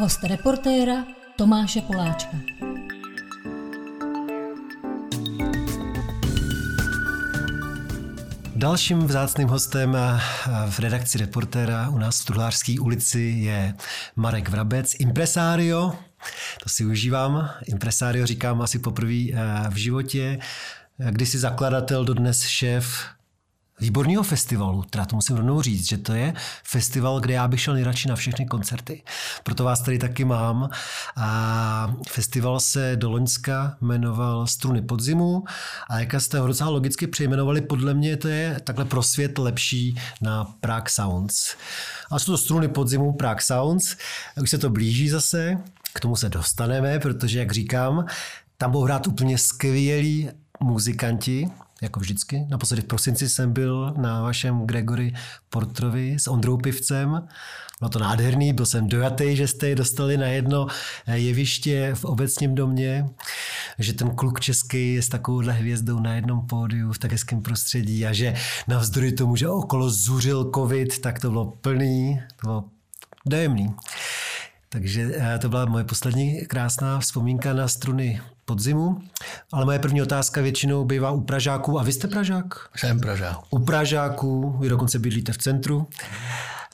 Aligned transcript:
Host 0.00 0.24
reportéra 0.24 1.04
Tomáše 1.36 1.80
Poláčka. 1.80 2.36
Dalším 8.56 8.98
vzácným 8.98 9.48
hostem 9.48 9.96
v 10.68 10.78
redakci 10.78 11.18
reportéra 11.18 11.88
u 11.88 11.98
nás 11.98 12.20
v 12.20 12.24
Truhlářské 12.24 12.80
ulici 12.80 13.20
je 13.20 13.74
Marek 14.16 14.48
Vrabec, 14.48 14.94
impresario. 14.98 15.92
To 16.62 16.68
si 16.68 16.84
užívám. 16.84 17.50
Impresario 17.66 18.26
říkám 18.26 18.62
asi 18.62 18.78
poprvé 18.78 19.24
eh, 19.32 19.36
v 19.70 19.76
životě. 19.76 20.38
Kdysi 21.10 21.38
zakladatel, 21.38 22.04
dodnes 22.04 22.42
šéf 22.42 23.04
výborného 23.80 24.22
festivalu, 24.22 24.82
teda 24.82 25.04
to 25.04 25.16
musím 25.16 25.36
rovnou 25.36 25.62
říct, 25.62 25.88
že 25.88 25.98
to 25.98 26.12
je 26.12 26.34
festival, 26.64 27.20
kde 27.20 27.34
já 27.34 27.48
bych 27.48 27.60
šel 27.60 27.74
nejradši 27.74 28.08
na 28.08 28.16
všechny 28.16 28.46
koncerty. 28.46 29.02
Proto 29.42 29.64
vás 29.64 29.80
tady 29.80 29.98
taky 29.98 30.24
mám. 30.24 30.70
A 31.16 31.94
festival 32.08 32.60
se 32.60 32.96
do 32.96 33.10
Loňska 33.10 33.76
jmenoval 33.80 34.46
Struny 34.46 34.82
podzimu 34.82 35.44
a 35.88 35.98
jak 35.98 36.14
jste 36.14 36.38
ho 36.38 36.46
docela 36.46 36.70
logicky 36.70 37.06
přejmenovali, 37.06 37.60
podle 37.60 37.94
mě 37.94 38.16
to 38.16 38.28
je 38.28 38.60
takhle 38.64 38.84
pro 38.84 39.02
svět 39.02 39.38
lepší 39.38 39.96
na 40.20 40.44
Prague 40.60 40.90
Sounds. 40.90 41.56
A 42.10 42.18
jsou 42.18 42.32
to 42.32 42.38
Struny 42.38 42.68
podzimu 42.68 43.12
Prague 43.12 43.42
Sounds. 43.42 43.96
Už 44.42 44.50
se 44.50 44.58
to 44.58 44.70
blíží 44.70 45.08
zase, 45.08 45.58
k 45.92 46.00
tomu 46.00 46.16
se 46.16 46.28
dostaneme, 46.28 46.98
protože, 46.98 47.38
jak 47.38 47.52
říkám, 47.52 48.06
tam 48.58 48.70
budou 48.70 48.84
hrát 48.84 49.06
úplně 49.06 49.38
skvělí 49.38 50.30
muzikanti, 50.60 51.50
jako 51.82 52.00
vždycky. 52.00 52.46
Naposledy 52.48 52.82
v 52.82 52.84
prosinci 52.84 53.28
jsem 53.28 53.52
byl 53.52 53.94
na 53.96 54.22
vašem 54.22 54.66
Gregory 54.66 55.14
Portrovi 55.50 56.16
s 56.18 56.26
Ondrou 56.26 56.56
Pivcem. 56.56 57.28
Bylo 57.78 57.88
to 57.88 57.98
nádherný, 57.98 58.52
byl 58.52 58.66
jsem 58.66 58.88
dojatý, 58.88 59.36
že 59.36 59.48
jste 59.48 59.68
je 59.68 59.74
dostali 59.74 60.16
na 60.16 60.26
jedno 60.26 60.66
jeviště 61.06 61.90
v 61.94 62.04
obecním 62.04 62.54
domě, 62.54 63.08
že 63.78 63.92
ten 63.92 64.10
kluk 64.10 64.40
český 64.40 64.94
je 64.94 65.02
s 65.02 65.08
takovouhle 65.08 65.52
hvězdou 65.52 66.00
na 66.00 66.14
jednom 66.14 66.46
pódiu 66.46 66.92
v 66.92 66.98
tak 66.98 67.12
hezkém 67.12 67.42
prostředí 67.42 68.06
a 68.06 68.12
že 68.12 68.34
navzdory 68.68 69.12
tomu, 69.12 69.36
že 69.36 69.48
okolo 69.48 69.90
zuřil 69.90 70.50
covid, 70.54 70.98
tak 70.98 71.20
to 71.20 71.30
bylo 71.30 71.44
plný, 71.44 72.20
to 72.36 72.46
bylo 72.46 72.64
dojemný. 73.26 73.74
Takže 74.68 75.10
eh, 75.14 75.38
to 75.38 75.48
byla 75.48 75.64
moje 75.64 75.84
poslední 75.84 76.46
krásná 76.46 76.98
vzpomínka 76.98 77.52
na 77.52 77.68
struny 77.68 78.20
podzimu. 78.50 78.98
Ale 79.52 79.64
moje 79.64 79.78
první 79.78 80.02
otázka 80.02 80.40
většinou 80.40 80.84
bývá 80.84 81.10
u 81.10 81.20
Pražáků. 81.20 81.80
A 81.80 81.82
vy 81.82 81.92
jste 81.92 82.08
Pražák? 82.08 82.54
Jsem 82.76 83.00
Pražák. 83.00 83.38
U 83.50 83.58
Pražáků, 83.58 84.56
vy 84.60 84.68
dokonce 84.68 84.98
bydlíte 84.98 85.32
v 85.32 85.38
centru. 85.38 85.86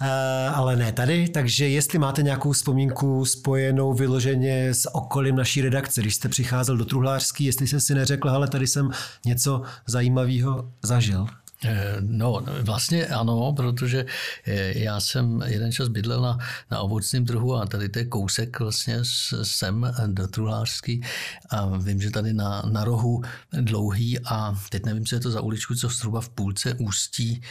Eh, 0.01 0.49
ale 0.49 0.77
ne 0.77 0.93
tady, 0.93 1.29
takže 1.29 1.69
jestli 1.69 1.99
máte 1.99 2.23
nějakou 2.23 2.53
vzpomínku 2.53 3.25
spojenou 3.25 3.93
vyloženě 3.93 4.69
s 4.75 4.95
okolím 4.95 5.37
naší 5.37 5.63
redakce, 5.63 6.01
když 6.01 6.15
jste 6.15 6.29
přicházel 6.29 6.77
do 6.77 6.85
Truhlářský, 6.85 7.45
jestli 7.45 7.67
jste 7.67 7.81
si 7.81 7.95
neřekl, 7.95 8.31
ale 8.31 8.49
tady 8.49 8.67
jsem 8.67 8.91
něco 9.27 9.63
zajímavého 9.87 10.73
zažil. 10.83 11.27
Eh, 11.65 11.97
no, 12.01 12.45
vlastně 12.63 13.07
ano, 13.07 13.53
protože 13.57 14.07
eh, 14.45 14.79
já 14.79 15.01
jsem 15.01 15.43
jeden 15.47 15.73
čas 15.73 15.89
bydlel 15.89 16.23
na, 16.23 16.39
na 16.71 16.81
ovocném 16.81 17.27
trhu 17.27 17.55
a 17.55 17.67
tady 17.67 17.89
to 17.89 17.99
je 17.99 18.05
kousek 18.05 18.61
vlastně 18.61 18.99
sem 19.43 19.93
do 20.07 20.29
Truhlářský 20.29 21.03
a 21.51 21.67
vím, 21.79 22.01
že 22.01 22.11
tady 22.11 22.33
na, 22.33 22.63
na 22.73 22.85
rohu 22.85 23.23
dlouhý 23.53 24.19
a 24.21 24.55
teď 24.71 24.85
nevím, 24.85 25.07
co 25.07 25.15
je 25.15 25.21
to 25.21 25.31
za 25.31 25.41
uličku, 25.41 25.75
co 25.75 25.89
zhruba 25.89 26.21
v 26.21 26.29
půlce 26.29 26.75
ústí, 26.75 27.43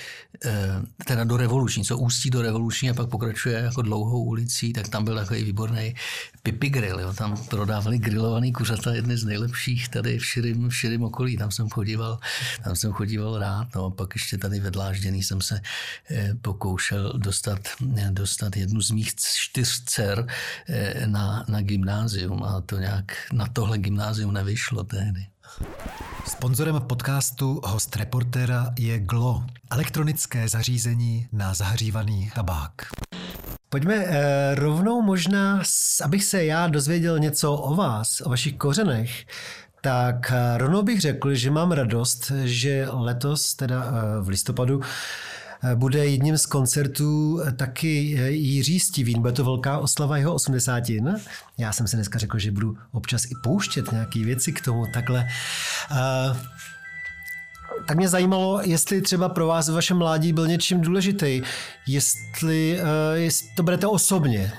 eh, 0.46 0.82
teda 1.06 1.24
do 1.24 1.38
revoluční, 1.38 1.84
co 1.84 1.98
ústí 1.98 2.30
do 2.30 2.42
revoluční 2.42 2.90
a 2.90 2.94
pak 2.94 3.10
pokračuje 3.10 3.58
jako 3.58 3.82
dlouhou 3.82 4.24
ulicí, 4.24 4.74
tak 4.74 4.88
tam 4.88 5.04
byl 5.06 5.16
takový 5.16 5.44
výborný 5.44 5.96
pipi 6.46 6.70
grill, 6.70 7.00
jo. 7.00 7.14
tam 7.14 7.38
prodávali 7.50 7.98
grilovaný 7.98 8.54
kuřata, 8.54 8.94
jedny 8.94 9.18
z 9.18 9.26
nejlepších 9.26 9.90
tady 9.90 10.20
v 10.20 10.26
širém, 10.26 10.70
v 10.70 10.76
širým 10.76 11.04
okolí, 11.04 11.38
tam 11.38 11.52
jsem 11.52 11.70
chodíval, 11.70 12.20
tam 12.64 12.76
jsem 12.76 12.92
chodíval 12.92 13.40
rád, 13.40 13.68
no 13.76 13.92
pak 13.92 14.16
ještě 14.16 14.38
tady 14.38 14.60
ve 14.60 14.72
Dlážděný 14.72 15.24
jsem 15.24 15.42
se 15.42 15.62
eh, 16.12 16.34
pokoušel 16.42 17.14
dostat, 17.18 17.60
eh, 17.98 18.10
dostat 18.12 18.56
jednu 18.56 18.82
z 18.82 18.92
mých 18.92 19.16
čtyř 19.16 19.84
dcer 19.84 20.28
eh, 20.68 21.08
na, 21.08 21.46
na 21.48 21.62
gymnázium 21.62 22.44
a 22.44 22.62
to 22.62 22.78
nějak 22.78 23.12
na 23.34 23.48
tohle 23.48 23.78
gymnázium 23.78 24.34
nevyšlo 24.34 24.84
tehdy. 24.84 25.28
Sponzorem 26.28 26.82
podcastu 26.82 27.62
host 27.64 27.96
reportéra 27.96 28.74
je 28.80 29.00
Glo, 29.00 29.46
elektronické 29.72 30.50
zařízení 30.50 31.28
na 31.32 31.54
zahřívaný 31.54 32.32
tabák. 32.36 32.72
Pojďme 33.76 33.96
eh, 33.96 34.56
rovnou 34.56 35.02
možná, 35.02 35.62
abych 36.04 36.24
se 36.24 36.46
já 36.46 36.68
dozvěděl 36.68 37.20
něco 37.20 37.54
o 37.54 37.76
vás, 37.76 38.22
o 38.22 38.30
vašich 38.30 38.58
kořenech, 38.58 39.26
tak 39.82 40.32
eh, 40.32 40.58
rovnou 40.58 40.84
bych 40.84 41.02
řekl, 41.02 41.36
že 41.36 41.52
mám 41.52 41.72
radost, 41.72 42.32
že 42.44 42.88
letos, 42.92 43.54
teda 43.54 43.86
eh, 43.86 44.22
v 44.22 44.28
listopadu, 44.28 44.82
eh, 45.64 45.76
bude 45.76 46.06
jedním 46.06 46.38
z 46.38 46.46
koncertů 46.46 47.42
taky 47.56 47.88
Jiří 48.30 48.80
Stivín. 48.80 49.22
Bude 49.22 49.34
to 49.34 49.44
velká 49.44 49.78
oslava 49.78 50.18
jeho 50.18 50.34
80. 50.34 50.84
Já 51.58 51.72
jsem 51.72 51.88
si 51.88 51.96
dneska 51.96 52.20
řekl, 52.20 52.40
že 52.40 52.52
budu 52.52 52.78
občas 52.92 53.26
i 53.26 53.36
pouštět 53.44 53.92
nějaké 53.92 54.20
věci 54.20 54.52
k 54.52 54.62
tomu 54.62 54.86
takhle. 54.94 55.28
Tak 57.88 57.98
mě 57.98 58.10
zajímalo, 58.10 58.62
jestli 58.64 59.02
třeba 59.02 59.30
pro 59.30 59.48
vás 59.48 59.70
v 59.70 59.74
vašem 59.74 59.98
mládí 59.98 60.34
byl 60.34 60.48
něčím 60.48 60.82
důležitý, 60.82 61.42
jestli, 61.88 62.80
jestli 63.14 63.48
to 63.56 63.64
berete 63.64 63.88
osobně, 63.88 64.52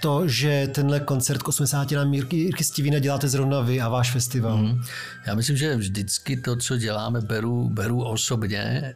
to, 0.00 0.28
že 0.28 0.68
tenhle 0.72 1.00
koncert 1.00 1.42
k 1.42 1.48
80 1.48 1.90
na 1.90 2.04
Mírky 2.04 2.36
Jirky 2.36 2.64
Stivína 2.64 2.98
děláte 2.98 3.28
zrovna 3.28 3.60
vy 3.60 3.80
a 3.80 3.88
váš 3.88 4.10
festival? 4.10 4.56
Hmm. 4.56 4.82
Já 5.26 5.34
myslím, 5.34 5.56
že 5.56 5.76
vždycky 5.76 6.36
to, 6.36 6.56
co 6.56 6.76
děláme, 6.76 7.20
beru, 7.20 7.68
beru 7.68 8.04
osobně 8.04 8.58
eh, 8.58 8.94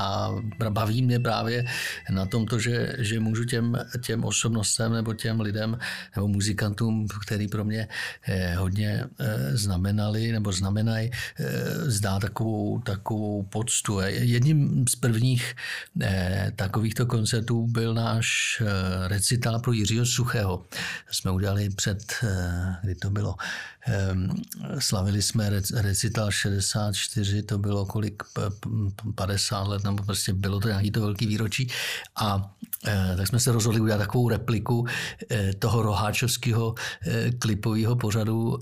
a 0.00 0.30
baví 0.70 1.02
mě 1.02 1.20
právě 1.20 1.64
na 2.10 2.26
tom 2.26 2.46
to, 2.46 2.58
že, 2.58 2.96
že 2.98 3.20
můžu 3.20 3.44
těm, 3.44 3.76
těm 4.04 4.24
osobnostem 4.24 4.92
nebo 4.92 5.14
těm 5.14 5.40
lidem 5.40 5.78
nebo 6.16 6.28
muzikantům, 6.28 7.06
který 7.22 7.48
pro 7.48 7.64
mě 7.64 7.88
eh, 8.28 8.54
hodně 8.54 9.04
eh, 9.18 9.56
znamenali 9.56 10.32
nebo 10.32 10.52
znamenají, 10.52 11.10
zdá 11.86 12.18
takovou, 12.18 12.80
takovou 12.80 13.42
poctu. 13.42 14.00
Jedním 14.06 14.84
z 14.88 14.96
prvních 14.96 15.54
takovýchto 16.56 17.06
koncertů 17.06 17.66
byl 17.66 17.94
náš 17.94 18.62
recitál 19.06 19.60
pro 19.60 19.72
Jiřího 19.72 20.06
Suchého. 20.20 20.62
Jsme 21.10 21.30
udělali 21.30 21.70
před, 21.70 22.14
eh, 22.22 22.76
kdy 22.82 22.94
to 22.94 23.10
bylo, 23.10 23.34
ehm, 23.86 24.28
slavili 24.78 25.22
jsme 25.22 25.50
recital 25.74 26.30
64, 26.30 27.42
to 27.42 27.58
bylo 27.58 27.86
kolik, 27.86 28.22
50 29.14 29.68
let, 29.68 29.84
nebo 29.84 30.04
prostě 30.04 30.32
bylo 30.32 30.60
to 30.60 30.68
nějaký 30.68 30.90
to 30.90 31.00
velký 31.00 31.26
výročí 31.26 31.68
a 32.16 32.54
eh, 32.86 33.14
tak 33.16 33.26
jsme 33.26 33.40
se 33.40 33.52
rozhodli 33.52 33.80
udělat 33.80 33.98
takovou 33.98 34.28
repliku 34.28 34.86
eh, 35.30 35.54
toho 35.54 35.82
roháčovského 35.82 36.74
klipového 37.38 37.96
pořadu 37.96 38.58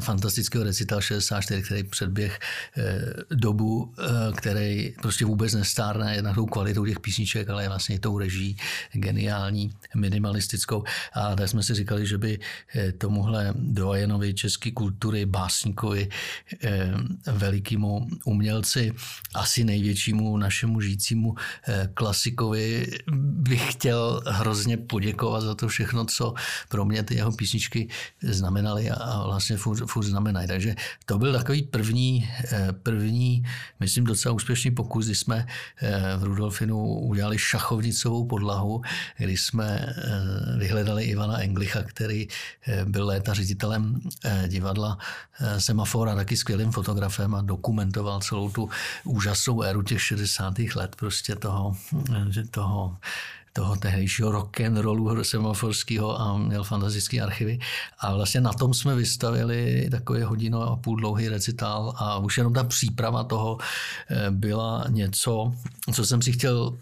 fantastického 0.00 0.64
recital 0.64 1.00
64, 1.00 1.62
který 1.62 1.82
předběh 1.82 2.40
dobu, 3.30 3.94
který 4.36 4.94
prostě 5.02 5.24
vůbec 5.24 5.54
nestárne 5.54 6.14
jednak 6.14 6.34
tou 6.34 6.46
kvalitou 6.46 6.86
těch 6.86 7.00
písniček, 7.00 7.50
ale 7.50 7.68
vlastně 7.68 8.00
tou 8.00 8.18
reží 8.18 8.56
geniální, 8.92 9.72
minimalistickou. 9.94 10.84
A 11.12 11.36
tak 11.36 11.48
jsme 11.48 11.62
si 11.62 11.74
říkali, 11.74 12.06
že 12.06 12.18
by 12.18 12.38
eh, 12.74 12.92
tomuhle 12.92 13.54
dojenovi 13.56 14.34
české 14.34 14.70
kultury, 14.70 15.26
básníkovi, 15.26 16.08
eh, 16.64 16.94
velikému 17.32 18.08
umělci, 18.24 18.92
asi 19.34 19.64
největšímu 19.64 20.36
našemu 20.36 20.80
žijícímu 20.80 21.34
eh, 21.68 21.88
klasikovi 21.94 22.86
bych 23.16 23.72
chtěl 23.72 24.22
hrozně 24.26 24.76
poděkovat 24.76 25.42
za 25.42 25.54
to 25.54 25.68
všechno, 25.68 26.04
co 26.04 26.34
pro 26.68 26.84
mě 26.84 27.02
ty 27.02 27.14
jeho 27.14 27.32
písničky 27.32 27.88
znamenaly 28.22 28.90
a 28.90 29.22
vlastně 29.26 29.56
furt, 29.56 29.86
furt 29.86 30.04
znamenají. 30.04 30.48
Takže 30.48 30.74
to 31.06 31.18
byl 31.18 31.32
takový 31.32 31.62
první, 31.62 32.28
první, 32.82 33.42
myslím 33.80 34.04
docela 34.04 34.34
úspěšný 34.34 34.70
pokus, 34.70 35.06
kdy 35.06 35.14
jsme 35.14 35.46
v 36.16 36.22
Rudolfinu 36.24 36.84
udělali 36.84 37.38
šachovnicovou 37.38 38.26
podlahu, 38.26 38.82
kdy 39.18 39.36
jsme 39.36 39.94
vyhledali 40.58 40.91
jmenovali 41.00 41.04
Ivana 41.04 41.38
Englicha, 41.42 41.82
který 41.82 42.28
eh, 42.66 42.84
byl 42.84 43.06
léta 43.06 43.34
ředitelem 43.34 44.00
eh, 44.24 44.44
divadla 44.48 44.98
eh, 45.40 45.60
Semafora, 45.60 46.14
taky 46.14 46.36
skvělým 46.36 46.72
fotografem 46.72 47.34
a 47.34 47.42
dokumentoval 47.42 48.20
celou 48.20 48.50
tu 48.50 48.68
úžasnou 49.04 49.62
éru 49.62 49.82
těch 49.82 50.02
60. 50.02 50.58
let 50.74 50.96
prostě 50.96 51.36
toho, 51.36 51.76
toho 52.50 52.96
toho 53.54 53.76
tehdejšího 53.76 54.32
rock 54.32 54.60
and 54.60 54.76
rollu 54.76 55.24
semaforského 55.24 56.20
a 56.20 56.38
měl 56.38 56.64
fantastické 56.64 57.20
archivy. 57.20 57.58
A 58.00 58.14
vlastně 58.14 58.40
na 58.40 58.52
tom 58.52 58.74
jsme 58.74 58.94
vystavili 58.94 59.88
takový 59.90 60.22
hodinu 60.22 60.62
a 60.62 60.76
půl 60.76 60.96
dlouhý 60.96 61.28
recitál 61.28 61.92
a 61.96 62.18
už 62.18 62.38
jenom 62.38 62.52
ta 62.52 62.64
příprava 62.64 63.24
toho 63.24 63.58
byla 64.30 64.84
něco, 64.88 65.52
co 65.92 66.04
jsem 66.04 66.22
si 66.22 66.32
chtěl 66.32 66.72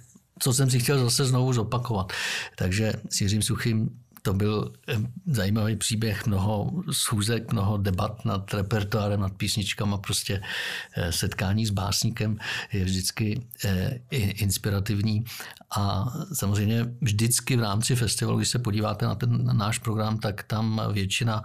co 0.40 0.52
jsem 0.52 0.70
si 0.70 0.80
chtěl 0.80 1.04
zase 1.04 1.24
znovu 1.24 1.52
zopakovat. 1.52 2.12
Takže 2.56 2.92
s 3.10 3.20
Jiřím 3.20 3.42
Suchým 3.42 3.90
to 4.22 4.34
byl 4.34 4.72
eh, 4.88 4.96
zajímavý 5.26 5.76
příběh, 5.76 6.26
mnoho 6.26 6.72
schůzek, 6.90 7.52
mnoho 7.52 7.76
debat 7.76 8.24
nad 8.24 8.54
repertoárem, 8.54 9.20
nad 9.20 9.32
písničkama, 9.32 9.98
prostě 9.98 10.42
eh, 10.96 11.12
setkání 11.12 11.66
s 11.66 11.70
básníkem 11.70 12.38
je 12.72 12.84
vždycky 12.84 13.46
inspirativní 14.12 15.24
a 15.76 16.04
samozřejmě 16.32 16.86
vždycky 17.00 17.56
v 17.56 17.60
rámci 17.60 17.96
festivalu, 17.96 18.38
když 18.38 18.48
se 18.48 18.58
podíváte 18.58 19.06
na 19.06 19.14
ten 19.14 19.56
náš 19.56 19.78
program, 19.78 20.18
tak 20.18 20.42
tam 20.42 20.82
většina 20.92 21.42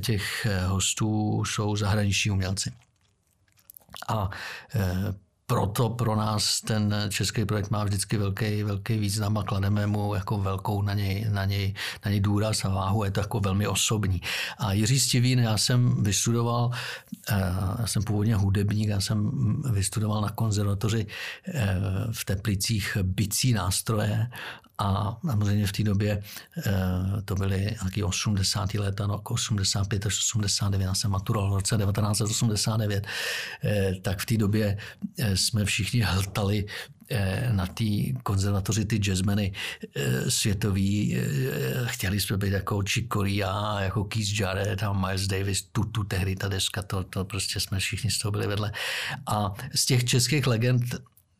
těch 0.00 0.46
hostů 0.66 1.42
jsou 1.44 1.76
zahraniční 1.76 2.30
umělci. 2.30 2.72
A 4.08 4.30
proto 5.46 5.88
pro 5.88 6.16
nás 6.16 6.60
ten 6.60 6.94
český 7.08 7.44
projekt 7.44 7.70
má 7.70 7.84
vždycky 7.84 8.16
velký, 8.16 8.62
velký 8.62 8.98
význam 8.98 9.38
a 9.38 9.42
klademe 9.42 9.86
mu 9.86 10.14
jako 10.14 10.38
velkou 10.38 10.82
na 10.82 10.94
něj, 10.94 11.26
na 11.30 11.44
něj, 11.44 11.74
na 12.04 12.10
něj 12.10 12.20
důraz 12.20 12.64
a 12.64 12.68
váhu, 12.68 13.04
je 13.04 13.10
to 13.10 13.20
jako 13.20 13.40
velmi 13.40 13.66
osobní. 13.66 14.20
A 14.58 14.72
Jiří 14.72 15.00
Stivín, 15.00 15.38
já 15.38 15.58
jsem 15.58 16.02
vystudoval, 16.02 16.70
eh, 17.30 17.54
já 17.78 17.86
jsem 17.86 18.02
původně 18.02 18.34
hudebník, 18.34 18.88
já 18.88 19.00
jsem 19.00 19.30
vystudoval 19.72 20.22
na 20.22 20.30
konzervatoři 20.30 21.06
eh, 21.46 21.76
v 22.12 22.24
Teplicích 22.24 22.96
bicí 23.02 23.52
nástroje 23.52 24.30
a 24.78 25.16
samozřejmě 25.20 25.66
v 25.66 25.72
té 25.72 25.82
době 25.82 26.22
eh, 26.66 26.72
to 27.24 27.34
byly 27.34 27.58
nějaký 27.58 28.02
80. 28.02 28.74
léta, 28.74 29.06
no 29.06 29.20
85 29.20 30.06
až 30.06 30.18
89, 30.18 30.84
já 30.84 30.94
jsem 30.94 31.10
maturoval 31.10 31.50
v 31.50 31.54
roce 31.54 31.76
1989, 31.76 33.06
tak 34.02 34.20
v 34.20 34.26
té 34.26 34.36
době 34.36 34.78
jsme 35.34 35.64
všichni 35.64 36.00
hltali 36.00 36.66
eh, 37.10 37.48
na 37.52 37.66
té 37.66 37.84
konzervatoři 38.22 38.84
ty 38.84 38.96
jazzmeny 38.96 39.52
eh, 39.96 40.30
světový. 40.30 41.16
Eh, 41.16 41.22
chtěli 41.86 42.20
jsme 42.20 42.36
být 42.36 42.52
jako 42.52 42.82
Chick 42.82 43.12
Corea, 43.12 43.80
jako 43.80 44.04
Keith 44.04 44.40
Jarrett 44.40 44.82
a 44.82 44.92
Miles 44.92 45.26
Davis, 45.26 45.62
tu, 45.62 45.84
tu 45.84 46.04
tehdy 46.04 46.36
ta 46.36 46.48
deska, 46.48 46.82
to, 46.82 47.04
to 47.04 47.24
prostě 47.24 47.60
jsme 47.60 47.78
všichni 47.78 48.10
z 48.10 48.18
toho 48.18 48.32
byli 48.32 48.46
vedle. 48.46 48.72
A 49.26 49.52
z 49.74 49.86
těch 49.86 50.04
českých 50.04 50.46
legend 50.46 50.84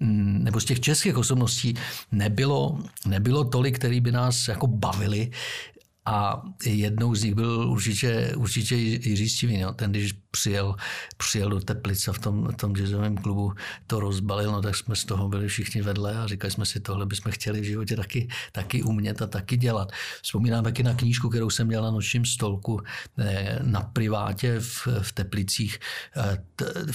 nebo 0.01 0.61
z 0.61 0.65
těch 0.65 0.81
českých 0.81 1.17
osobností 1.17 1.75
nebylo, 2.13 2.79
nebylo 3.07 3.45
tolik, 3.45 3.79
který 3.79 4.01
by 4.01 4.13
nás 4.13 4.49
jako 4.49 4.67
bavili. 4.67 5.31
A 6.05 6.43
jednou 6.65 7.15
z 7.15 7.23
nich 7.23 7.35
byl 7.35 7.69
určitě, 7.71 8.33
určitě 8.37 8.75
Jiří 8.77 9.29
Stivin. 9.29 9.61
Jo. 9.61 9.73
Ten, 9.73 9.91
když 9.91 10.13
přijel, 10.37 10.77
přijel 11.17 11.51
do 11.51 11.61
Teplice 11.61 12.13
v 12.13 12.19
tom, 12.19 12.49
tom 12.57 12.77
jazzovém 12.77 13.17
klubu, 13.17 13.53
to 13.87 14.01
rozbalil, 14.01 14.53
no 14.53 14.63
tak 14.63 14.77
jsme 14.77 14.97
z 14.97 15.05
toho 15.05 15.29
byli 15.29 15.49
všichni 15.49 15.83
vedle 15.83 16.19
a 16.19 16.27
říkali 16.27 16.51
jsme 16.51 16.67
si, 16.67 16.81
tohle 16.81 17.07
bychom 17.07 17.33
chtěli 17.33 17.61
v 17.61 17.65
životě 17.65 17.97
taky, 17.97 18.29
taky 18.53 18.83
umět 18.83 19.23
a 19.23 19.27
taky 19.27 19.57
dělat. 19.57 19.93
Vzpomínám 20.23 20.65
taky 20.65 20.83
na 20.83 20.95
knížku, 20.95 21.29
kterou 21.29 21.51
jsem 21.51 21.67
měl 21.67 21.83
na 21.83 21.91
nočním 21.91 22.25
stolku 22.25 22.81
eh, 23.19 23.59
na 23.63 23.81
privátě 23.81 24.61
v, 24.61 24.89
v 25.01 25.13
Teplicích. 25.13 25.79
Eh, 26.17 26.45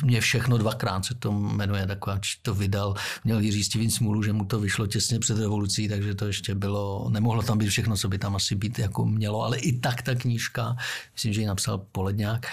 mě 0.04 0.22
všechno 0.22 0.58
dvakrát 0.58 1.06
se 1.06 1.16
to 1.16 1.32
jmenuje, 1.32 1.88
taková, 1.88 2.20
to 2.42 2.54
vydal. 2.54 2.96
Měl 3.24 3.40
Jiří 3.40 3.64
Stivin 3.64 3.92
smůlu, 3.92 4.24
že 4.24 4.34
mu 4.34 4.46
to 4.46 4.60
vyšlo 4.60 4.88
těsně 4.88 5.20
před 5.20 5.38
revolucí, 5.38 5.90
takže 5.90 6.16
to 6.16 6.26
ještě 6.28 6.56
bylo, 6.56 7.10
nemohlo 7.10 7.42
tam 7.42 7.58
být 7.58 7.70
všechno, 7.70 7.98
co 7.98 8.08
by 8.10 8.18
tam 8.18 8.36
asi 8.36 8.56
být 8.56 8.80
jako 8.80 9.06
mělo, 9.06 9.42
ale 9.42 9.58
i 9.58 9.80
tak 9.80 10.02
ta 10.02 10.16
knížka, 10.16 10.76
myslím, 11.14 11.34
že 11.34 11.42
ji 11.42 11.48
napsal 11.48 11.82
Poledňák, 11.92 12.46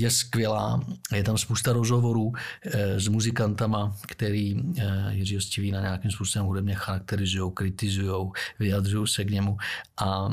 je 0.00 0.10
skvělá. 0.10 0.80
Je 1.14 1.22
tam 1.22 1.38
spousta 1.38 1.72
rozhovorů 1.72 2.32
eh, 2.62 3.00
s 3.00 3.08
muzikantama, 3.08 3.96
který 4.06 4.56
eh, 4.78 4.84
Jiřího 5.10 5.40
Stivína 5.40 5.80
nějakým 5.80 6.10
způsobem 6.10 6.46
hudebně 6.46 6.74
charakterizují, 6.74 7.52
kritizují, 7.54 8.30
vyjadřují 8.58 9.06
se 9.08 9.24
k 9.24 9.30
němu. 9.30 9.56
A 9.96 10.32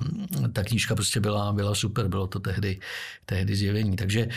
ta 0.54 0.64
knížka 0.64 0.96
prostě 0.96 1.20
byla, 1.20 1.54
byla 1.54 1.76
super, 1.76 2.08
bylo 2.08 2.28
to 2.28 2.40
tehdy, 2.40 2.80
tehdy 3.26 3.56
zjevení. 3.56 3.96
Takže 3.96 4.28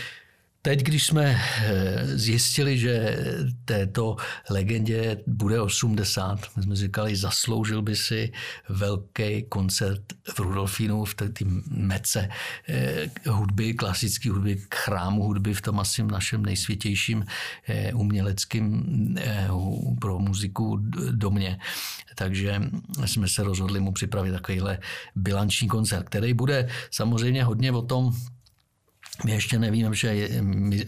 Teď, 0.69 0.83
když 0.83 1.07
jsme 1.07 1.25
eh, 1.25 2.07
zjistili, 2.19 2.79
že 2.79 3.17
této 3.65 4.17
legendě 4.51 5.17
bude 5.27 5.61
80, 5.61 6.41
my 6.57 6.63
jsme 6.63 6.77
říkali, 6.77 7.17
zasloužil 7.17 7.83
by 7.83 7.97
si 7.97 8.33
velký 8.69 9.43
koncert 9.49 10.03
v 10.35 10.39
Rudolfínu, 10.39 11.05
v 11.05 11.15
té 11.15 11.29
mece 11.71 12.29
eh, 12.69 13.11
hudby, 13.29 13.75
klasické 13.75 14.31
hudby, 14.31 14.63
chrámu 14.75 15.23
hudby 15.23 15.55
v 15.55 15.61
tom 15.61 15.81
asi 15.81 16.03
našem 16.03 16.43
nejsvětějším 16.43 17.25
eh, 17.69 17.93
uměleckým 17.93 18.85
pro 20.01 20.19
muziku 20.19 20.77
domě. 21.11 21.59
Takže 22.15 22.61
jsme 23.05 23.29
se 23.29 23.43
rozhodli 23.43 23.81
mu 23.81 23.93
připravit 23.93 24.33
takovýhle 24.33 24.79
bilanční 25.17 25.69
koncert, 25.69 26.05
který 26.05 26.35
bude 26.35 26.69
samozřejmě 26.91 27.45
hodně 27.45 27.73
o 27.73 27.83
tom, 27.83 28.13
my 29.25 29.33
ještě 29.33 29.59
nevíme, 29.59 29.95
že 29.95 30.29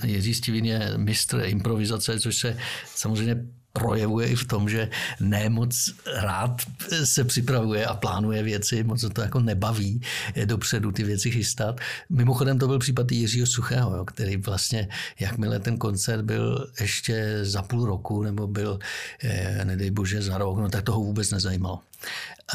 Jiří 0.05 0.35
Stivin 0.35 0.65
je 0.65 0.93
mistr 0.97 1.43
improvizace, 1.45 2.21
což 2.21 2.37
se 2.37 2.57
samozřejmě 2.95 3.37
projevuje 3.73 4.29
i 4.29 4.35
v 4.35 4.45
tom, 4.45 4.69
že 4.69 4.89
nemoc 5.21 5.95
rád 6.17 6.63
se 7.05 7.25
připravuje 7.25 7.87
a 7.87 7.95
plánuje 7.95 8.43
věci, 8.43 8.85
moc 8.85 9.05
to 9.13 9.21
jako 9.21 9.41
nebaví 9.41 10.01
dopředu 10.45 10.93
ty 10.93 11.05
věci 11.05 11.31
chystat. 11.31 11.81
Mimochodem 12.11 12.59
to 12.59 12.67
byl 12.67 12.79
případ 12.79 13.13
Jiřího 13.13 13.47
Suchého, 13.47 13.97
jo, 13.97 14.05
který 14.05 14.37
vlastně, 14.37 14.89
jakmile 15.21 15.61
ten 15.61 15.77
koncert 15.77 16.23
byl 16.23 16.67
ještě 16.81 17.39
za 17.43 17.63
půl 17.63 17.87
roku, 17.87 18.23
nebo 18.23 18.47
byl, 18.47 18.79
eh, 19.23 19.65
nedej 19.65 19.91
bože, 19.91 20.23
za 20.23 20.39
rok, 20.39 20.59
no 20.59 20.69
tak 20.69 20.85
toho 20.85 21.01
vůbec 21.01 21.31
nezajímalo. 21.31 21.81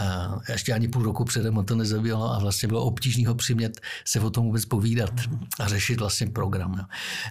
A 0.01 0.35
ještě 0.49 0.73
ani 0.73 0.87
půl 0.87 1.03
roku 1.03 1.23
předem 1.23 1.65
to 1.65 1.75
nezabíjelo 1.75 2.33
a 2.33 2.39
vlastně 2.39 2.67
bylo 2.67 2.83
obtížný 2.83 3.25
ho 3.25 3.35
přimět 3.35 3.81
se 4.05 4.19
o 4.19 4.29
tom 4.29 4.45
vůbec 4.45 4.65
povídat 4.65 5.11
a 5.59 5.67
řešit 5.67 5.99
vlastně 5.99 6.27
program. 6.27 6.75
Jo. 6.77 6.85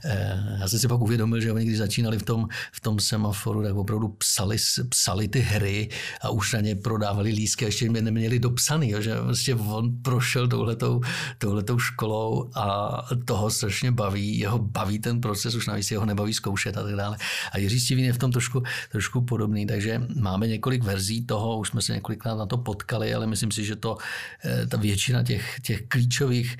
E, 0.05 0.56
já 0.61 0.69
jsem 0.69 0.78
si 0.78 0.88
pak 0.88 1.00
uvědomil, 1.00 1.40
že 1.40 1.52
oni 1.52 1.64
když 1.64 1.78
začínali 1.78 2.19
v 2.19 2.22
tom, 2.22 2.49
v 2.72 2.81
tom 2.81 3.00
semaforu, 3.00 3.62
tak 3.62 3.75
opravdu 3.75 4.08
psali, 4.08 4.56
psali 4.88 5.28
ty 5.28 5.40
hry 5.40 5.88
a 6.22 6.31
už 6.31 6.52
na 6.52 6.61
ně 6.61 6.75
prodávali 6.76 7.31
lísky 7.31 7.64
a 7.64 7.69
ještě 7.69 7.90
mě 7.90 8.02
neměli 8.02 8.38
dopsaný, 8.38 8.90
jo, 8.90 9.00
že 9.00 9.20
vlastně 9.20 9.55
on 9.55 10.02
prošel 10.02 10.49
touhletou, 10.49 11.00
touhletou 11.38 11.78
školou 11.78 12.50
a 12.55 12.96
toho 13.25 13.50
strašně 13.50 13.93
baví, 13.93 14.38
jeho 14.38 14.58
baví 14.58 14.99
ten 14.99 15.20
proces, 15.20 15.55
už 15.55 15.66
navíc 15.66 15.90
jeho 15.90 16.06
nebaví 16.06 16.34
zkoušet 16.34 16.76
a 16.76 16.82
tak 16.82 16.94
dále. 16.94 17.16
A 17.52 17.58
Jiří 17.58 17.81
Stivín 17.81 18.05
je 18.05 18.12
v 18.12 18.19
tom 18.19 18.32
trošku, 18.32 18.62
trošku 18.90 19.20
podobný, 19.20 19.66
takže 19.66 20.02
máme 20.16 20.49
několik 20.49 20.82
verzí 20.82 21.26
toho, 21.26 21.58
už 21.58 21.69
jsme 21.69 21.82
se 21.82 21.93
několikrát 21.93 22.34
na 22.34 22.46
to 22.46 22.54
potkali, 22.56 23.15
ale 23.15 23.27
myslím 23.27 23.51
si, 23.51 23.65
že 23.65 23.77
to 23.77 23.97
eh, 24.45 24.67
ta 24.67 24.77
většina 24.77 25.23
těch, 25.23 25.61
těch 25.61 25.83
klíčových 25.88 26.57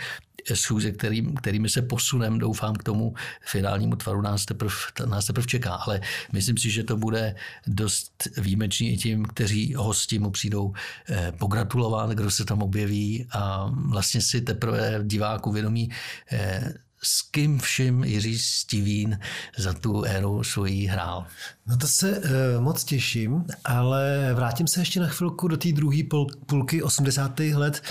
schůze, 0.53 0.93
který, 0.93 1.35
kterými 1.35 1.69
se 1.69 1.83
posunem, 1.83 2.39
doufám, 2.39 2.75
k 2.75 2.83
tomu 2.83 3.15
finálnímu 3.41 3.97
tvaru 3.97 4.23
nás 4.23 4.45
teprve, 4.45 4.75
nás 5.07 5.27
teprve 5.27 5.47
čeká. 5.47 5.75
Ale 5.75 6.01
myslím 6.33 6.59
si, 6.59 6.71
že 6.71 6.85
to 6.85 6.97
bude 6.97 7.35
dost 7.67 8.29
výjimečný 8.37 8.93
i 8.93 8.97
tím, 8.97 9.25
kteří 9.25 9.75
hosti 9.75 10.19
mu 10.19 10.31
přijdou 10.31 10.73
eh, 11.09 11.33
pogratulovat, 11.39 12.11
kdo 12.11 12.31
se 12.31 12.45
tam 12.45 12.63
objeví 12.63 13.27
a 13.33 13.71
vlastně 13.91 14.21
si 14.21 14.41
teprve 14.41 15.01
diváku 15.03 15.53
vědomí 15.53 15.91
eh, 16.33 16.75
s 17.05 17.23
kým 17.23 17.59
vším 17.59 18.05
Jiří 18.05 18.39
Stivín 18.39 19.19
za 19.57 19.73
tu 19.73 20.05
éru 20.05 20.45
svojí 20.45 20.87
hrál. 20.87 21.27
No 21.67 21.77
to 21.77 21.89
se 21.89 22.19
uh, 22.19 22.25
moc 22.61 22.85
těším, 22.85 23.45
ale 23.65 24.31
vrátím 24.35 24.67
se 24.67 24.81
ještě 24.81 25.01
na 25.01 25.09
chvilku 25.09 25.49
do 25.49 25.57
té 25.57 25.73
druhé 25.73 25.99
půlky 26.47 26.83
80. 26.83 27.41
let, 27.41 27.83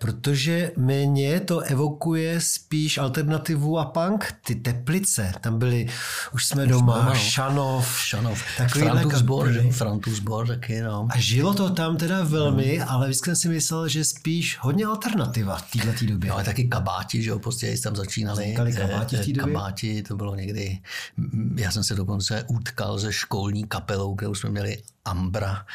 protože 0.00 0.72
mě 0.76 1.40
to 1.40 1.60
evokuje 1.60 2.40
spíš 2.40 2.98
alternativu 2.98 3.78
a 3.78 3.84
punk. 3.84 4.34
Ty 4.46 4.54
teplice, 4.54 5.32
tam 5.40 5.58
byly, 5.58 5.86
už 6.34 6.46
jsme 6.46 6.66
doma, 6.66 7.04
no, 7.08 7.14
Šanov. 7.14 7.98
Šanov. 7.98 8.42
Frantus 8.68 9.22
Bor, 9.22 9.52
Frantus 9.70 10.18
Bor 10.18 10.46
taky, 10.46 10.80
no. 10.80 11.08
A 11.10 11.18
žilo 11.18 11.54
to 11.54 11.70
tam 11.70 11.96
teda 11.96 12.22
velmi, 12.22 12.78
no. 12.78 12.90
ale 12.90 13.06
vždycky 13.06 13.26
jsem 13.26 13.36
si 13.36 13.48
myslel, 13.48 13.88
že 13.88 14.04
spíš 14.04 14.58
hodně 14.60 14.86
alternativa 14.86 15.56
v 15.56 15.70
této 15.70 16.06
době. 16.06 16.28
No 16.28 16.34
ale 16.34 16.44
taky 16.44 16.64
kabáti, 16.64 17.22
že 17.22 17.30
jo, 17.30 17.38
prostě 17.38 17.78
tam 17.78 17.96
začínali. 17.96 18.42
Vznikaly 18.42 18.72
kabáti 18.72 19.16
v 19.16 19.26
té 19.26 19.32
době. 19.32 19.54
Kabáti, 19.54 20.02
to 20.02 20.16
bylo 20.16 20.34
někdy, 20.34 20.78
já 21.56 21.70
jsem 21.70 21.84
se 21.84 21.94
dokonce 21.94 22.44
utkal 22.48 22.98
ze 22.98 23.12
školní 23.12 23.64
kapelou, 23.64 24.14
kterou 24.14 24.34
jsme 24.34 24.50
měli 24.50 24.82
Ambra, 25.04 25.66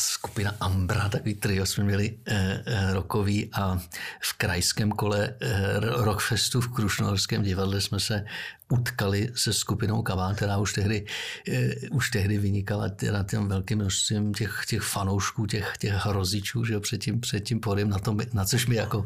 skupina 0.00 0.54
Ambra, 0.60 1.08
takový 1.08 1.34
trio 1.34 1.66
jsme 1.66 1.84
měli 1.84 2.18
eh, 2.26 2.62
eh, 2.66 2.92
rokový 2.92 3.50
a 3.52 3.78
v 4.20 4.32
krajském 4.32 4.90
kole 4.90 5.34
eh, 5.40 5.80
Rockfestu 5.80 6.60
v 6.60 6.68
Krušnohorském 6.68 7.42
divadle 7.42 7.80
jsme 7.80 8.00
se 8.00 8.24
utkali 8.68 9.30
se 9.34 9.52
skupinou 9.52 10.02
Kaván, 10.02 10.34
která 10.34 10.58
už 10.58 10.72
tehdy, 10.72 11.06
uh, 11.48 11.96
už 11.96 12.10
tehdy 12.10 12.38
vynikala 12.38 12.90
na 13.12 13.22
těm 13.22 13.48
velkým 13.48 13.78
množstvím 13.78 14.34
těch, 14.34 14.62
těch 14.68 14.82
fanoušků, 14.82 15.46
těch, 15.46 15.72
těch 15.78 15.92
hrozičů, 15.92 16.64
že 16.64 16.80
před 16.80 16.98
tím, 16.98 17.20
před 17.20 17.40
tím 17.40 17.60
podem, 17.60 17.88
na, 17.88 17.98
tom, 17.98 18.18
na 18.32 18.44
což 18.44 18.66
mi 18.66 18.76
jako 18.76 19.04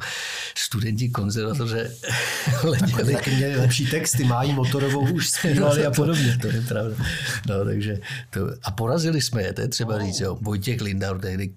studenti 0.56 1.08
konzervatoře 1.08 1.90
letěli. 2.62 3.12
Taky 3.12 3.30
měli 3.30 3.56
lepší 3.56 3.86
texty, 3.86 4.24
mají 4.24 4.52
motorovou, 4.52 5.12
už 5.12 5.30
zpívali 5.30 5.86
a 5.86 5.90
podobně. 5.90 6.38
To 6.40 6.46
je 6.46 6.60
pravda. 6.60 7.04
No, 7.48 7.64
takže 7.64 7.98
to, 8.30 8.40
a 8.62 8.70
porazili 8.70 9.20
jsme 9.20 9.42
je, 9.42 9.52
to 9.52 9.60
je 9.60 9.68
třeba 9.68 9.98
říct, 9.98 10.20
jo. 10.20 10.38
Vojtěch 10.40 10.80
Lindau, 10.80 11.18
tehdy 11.18 11.52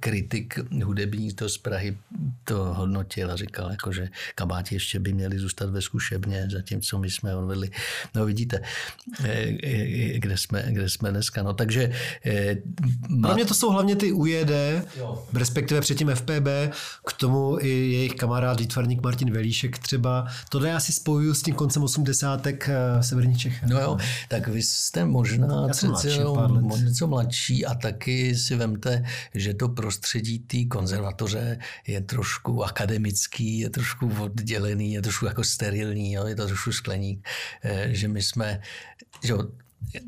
kritik 0.00 0.58
hudební 0.84 1.32
to 1.32 1.48
z 1.48 1.58
Prahy, 1.58 1.98
to 2.44 2.56
hodnotil 2.56 3.30
a 3.30 3.36
říkal, 3.36 3.70
jako, 3.70 3.92
že 3.92 4.08
kabáti 4.34 4.74
ještě 4.74 4.98
by 4.98 5.12
měli 5.12 5.38
zůstat 5.38 5.70
ve 5.70 5.82
zkušebně, 5.82 6.48
zatímco 6.52 6.98
my 6.98 7.10
jsme 7.10 7.29
odvedli. 7.36 7.70
No 8.14 8.26
vidíte, 8.26 8.60
kde 10.16 10.36
jsme, 10.36 10.64
kde 10.68 10.88
jsme 10.88 11.10
dneska. 11.10 11.42
No, 11.42 11.54
takže... 11.54 11.92
Pro 13.22 13.34
mě 13.34 13.44
to 13.44 13.54
jsou 13.54 13.70
hlavně 13.70 13.96
ty 13.96 14.12
UJD, 14.12 14.50
jo. 14.98 15.26
respektive 15.32 15.80
předtím 15.80 16.10
FPB, 16.14 16.48
k 17.06 17.12
tomu 17.12 17.58
i 17.60 17.68
jejich 17.68 18.14
kamarád, 18.14 18.60
výtvarník 18.60 19.02
Martin 19.02 19.32
Velíšek 19.32 19.78
třeba. 19.78 20.26
Tohle 20.48 20.68
já 20.68 20.80
si 20.80 20.92
spojuju 20.92 21.34
s 21.34 21.42
tím 21.42 21.54
koncem 21.54 21.82
osmdesátek 21.82 22.68
v 23.00 23.02
Severní 23.02 23.38
Čech. 23.38 23.62
No 23.62 23.80
jo, 23.80 23.98
tak 24.28 24.48
vy 24.48 24.62
jste 24.62 25.04
možná 25.04 25.68
něco 26.84 27.06
mladší 27.06 27.66
a 27.66 27.74
taky 27.74 28.36
si 28.36 28.56
vemte, 28.56 29.04
že 29.34 29.54
to 29.54 29.68
prostředí 29.68 30.38
té 30.38 30.64
konzervatoře 30.64 31.58
je 31.86 32.00
trošku 32.00 32.64
akademický, 32.64 33.58
je 33.58 33.70
trošku 33.70 34.10
oddělený, 34.20 34.92
je 34.92 35.02
trošku 35.02 35.26
jako 35.26 35.44
sterilní, 35.44 36.12
jo, 36.12 36.26
je 36.26 36.34
to 36.34 36.46
trošku 36.46 36.72
skleník, 36.72 37.19
eh, 37.62 37.88
že 37.90 38.08
my 38.08 38.22
jsme, 38.22 38.60
že 39.22 39.34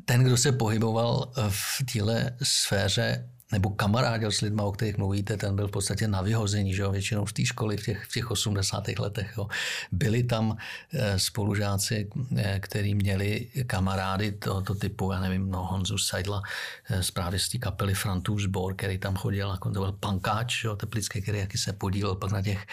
ten, 0.04 0.24
kdo 0.24 0.36
se 0.36 0.52
pohyboval 0.52 1.32
v 1.48 1.82
téhle 1.92 2.36
sféře 2.42 3.28
nebo 3.52 3.70
kamarádil 3.70 4.32
s 4.32 4.40
lidmi, 4.40 4.62
o 4.64 4.72
kterých 4.72 4.98
mluvíte, 4.98 5.36
ten 5.36 5.56
byl 5.56 5.68
v 5.68 5.70
podstatě 5.70 6.08
na 6.08 6.22
vyhození, 6.22 6.74
že 6.74 6.82
jo, 6.82 6.92
většinou 6.92 7.26
z 7.26 7.32
té 7.32 7.44
školy 7.44 7.76
v 7.76 7.84
těch, 7.84 8.04
v 8.04 8.12
těch 8.12 8.30
80. 8.30 8.88
letech. 8.98 9.34
Jo. 9.36 9.48
Byli 9.92 10.22
tam 10.22 10.56
eh, 10.92 11.18
spolužáci, 11.18 12.08
eh, 12.36 12.60
kteří 12.60 12.94
měli 12.94 13.48
kamarády 13.66 14.32
tohoto 14.32 14.74
typu, 14.74 15.12
já 15.12 15.20
nevím, 15.20 15.50
no, 15.50 15.66
Honzu 15.66 15.98
Seidla, 15.98 16.42
eh, 16.90 17.00
právě 17.14 17.38
z 17.38 17.48
té 17.48 17.58
kapely 17.58 17.94
Frantův 17.94 18.40
sbor, 18.40 18.74
který 18.74 18.98
tam 18.98 19.16
chodil, 19.16 19.50
jako 19.50 19.70
to 19.70 19.80
byl 19.80 19.92
pankáč, 19.92 20.64
jo, 20.64 20.76
teplický, 20.76 21.22
který 21.22 21.38
jaký 21.38 21.58
se 21.58 21.72
podílel 21.72 22.14
pak 22.14 22.32
na 22.32 22.42
těch, 22.42 22.66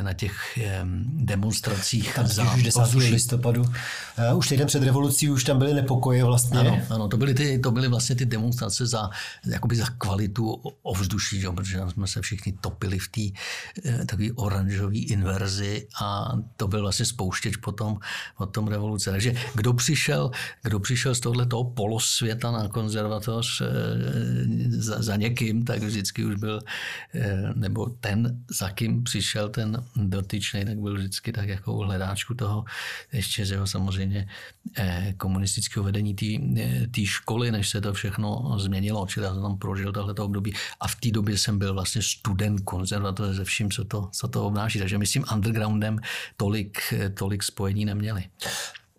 na 0.00 0.12
těch 0.12 0.58
demonstracích. 1.04 2.14
Tam 2.14 2.26
za 2.26 2.54
už 2.54 2.62
10. 2.62 2.80
listopadu. 2.94 3.64
Už 4.34 4.48
týden 4.48 4.66
před 4.66 4.82
revolucí 4.82 5.30
už 5.30 5.44
tam 5.44 5.58
byly 5.58 5.74
nepokoje 5.74 6.24
vlastně. 6.24 6.58
Ano, 6.58 6.80
ano 6.90 7.08
to, 7.08 7.16
byly 7.16 7.34
ty, 7.34 7.58
to 7.58 7.70
byly 7.70 7.88
vlastně 7.88 8.16
ty 8.16 8.26
demonstrace 8.26 8.86
za, 8.86 9.10
jakoby 9.46 9.76
za 9.76 9.86
kvalitu 9.98 10.62
ovzduší, 10.82 11.40
že? 11.40 11.50
protože 11.50 11.80
jsme 11.88 12.06
se 12.06 12.22
všichni 12.22 12.52
topili 12.60 12.98
v 12.98 13.08
té 13.08 13.26
eh, 13.84 14.04
takové 14.06 14.28
oranžové 14.34 14.98
inverzi 14.98 15.86
a 16.00 16.32
to 16.56 16.68
byl 16.68 16.82
vlastně 16.82 17.06
spouštěč 17.06 17.56
potom, 17.56 17.98
potom 18.36 18.68
revoluce. 18.68 19.10
Takže 19.10 19.34
kdo 19.54 19.72
přišel, 19.72 20.30
kdo 20.62 20.80
přišel 20.80 21.14
z 21.14 21.20
tohoto 21.20 21.64
polosvěta 21.64 22.50
na 22.50 22.68
konzervatoř 22.68 23.60
eh, 23.60 23.66
za, 24.68 25.02
za 25.02 25.16
někým, 25.16 25.64
tak 25.64 25.82
vždycky 25.82 26.24
už 26.24 26.34
byl, 26.34 26.60
eh, 27.14 27.52
nebo 27.54 27.86
ten, 28.00 28.44
za 28.50 28.70
kým 28.70 29.02
přišel 29.02 29.48
ten 29.48 29.84
dotyčný, 29.96 30.64
tak 30.64 30.78
byl 30.78 30.94
vždycky 30.94 31.32
tak 31.32 31.48
jako 31.48 31.76
hledáčku 31.76 32.34
toho, 32.34 32.64
ještě 33.12 33.46
z 33.46 33.50
jeho 33.50 33.66
samozřejmě 33.66 34.28
komunistického 35.16 35.84
vedení 35.84 36.14
té 36.90 37.04
školy, 37.04 37.52
než 37.52 37.68
se 37.68 37.80
to 37.80 37.92
všechno 37.92 38.54
změnilo, 38.58 39.06
čili 39.06 39.26
já 39.26 39.32
jsem 39.32 39.42
tam 39.42 39.58
prožil 39.58 39.87
prožil 39.88 39.92
tohleto 39.92 40.24
období 40.24 40.54
a 40.80 40.88
v 40.88 40.94
té 40.94 41.10
době 41.10 41.38
jsem 41.38 41.58
byl 41.58 41.74
vlastně 41.74 42.02
student 42.02 42.60
konzervatoře 42.64 43.34
se 43.34 43.44
vším, 43.44 43.70
co 43.70 43.84
to, 43.84 44.08
co 44.12 44.28
to 44.28 44.46
obnáší. 44.46 44.78
Takže 44.78 44.98
my 44.98 45.06
s 45.06 45.12
tím 45.12 45.24
undergroundem 45.34 45.98
tolik, 46.36 46.78
tolik 47.14 47.42
spojení 47.42 47.84
neměli. 47.84 48.24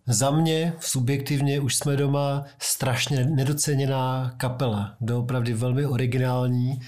Za 0.07 0.31
mě 0.31 0.73
subjektivně 0.79 1.59
už 1.59 1.75
jsme 1.75 1.97
doma 1.97 2.45
strašně 2.59 3.25
nedoceněná 3.25 4.33
kapela. 4.37 4.95
Doopravdy 5.01 5.53
velmi 5.53 5.85
originální. 5.85 6.79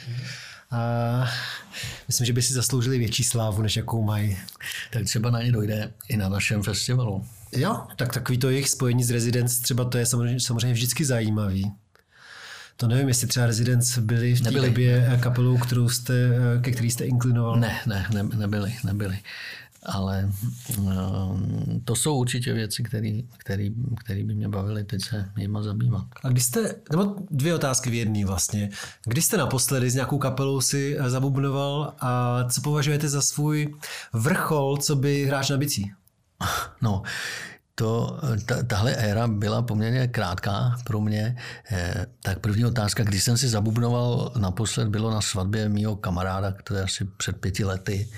A 0.72 0.79
myslím, 2.08 2.25
že 2.25 2.34
by 2.34 2.41
si 2.41 2.53
zasloužili 2.53 2.98
větší 2.98 3.24
slávu, 3.24 3.62
než 3.62 3.75
jakou 3.75 4.03
mají. 4.03 4.38
Tak 4.91 5.05
třeba 5.05 5.29
na 5.29 5.41
ně 5.41 5.51
dojde 5.51 5.93
i 6.08 6.17
na 6.17 6.29
našem 6.29 6.63
festivalu. 6.63 7.25
Jo, 7.51 7.88
tak 7.96 8.13
takový 8.13 8.38
to 8.38 8.50
jejich 8.50 8.70
spojení 8.70 9.03
s 9.03 9.10
Residence 9.10 9.62
třeba 9.62 9.86
to 9.86 9.98
je 9.98 10.05
samozřejmě, 10.05 10.39
samozřejmě 10.39 10.74
vždycky 10.74 11.05
zajímavý. 11.05 11.72
To 12.78 12.88
nevím, 12.88 13.08
jestli 13.08 13.28
třeba 13.28 13.46
Residence 13.46 14.01
byli 14.01 14.36
v 14.36 14.42
té 14.42 14.51
době 14.51 15.08
eh, 15.10 15.18
kapelou, 15.18 15.58
kterou 15.58 15.90
jste, 15.90 16.13
eh, 16.13 16.62
ke 16.62 16.72
který 16.72 16.92
jste 16.92 17.06
inklinoval. 17.06 17.60
Ne, 17.60 17.80
ne, 17.86 18.08
ne 18.13 18.24
nebyli, 18.24 18.75
nebyli. 18.84 19.20
Ale 19.84 20.30
um, 20.78 21.82
to 21.86 21.96
jsou 21.96 22.18
určitě 22.18 22.54
věci, 22.54 22.84
které 23.98 24.24
by 24.24 24.36
mě 24.36 24.48
bavily 24.48 24.84
teď 24.84 25.01
se 25.04 25.30
jima 25.38 25.63
zabývat. 25.63 26.06
A 26.24 26.30
když 26.30 26.44
jste, 26.44 26.75
nebo 26.92 27.16
dvě 27.32 27.56
otázky 27.56 27.90
v 27.90 27.94
jedné 27.94 28.25
vlastně. 28.25 28.70
Když 29.06 29.25
jste 29.25 29.38
naposledy 29.38 29.90
s 29.90 29.94
nějakou 29.94 30.18
kapelou 30.18 30.62
si 30.62 30.98
zabubnoval 31.06 31.94
a 32.00 32.44
co 32.50 32.62
považujete 32.62 33.10
za 33.10 33.22
svůj 33.22 33.75
vrchol, 34.13 34.78
co 34.78 34.96
by 34.96 35.25
hráč 35.25 35.50
na 35.50 35.58
bicí? 35.58 35.92
No, 36.82 37.04
to, 37.75 38.20
ta, 38.46 38.63
tahle 38.63 38.96
éra 38.96 39.28
byla 39.28 39.62
poměrně 39.62 40.08
krátká 40.08 40.78
pro 40.84 41.01
mě. 41.01 41.38
Eh, 41.72 42.06
tak 42.24 42.40
první 42.40 42.66
otázka, 42.66 43.04
když 43.04 43.24
jsem 43.24 43.38
si 43.38 43.48
zabubnoval 43.48 44.32
naposled, 44.38 44.88
bylo 44.88 45.12
na 45.12 45.22
svatbě 45.22 45.70
mého 45.70 45.96
kamaráda, 45.96 46.54
je 46.75 46.84
asi 46.84 47.06
před 47.06 47.38
pěti 47.38 47.66
lety. 47.66 48.10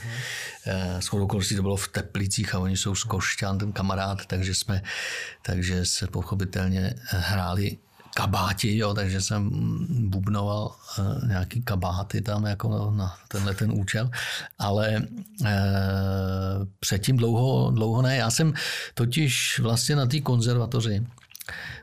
Eh, 0.68 1.02
s 1.02 1.14
okolností 1.14 1.56
to 1.56 1.62
bylo 1.62 1.76
v 1.76 1.88
Teplicích 1.88 2.56
a 2.56 2.60
oni 2.60 2.78
jsou 2.78 2.96
z 2.96 3.04
Košťan, 3.04 3.58
ten 3.58 3.72
kamarád, 3.72 4.26
takže 4.26 4.56
jsme, 4.56 4.82
takže 5.42 5.86
se 5.86 6.08
pochopitelně 6.08 6.94
hráli 7.06 7.78
kabáti, 8.14 8.78
jo, 8.78 8.94
takže 8.94 9.22
jsem 9.22 9.50
bubnoval 10.10 10.76
uh, 11.00 11.28
nějaký 11.28 11.62
kabáty 11.62 12.22
tam 12.22 12.46
jako 12.46 12.92
na 12.92 13.16
tenhle 13.28 13.54
ten 13.56 13.72
účel, 13.72 14.10
ale 14.60 15.02
uh, 15.42 15.48
předtím 16.80 17.18
dlouho, 17.18 17.72
dlouho 17.72 18.02
ne. 18.02 18.16
Já 18.16 18.32
jsem 18.32 18.54
totiž 18.94 19.60
vlastně 19.60 19.96
na 19.96 20.06
té 20.06 20.20
konzervatoři 20.20 21.06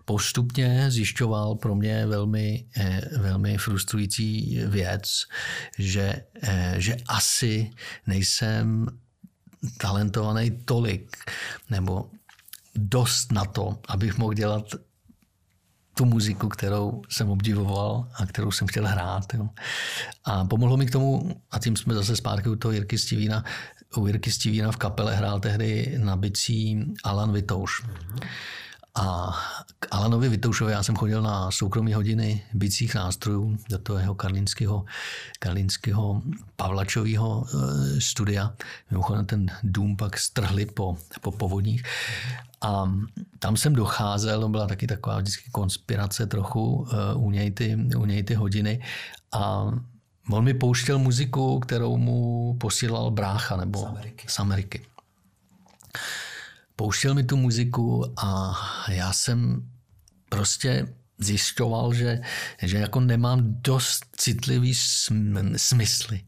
postupně 0.04 0.90
zjišťoval 0.90 1.54
pro 1.54 1.74
mě 1.74 2.06
velmi, 2.06 2.64
eh, 2.76 3.00
velmi 3.18 3.58
frustrující 3.58 4.58
věc, 4.66 5.26
že, 5.78 6.24
že 6.76 6.96
asi 7.08 7.70
nejsem 8.06 8.86
talentovaný 9.78 10.50
tolik 10.64 11.16
nebo 11.70 12.10
dost 12.74 13.32
na 13.32 13.44
to, 13.44 13.78
abych 13.88 14.18
mohl 14.18 14.34
dělat 14.34 14.64
tu 16.00 16.04
muziku, 16.04 16.48
kterou 16.48 17.02
jsem 17.08 17.30
obdivoval 17.30 18.08
a 18.14 18.26
kterou 18.26 18.50
jsem 18.50 18.68
chtěl 18.68 18.86
hrát. 18.86 19.34
Jo. 19.34 19.48
A 20.24 20.44
pomohlo 20.44 20.76
mi 20.76 20.86
k 20.86 20.90
tomu, 20.90 21.36
a 21.50 21.58
tím 21.58 21.76
jsme 21.76 21.94
zase 21.94 22.16
zpátky 22.16 22.48
u 22.48 22.56
toho 22.56 22.72
Jirky 22.72 22.98
Stivína, 22.98 23.44
u 23.96 24.06
Jirky 24.06 24.30
Stivína 24.30 24.72
v 24.72 24.76
kapele 24.76 25.16
hrál 25.16 25.40
tehdy 25.40 25.94
na 25.98 26.16
bicí 26.16 26.84
Alan 27.04 27.32
Vitouš. 27.32 27.84
Mm-hmm. 27.84 28.26
A 28.94 29.36
k 29.78 29.86
Alanovi 29.90 30.28
Vitoušovi 30.28 30.72
já 30.72 30.82
jsem 30.82 30.96
chodil 30.96 31.22
na 31.22 31.50
soukromé 31.50 31.94
hodiny 31.94 32.42
bicích 32.54 32.94
nástrojů 32.94 33.56
do 33.68 33.78
toho 33.78 33.98
jeho 33.98 34.14
karlínského, 34.14 34.84
karlínského 35.38 36.22
Pavlačového 36.56 37.44
eh, 37.46 38.00
studia. 38.00 38.54
Mimochodem 38.90 39.26
ten 39.26 39.46
dům 39.62 39.96
pak 39.96 40.18
strhli 40.18 40.66
po, 40.66 40.96
po 41.20 41.32
povodních. 41.32 41.82
A 42.60 42.92
tam 43.38 43.56
jsem 43.56 43.72
docházel, 43.72 44.40
to 44.40 44.48
byla 44.48 44.66
taky 44.66 44.86
taková 44.86 45.18
vždycky 45.18 45.50
konspirace 45.50 46.26
trochu 46.26 46.86
eh, 46.92 47.14
u 47.14 47.30
něj 47.30 47.50
ty, 47.50 47.76
u 47.96 48.04
něj 48.04 48.22
ty 48.22 48.34
hodiny. 48.34 48.82
A 49.32 49.70
on 50.30 50.44
mi 50.44 50.54
pouštěl 50.54 50.98
muziku, 50.98 51.58
kterou 51.60 51.96
mu 51.96 52.56
posílal 52.60 53.10
brácha 53.10 53.56
nebo 53.56 53.78
z 53.78 53.84
Ameriky. 53.84 54.26
Z 54.28 54.38
Ameriky 54.38 54.82
pouštěl 56.80 57.14
mi 57.14 57.24
tu 57.24 57.36
muziku 57.36 58.14
a 58.16 58.52
já 58.88 59.12
jsem 59.12 59.68
prostě 60.28 60.86
zjišťoval, 61.18 61.94
že, 61.94 62.20
že 62.62 62.78
jako 62.78 63.00
nemám 63.00 63.38
dost 63.44 64.06
citlivý 64.16 64.74
smysly 65.56 66.20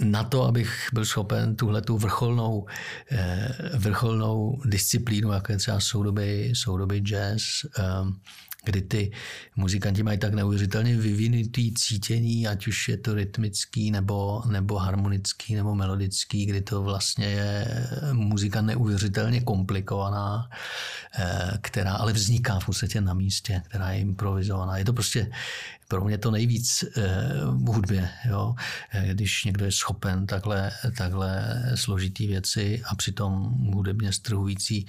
na 0.00 0.24
to, 0.24 0.42
abych 0.42 0.88
byl 0.92 1.04
schopen 1.04 1.56
tuhle 1.56 1.82
tu 1.82 1.98
vrcholnou, 1.98 2.66
eh, 3.10 3.48
vrcholnou 3.74 4.62
disciplínu, 4.64 5.32
jako 5.32 5.52
je 5.52 5.58
třeba 5.58 5.80
soudobý, 5.80 6.54
soudobý 6.54 6.98
jazz, 6.98 7.42
ehm, 7.78 8.20
kdy 8.66 8.82
ty 8.82 9.10
muzikanti 9.56 10.02
mají 10.02 10.18
tak 10.18 10.34
neuvěřitelně 10.34 10.96
vyvinutý 10.96 11.74
cítění, 11.74 12.48
ať 12.48 12.66
už 12.66 12.88
je 12.88 12.96
to 12.96 13.14
rytmický, 13.14 13.90
nebo, 13.90 14.42
nebo 14.46 14.78
harmonický, 14.78 15.54
nebo 15.54 15.74
melodický, 15.74 16.46
kdy 16.46 16.60
to 16.60 16.82
vlastně 16.82 17.26
je 17.26 17.66
muzika 18.12 18.62
neuvěřitelně 18.62 19.40
komplikovaná, 19.40 20.50
eh, 21.18 21.58
která 21.60 21.92
ale 21.92 22.12
vzniká 22.12 22.58
v 22.58 22.66
podstatě 22.66 23.00
na 23.00 23.14
místě, 23.14 23.62
která 23.68 23.90
je 23.90 24.00
improvizovaná. 24.00 24.78
Je 24.78 24.84
to 24.84 24.92
prostě 24.92 25.30
pro 25.88 26.04
mě 26.04 26.18
to 26.18 26.30
nejvíc 26.30 26.84
eh, 26.96 27.02
v 27.50 27.66
hudbě, 27.66 28.08
jo? 28.28 28.54
Eh, 28.92 29.14
když 29.14 29.44
někdo 29.44 29.64
je 29.64 29.72
schopen 29.72 30.26
takhle, 30.26 30.72
takhle 30.96 31.62
složitý 31.74 32.26
věci 32.26 32.82
a 32.84 32.94
přitom 32.94 33.32
hudebně 33.74 34.12
strhující 34.12 34.86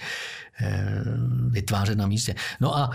vytvářet 1.50 1.98
na 1.98 2.08
místě. 2.08 2.36
No 2.62 2.78
a 2.78 2.92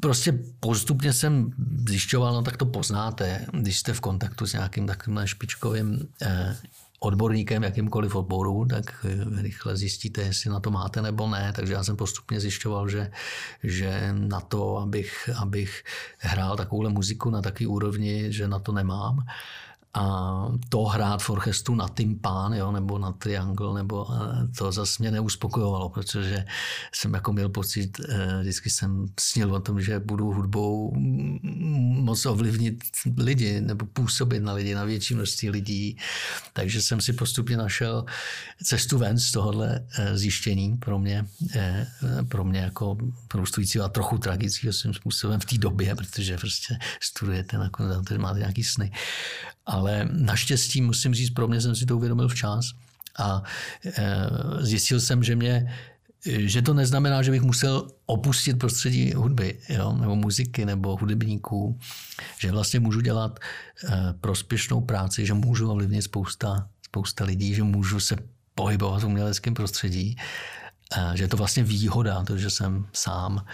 prostě 0.00 0.38
postupně 0.60 1.12
jsem 1.12 1.50
zjišťoval, 1.88 2.34
no 2.34 2.42
tak 2.42 2.56
to 2.56 2.66
poznáte, 2.66 3.46
když 3.52 3.78
jste 3.78 3.92
v 3.92 4.00
kontaktu 4.00 4.46
s 4.46 4.52
nějakým 4.52 4.86
takovým 4.86 5.26
špičkovým 5.26 6.08
eh, 6.22 6.56
odborníkem 7.00 7.62
jakýmkoliv 7.62 8.14
odboru, 8.14 8.66
tak 8.66 9.04
eh, 9.04 9.42
rychle 9.42 9.76
zjistíte, 9.76 10.22
jestli 10.22 10.50
na 10.50 10.60
to 10.60 10.70
máte 10.70 11.02
nebo 11.02 11.28
ne. 11.28 11.52
Takže 11.56 11.72
já 11.72 11.84
jsem 11.84 11.96
postupně 11.96 12.40
zjišťoval, 12.40 12.88
že, 12.88 13.10
že 13.62 14.12
na 14.12 14.40
to, 14.40 14.78
abych, 14.78 15.30
abych 15.36 15.84
hrál 16.18 16.56
takovouhle 16.56 16.90
muziku 16.90 17.30
na 17.30 17.42
takové 17.42 17.68
úrovni, 17.68 18.32
že 18.32 18.48
na 18.48 18.58
to 18.58 18.72
nemám 18.72 19.26
a 19.96 20.48
to 20.68 20.84
hrát 20.84 21.22
v 21.22 21.30
orchestru 21.30 21.74
na 21.74 21.88
tympán, 21.88 22.52
jo, 22.52 22.72
nebo 22.72 22.98
na 22.98 23.12
triangle, 23.12 23.74
nebo 23.74 24.06
to 24.58 24.72
zase 24.72 25.02
mě 25.02 25.10
neuspokojovalo, 25.10 25.88
protože 25.88 26.44
jsem 26.92 27.14
jako 27.14 27.32
měl 27.32 27.48
pocit, 27.48 28.00
eh, 28.08 28.38
vždycky 28.40 28.70
jsem 28.70 29.06
snil 29.20 29.54
o 29.54 29.60
tom, 29.60 29.80
že 29.80 29.98
budu 29.98 30.32
hudbou 30.32 30.92
moc 32.04 32.26
ovlivnit 32.26 32.84
lidi, 33.16 33.60
nebo 33.60 33.86
působit 33.86 34.40
na 34.40 34.52
lidi, 34.52 34.74
na 34.74 34.84
větší 34.84 35.14
množství 35.14 35.50
lidí. 35.50 35.96
Takže 36.52 36.82
jsem 36.82 37.00
si 37.00 37.12
postupně 37.12 37.56
našel 37.56 38.04
cestu 38.62 38.98
ven 38.98 39.18
z 39.18 39.32
tohohle 39.32 39.86
eh, 39.98 40.18
zjištění 40.18 40.76
pro 40.76 40.98
mě, 40.98 41.26
eh, 41.54 41.86
pro 42.28 42.44
mě 42.44 42.60
jako 42.60 42.96
prostující 43.28 43.80
a 43.80 43.88
trochu 43.88 44.18
tragickým 44.18 44.72
způsobem 44.72 45.40
v 45.40 45.44
té 45.44 45.58
době, 45.58 45.94
protože 45.94 46.38
prostě 46.38 46.78
studujete, 47.00 47.58
nakonec 47.58 47.98
máte 48.18 48.38
nějaký 48.38 48.64
sny. 48.64 48.92
Ale 49.66 49.85
naštěstí, 50.12 50.82
musím 50.82 51.14
říct, 51.14 51.30
pro 51.30 51.48
mě 51.48 51.60
jsem 51.60 51.76
si 51.76 51.86
to 51.86 51.96
uvědomil 51.96 52.28
včas 52.28 52.72
a 53.18 53.42
e, 53.84 54.26
zjistil 54.60 55.00
jsem, 55.00 55.22
že 55.22 55.36
mě 55.36 55.66
že 56.26 56.62
to 56.62 56.74
neznamená, 56.74 57.22
že 57.22 57.30
bych 57.30 57.42
musel 57.42 57.88
opustit 58.06 58.58
prostředí 58.58 59.12
hudby, 59.12 59.58
jo, 59.68 59.92
nebo 60.00 60.16
muziky, 60.16 60.64
nebo 60.64 60.96
hudebníků, 60.96 61.78
že 62.38 62.52
vlastně 62.52 62.80
můžu 62.80 63.00
dělat 63.00 63.38
e, 63.84 64.12
prospěšnou 64.20 64.80
práci, 64.80 65.26
že 65.26 65.34
můžu 65.34 65.70
ovlivnit 65.70 66.02
spousta, 66.02 66.68
spousta 66.82 67.24
lidí, 67.24 67.54
že 67.54 67.62
můžu 67.62 68.00
se 68.00 68.16
pohybovat 68.54 69.02
v 69.02 69.06
uměleckém 69.06 69.54
prostředí, 69.54 70.16
e, 70.96 71.16
že 71.16 71.24
je 71.24 71.28
to 71.28 71.36
vlastně 71.36 71.62
výhoda, 71.62 72.24
to, 72.24 72.38
že 72.38 72.50
jsem 72.50 72.86
sám 72.92 73.44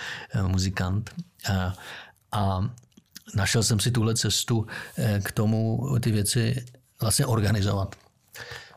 muzikant. 0.47 1.11
A 2.33 2.71
našel 3.35 3.63
jsem 3.63 3.81
si 3.81 3.91
tuhle 3.91 4.15
cestu 4.15 4.67
eh, 4.99 5.21
k 5.25 5.33
tomu 5.33 5.81
ty 6.01 6.11
věci 6.11 6.65
vlastně 7.01 7.27
organizovat. 7.27 7.97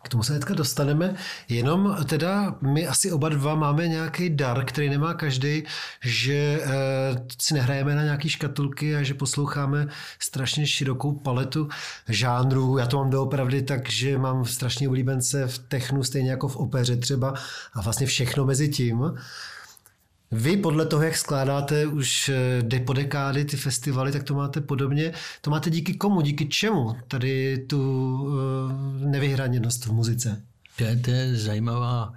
K 0.06 0.10
tomu 0.10 0.24
se 0.24 0.34
teďka 0.34 0.54
dostaneme, 0.54 1.16
jenom 1.50 1.98
teda 2.10 2.56
my 2.62 2.88
asi 2.88 3.12
oba 3.12 3.30
dva 3.30 3.56
máme 3.56 3.88
nějaký 3.88 4.30
dar, 4.30 4.66
který 4.66 4.90
nemá 4.90 5.14
každý, 5.14 5.64
že 6.04 6.34
e, 6.34 6.60
si 7.42 7.54
nehrajeme 7.54 7.96
na 7.96 8.04
nějaký 8.04 8.30
škatulky 8.30 8.96
a 8.96 9.04
že 9.04 9.14
posloucháme 9.14 9.88
strašně 10.20 10.68
širokou 10.68 11.12
paletu 11.12 11.70
žánrů. 12.10 12.78
Já 12.78 12.88
to 12.88 12.98
mám 12.98 13.10
doopravdy 13.10 13.62
tak, 13.62 13.90
že 13.90 14.18
mám 14.18 14.46
strašně 14.46 14.88
oblíbence 14.88 15.48
v 15.48 15.58
technu, 15.58 16.04
stejně 16.04 16.30
jako 16.30 16.48
v 16.48 16.56
opeře 16.56 16.96
třeba 16.96 17.34
a 17.74 17.82
vlastně 17.82 18.08
všechno 18.08 18.46
mezi 18.46 18.70
tím. 18.70 19.14
Vy 20.32 20.58
podle 20.58 20.86
toho, 20.86 21.04
jak 21.04 21.18
skládáte 21.18 21.86
už 21.86 22.30
eh, 22.30 22.62
de 22.62 22.80
po 22.80 22.94
dekády 22.94 23.46
ty 23.46 23.58
festivaly, 23.58 24.12
tak 24.12 24.24
to 24.24 24.34
máte 24.34 24.62
podobně. 24.62 25.14
To 25.42 25.52
máte 25.52 25.70
díky 25.70 25.94
komu, 25.94 26.22
díky 26.22 26.48
čemu 26.48 26.96
tady 27.08 27.58
tu 27.58 27.80
uh, 28.14 28.72
nevyhraněnost 29.10 29.86
v 29.86 29.92
muzice? 29.92 30.42
To 30.78 30.84
je, 30.84 30.96
to 30.96 31.12
je 31.12 31.36
zajímavá 31.36 32.14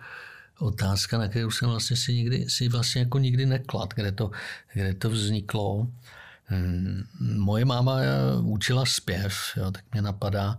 otázka, 0.59 1.19
na 1.19 1.29
kterou 1.29 1.51
jsem 1.51 1.69
vlastně 1.69 1.97
si, 1.97 2.15
nikdy, 2.15 2.51
si 2.51 2.69
vlastně 2.69 3.01
jako 3.01 3.19
nikdy 3.19 3.47
neklad, 3.47 3.95
kde 3.95 4.13
to, 4.13 4.31
kde 4.73 4.95
to 4.95 5.11
vzniklo. 5.11 5.89
Hmm, 6.45 7.05
moje 7.21 7.65
máma 7.65 8.01
učila 8.41 8.87
zpěv, 8.87 9.35
jo, 9.57 9.71
tak 9.71 9.85
mě 9.93 10.03
napadá, 10.03 10.59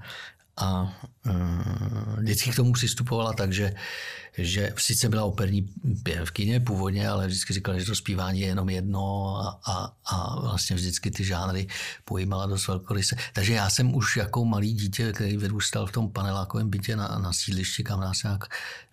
a 0.60 0.94
uh, 1.25 2.20
vždycky 2.20 2.51
k 2.51 2.56
tomu 2.56 2.74
přistupovala 2.74 3.34
tak, 3.34 3.54
že, 3.54 3.74
že 4.38 4.74
sice 4.78 5.10
byla 5.10 5.24
operní 5.24 5.69
pěvkyně 6.04 6.60
původně, 6.60 7.10
ale 7.10 7.28
vždycky 7.28 7.54
říkala, 7.54 7.80
že 7.80 7.86
to 7.86 7.95
zpívání 7.95 8.39
je 8.39 8.48
jenom 8.48 8.69
jedno 8.69 9.36
a, 9.38 9.60
a, 9.72 9.93
a 10.06 10.39
vlastně 10.41 10.76
vždycky 10.76 11.12
ty 11.12 11.24
žánry 11.24 11.67
pojímala 12.06 12.45
dost 12.45 12.67
velkoryse. 12.67 13.15
Takže 13.34 13.54
já 13.54 13.69
jsem 13.69 13.95
už 13.95 14.17
jako 14.17 14.45
malý 14.45 14.74
dítě, 14.74 15.12
který 15.12 15.38
vyrůstal 15.38 15.88
v 15.88 15.91
tom 15.91 16.12
panelákovém 16.12 16.69
bytě 16.69 16.95
na, 16.95 17.08
na 17.08 17.34
sídlišti, 17.34 17.84
kam 17.84 18.00
nás 18.00 18.24
nějak 18.24 18.43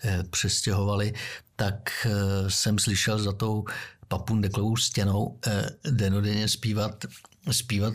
eh, 0.04 0.22
přestěhovali, 0.30 1.14
tak 1.56 2.06
eh, 2.06 2.10
jsem 2.50 2.78
slyšel 2.78 3.18
za 3.18 3.32
tou 3.32 3.64
papundeklovou 4.08 4.76
stěnou 4.76 5.38
eh, 5.46 5.70
denodenně 5.90 6.48
zpívat 6.48 7.04
zpívat 7.50 7.94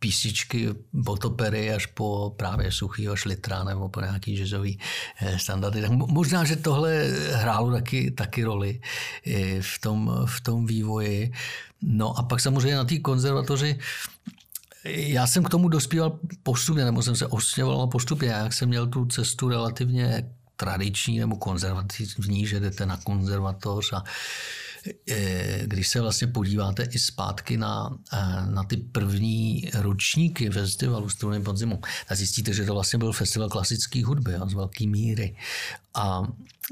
písničky 0.00 0.68
od 1.06 1.24
opery 1.24 1.72
až 1.72 1.86
po 1.86 2.34
právě 2.36 2.72
suchýho 2.72 3.16
šlitra 3.16 3.64
nebo 3.64 3.88
po 3.88 4.00
nějaký 4.00 4.36
jazzový 4.36 4.78
eh, 5.20 5.38
standardy. 5.38 5.80
Tak 5.80 5.90
možná, 5.90 6.44
že 6.44 6.56
tohle 6.56 7.04
hrálo 7.32 7.70
taky, 7.70 8.10
taky 8.10 8.44
roli 8.44 8.80
eh, 9.26 9.62
v 9.62 9.78
tom, 9.78 10.12
v 10.26 10.40
tom 10.40 10.66
vývoji. 10.66 11.32
No 11.82 12.18
a 12.18 12.22
pak 12.22 12.40
samozřejmě 12.40 12.76
na 12.76 12.84
té 12.84 12.98
konzervatoři 12.98 13.78
já 14.84 15.26
jsem 15.26 15.44
k 15.44 15.48
tomu 15.48 15.68
dospíval 15.68 16.18
postupně, 16.42 16.84
nebo 16.84 17.02
jsem 17.02 17.16
se 17.16 17.26
osměval 17.26 17.86
postupně. 17.86 18.28
Já 18.28 18.50
jsem 18.50 18.68
měl 18.68 18.86
tu 18.86 19.06
cestu 19.06 19.48
relativně 19.48 20.30
tradiční 20.56 21.18
nebo 21.18 21.36
konzervativní, 21.36 22.46
že 22.46 22.60
jdete 22.60 22.86
na 22.86 22.96
konzervatoř 22.96 23.92
a 23.92 24.04
Eh, 24.04 24.69
když 25.64 25.88
se 25.88 26.00
vlastně 26.00 26.26
podíváte 26.26 26.82
i 26.82 26.98
zpátky 26.98 27.56
na, 27.56 27.98
eh, 28.12 28.46
na 28.50 28.64
ty 28.64 28.76
první 28.76 29.70
ročníky 29.74 30.50
festivalu 30.50 31.08
Struny 31.08 31.40
podzimu, 31.40 31.80
tak 32.08 32.18
zjistíte, 32.18 32.52
že 32.52 32.64
to 32.64 32.74
vlastně 32.74 32.98
byl 32.98 33.12
festival 33.12 33.48
klasické 33.48 34.04
hudby 34.04 34.32
jo, 34.32 34.48
z 34.48 34.54
velké 34.54 34.86
míry. 34.86 35.36
A 35.94 36.22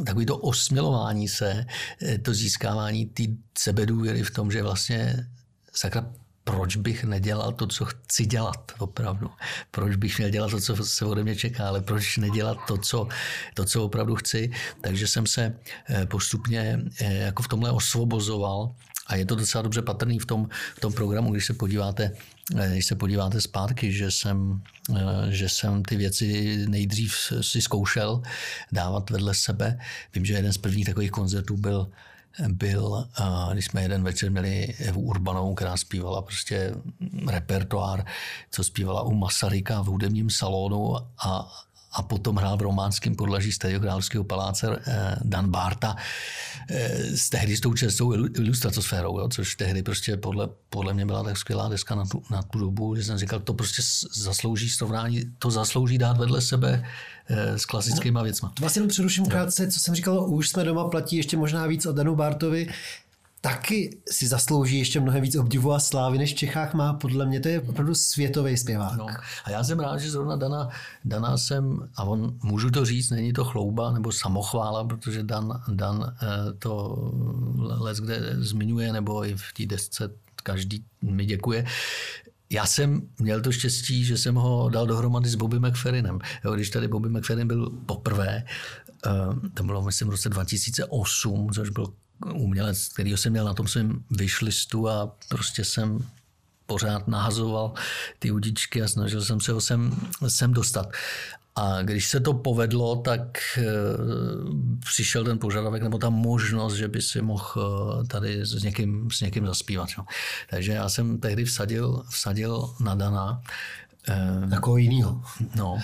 takový 0.06 0.26
to 0.26 0.38
osmělování 0.38 1.28
se, 1.28 1.66
eh, 2.02 2.18
to 2.18 2.34
získávání 2.34 3.06
té 3.06 3.22
sebedůvěry 3.58 4.22
v 4.22 4.30
tom, 4.30 4.50
že 4.50 4.62
vlastně 4.62 5.26
sakra 5.72 6.12
proč 6.48 6.76
bych 6.76 7.04
nedělal 7.04 7.52
to, 7.52 7.66
co 7.66 7.84
chci 7.84 8.26
dělat 8.26 8.72
opravdu. 8.78 9.30
Proč 9.70 9.96
bych 9.96 10.18
měl 10.18 10.30
dělat 10.30 10.50
to, 10.50 10.60
co 10.60 10.76
se 10.84 11.04
ode 11.04 11.22
mě 11.22 11.36
čeká, 11.36 11.68
ale 11.68 11.80
proč 11.80 12.16
nedělat 12.16 12.58
to, 12.68 12.76
co, 12.78 13.08
to, 13.54 13.64
co 13.64 13.84
opravdu 13.84 14.14
chci. 14.16 14.50
Takže 14.80 15.08
jsem 15.08 15.26
se 15.26 15.54
eh, 15.88 16.06
postupně 16.06 16.80
eh, 17.00 17.14
jako 17.14 17.42
v 17.42 17.48
tomhle 17.48 17.70
osvobozoval 17.70 18.74
a 19.06 19.16
je 19.16 19.26
to 19.26 19.34
docela 19.34 19.62
dobře 19.62 19.82
patrný 19.82 20.18
v 20.18 20.26
tom, 20.26 20.48
v 20.76 20.80
tom 20.80 20.92
programu, 20.92 21.32
když 21.32 21.46
se 21.46 21.54
podíváte 21.54 22.12
eh, 22.56 22.68
když 22.72 22.86
se 22.86 22.94
podíváte 22.94 23.40
zpátky, 23.40 23.92
že 23.92 24.10
jsem, 24.10 24.62
že 25.28 25.48
jsem 25.48 25.82
ty 25.82 25.96
věci 25.96 26.56
nejdřív 26.68 27.14
si 27.40 27.62
zkoušel 27.62 28.22
dávat 28.72 29.10
vedle 29.10 29.34
sebe. 29.34 29.78
Vím, 30.14 30.24
že 30.24 30.34
jeden 30.34 30.52
z 30.52 30.58
prvních 30.58 30.86
takových 30.86 31.10
koncertů 31.10 31.56
byl 31.56 31.88
byl, 32.48 33.08
když 33.52 33.64
jsme 33.64 33.82
jeden 33.82 34.02
večer 34.02 34.30
měli 34.30 34.74
Evu 34.78 35.00
Urbanou, 35.00 35.54
která 35.54 35.76
zpívala 35.76 36.22
prostě 36.22 36.74
repertoár, 37.26 38.04
co 38.50 38.64
zpívala 38.64 39.02
u 39.02 39.14
Masaryka 39.14 39.82
v 39.82 39.86
hudebním 39.86 40.30
salonu 40.30 40.96
a, 40.96 41.50
a 41.92 42.02
potom 42.02 42.36
hrál 42.36 42.56
v 42.56 42.62
románském 42.62 43.14
podlaží 43.14 43.52
Stadio 43.52 43.80
Královského 43.80 44.24
paláce 44.24 44.82
eh, 44.86 45.16
Dan 45.24 45.50
Barta 45.50 45.96
eh, 46.70 47.16
s 47.16 47.30
tehdy 47.30 47.56
s 47.56 47.60
tou 47.60 47.74
čestou 47.74 48.12
ilustratosférou, 48.12 49.18
jo, 49.18 49.28
což 49.28 49.54
tehdy 49.54 49.82
prostě 49.82 50.16
podle, 50.16 50.48
podle 50.70 50.94
mě 50.94 51.06
byla 51.06 51.22
tak 51.22 51.36
skvělá 51.36 51.68
deska 51.68 51.94
na 51.94 52.04
tu, 52.04 52.22
na 52.30 52.42
tu 52.42 52.58
dobu, 52.58 52.96
že 52.96 53.04
jsem 53.04 53.18
říkal, 53.18 53.40
to 53.40 53.54
prostě 53.54 53.82
zaslouží 54.12 54.70
srovnání, 54.70 55.22
to 55.38 55.50
zaslouží 55.50 55.98
dát 55.98 56.18
vedle 56.18 56.40
sebe 56.40 56.84
eh, 57.28 57.58
s 57.58 57.64
klasickými 57.64 58.18
věcmi. 58.22 58.48
Vlastně 58.60 58.80
jenom 58.80 58.88
přeruším 58.88 59.26
krátce, 59.26 59.70
co 59.70 59.80
jsem 59.80 59.94
říkal, 59.94 60.30
už 60.30 60.48
jsme 60.48 60.64
doma 60.64 60.88
platí 60.88 61.16
ještě 61.16 61.36
možná 61.36 61.66
víc 61.66 61.86
o 61.86 61.92
Danu 61.92 62.16
Bartovi 62.16 62.68
taky 63.48 63.98
si 64.10 64.28
zaslouží 64.28 64.78
ještě 64.78 65.00
mnohem 65.00 65.22
víc 65.22 65.36
obdivu 65.36 65.72
a 65.72 65.80
slávy, 65.80 66.18
než 66.18 66.32
v 66.32 66.36
Čechách 66.36 66.74
má. 66.74 66.92
Podle 66.92 67.26
mě 67.26 67.40
to 67.40 67.48
je 67.48 67.60
opravdu 67.60 67.94
světový 67.94 68.56
zpěvák. 68.56 68.96
No. 68.96 69.06
A 69.44 69.50
já 69.50 69.64
jsem 69.64 69.80
rád, 69.80 69.98
že 69.98 70.10
zrovna 70.10 70.36
Dana, 70.36 70.68
Dana 71.04 71.36
jsem, 71.36 71.88
a 71.96 72.04
on, 72.04 72.34
můžu 72.42 72.70
to 72.70 72.84
říct, 72.84 73.10
není 73.10 73.32
to 73.32 73.44
chlouba 73.44 73.92
nebo 73.92 74.12
samochvála, 74.12 74.84
protože 74.84 75.22
Dan, 75.22 75.62
Dan 75.68 76.14
eh, 76.22 76.26
to 76.58 76.96
les, 77.80 78.00
kde 78.00 78.36
zmiňuje, 78.38 78.92
nebo 78.92 79.24
i 79.24 79.34
v 79.36 79.52
té 79.56 79.66
desce 79.66 80.10
každý 80.42 80.84
mi 81.02 81.24
děkuje. 81.24 81.64
Já 82.50 82.66
jsem 82.66 83.02
měl 83.18 83.40
to 83.40 83.52
štěstí, 83.52 84.04
že 84.04 84.16
jsem 84.16 84.34
ho 84.34 84.68
dal 84.68 84.86
dohromady 84.86 85.28
s 85.28 85.34
Bobby 85.34 85.58
McFerrinem. 85.60 86.18
Jo, 86.44 86.54
když 86.54 86.70
tady 86.70 86.88
Bobby 86.88 87.08
McFerrin 87.08 87.48
byl 87.48 87.70
poprvé, 87.86 88.44
uh, 89.06 89.48
to 89.54 89.62
bylo 89.62 89.82
myslím 89.82 90.08
v 90.08 90.10
roce 90.10 90.28
2008, 90.28 91.50
což 91.52 91.70
byl 91.70 91.86
umělec, 92.34 92.88
který 92.88 93.16
jsem 93.16 93.32
měl 93.32 93.44
na 93.44 93.54
tom 93.54 93.68
svém 93.68 94.04
vyšlistu 94.10 94.88
a 94.88 95.16
prostě 95.28 95.64
jsem 95.64 95.98
pořád 96.66 97.08
nahazoval 97.08 97.72
ty 98.18 98.30
udičky 98.30 98.82
a 98.82 98.88
snažil 98.88 99.22
jsem 99.22 99.40
se 99.40 99.52
ho 99.52 99.60
sem, 99.60 99.96
sem 100.28 100.52
dostat. 100.52 100.92
A 101.56 101.82
když 101.82 102.08
se 102.08 102.20
to 102.20 102.34
povedlo, 102.34 102.96
tak 102.96 103.38
eh, 103.58 103.62
přišel 104.84 105.24
ten 105.24 105.38
požadavek 105.38 105.82
nebo 105.82 105.98
ta 105.98 106.10
možnost, 106.10 106.74
že 106.74 106.88
by 106.88 107.02
si 107.02 107.22
mohl 107.22 108.02
eh, 108.02 108.06
tady 108.06 108.46
s 108.46 108.62
někým, 108.62 109.10
s 109.10 109.20
někým 109.20 109.46
zaspívat. 109.46 109.88
Jo. 109.98 110.04
Takže 110.50 110.72
já 110.72 110.88
jsem 110.88 111.18
tehdy 111.18 111.44
vsadil, 111.44 112.02
vsadil 112.10 112.74
na 112.80 112.94
Dana. 112.94 113.42
Jako 114.50 114.76
jinýho. 114.76 115.22
No. 115.54 115.78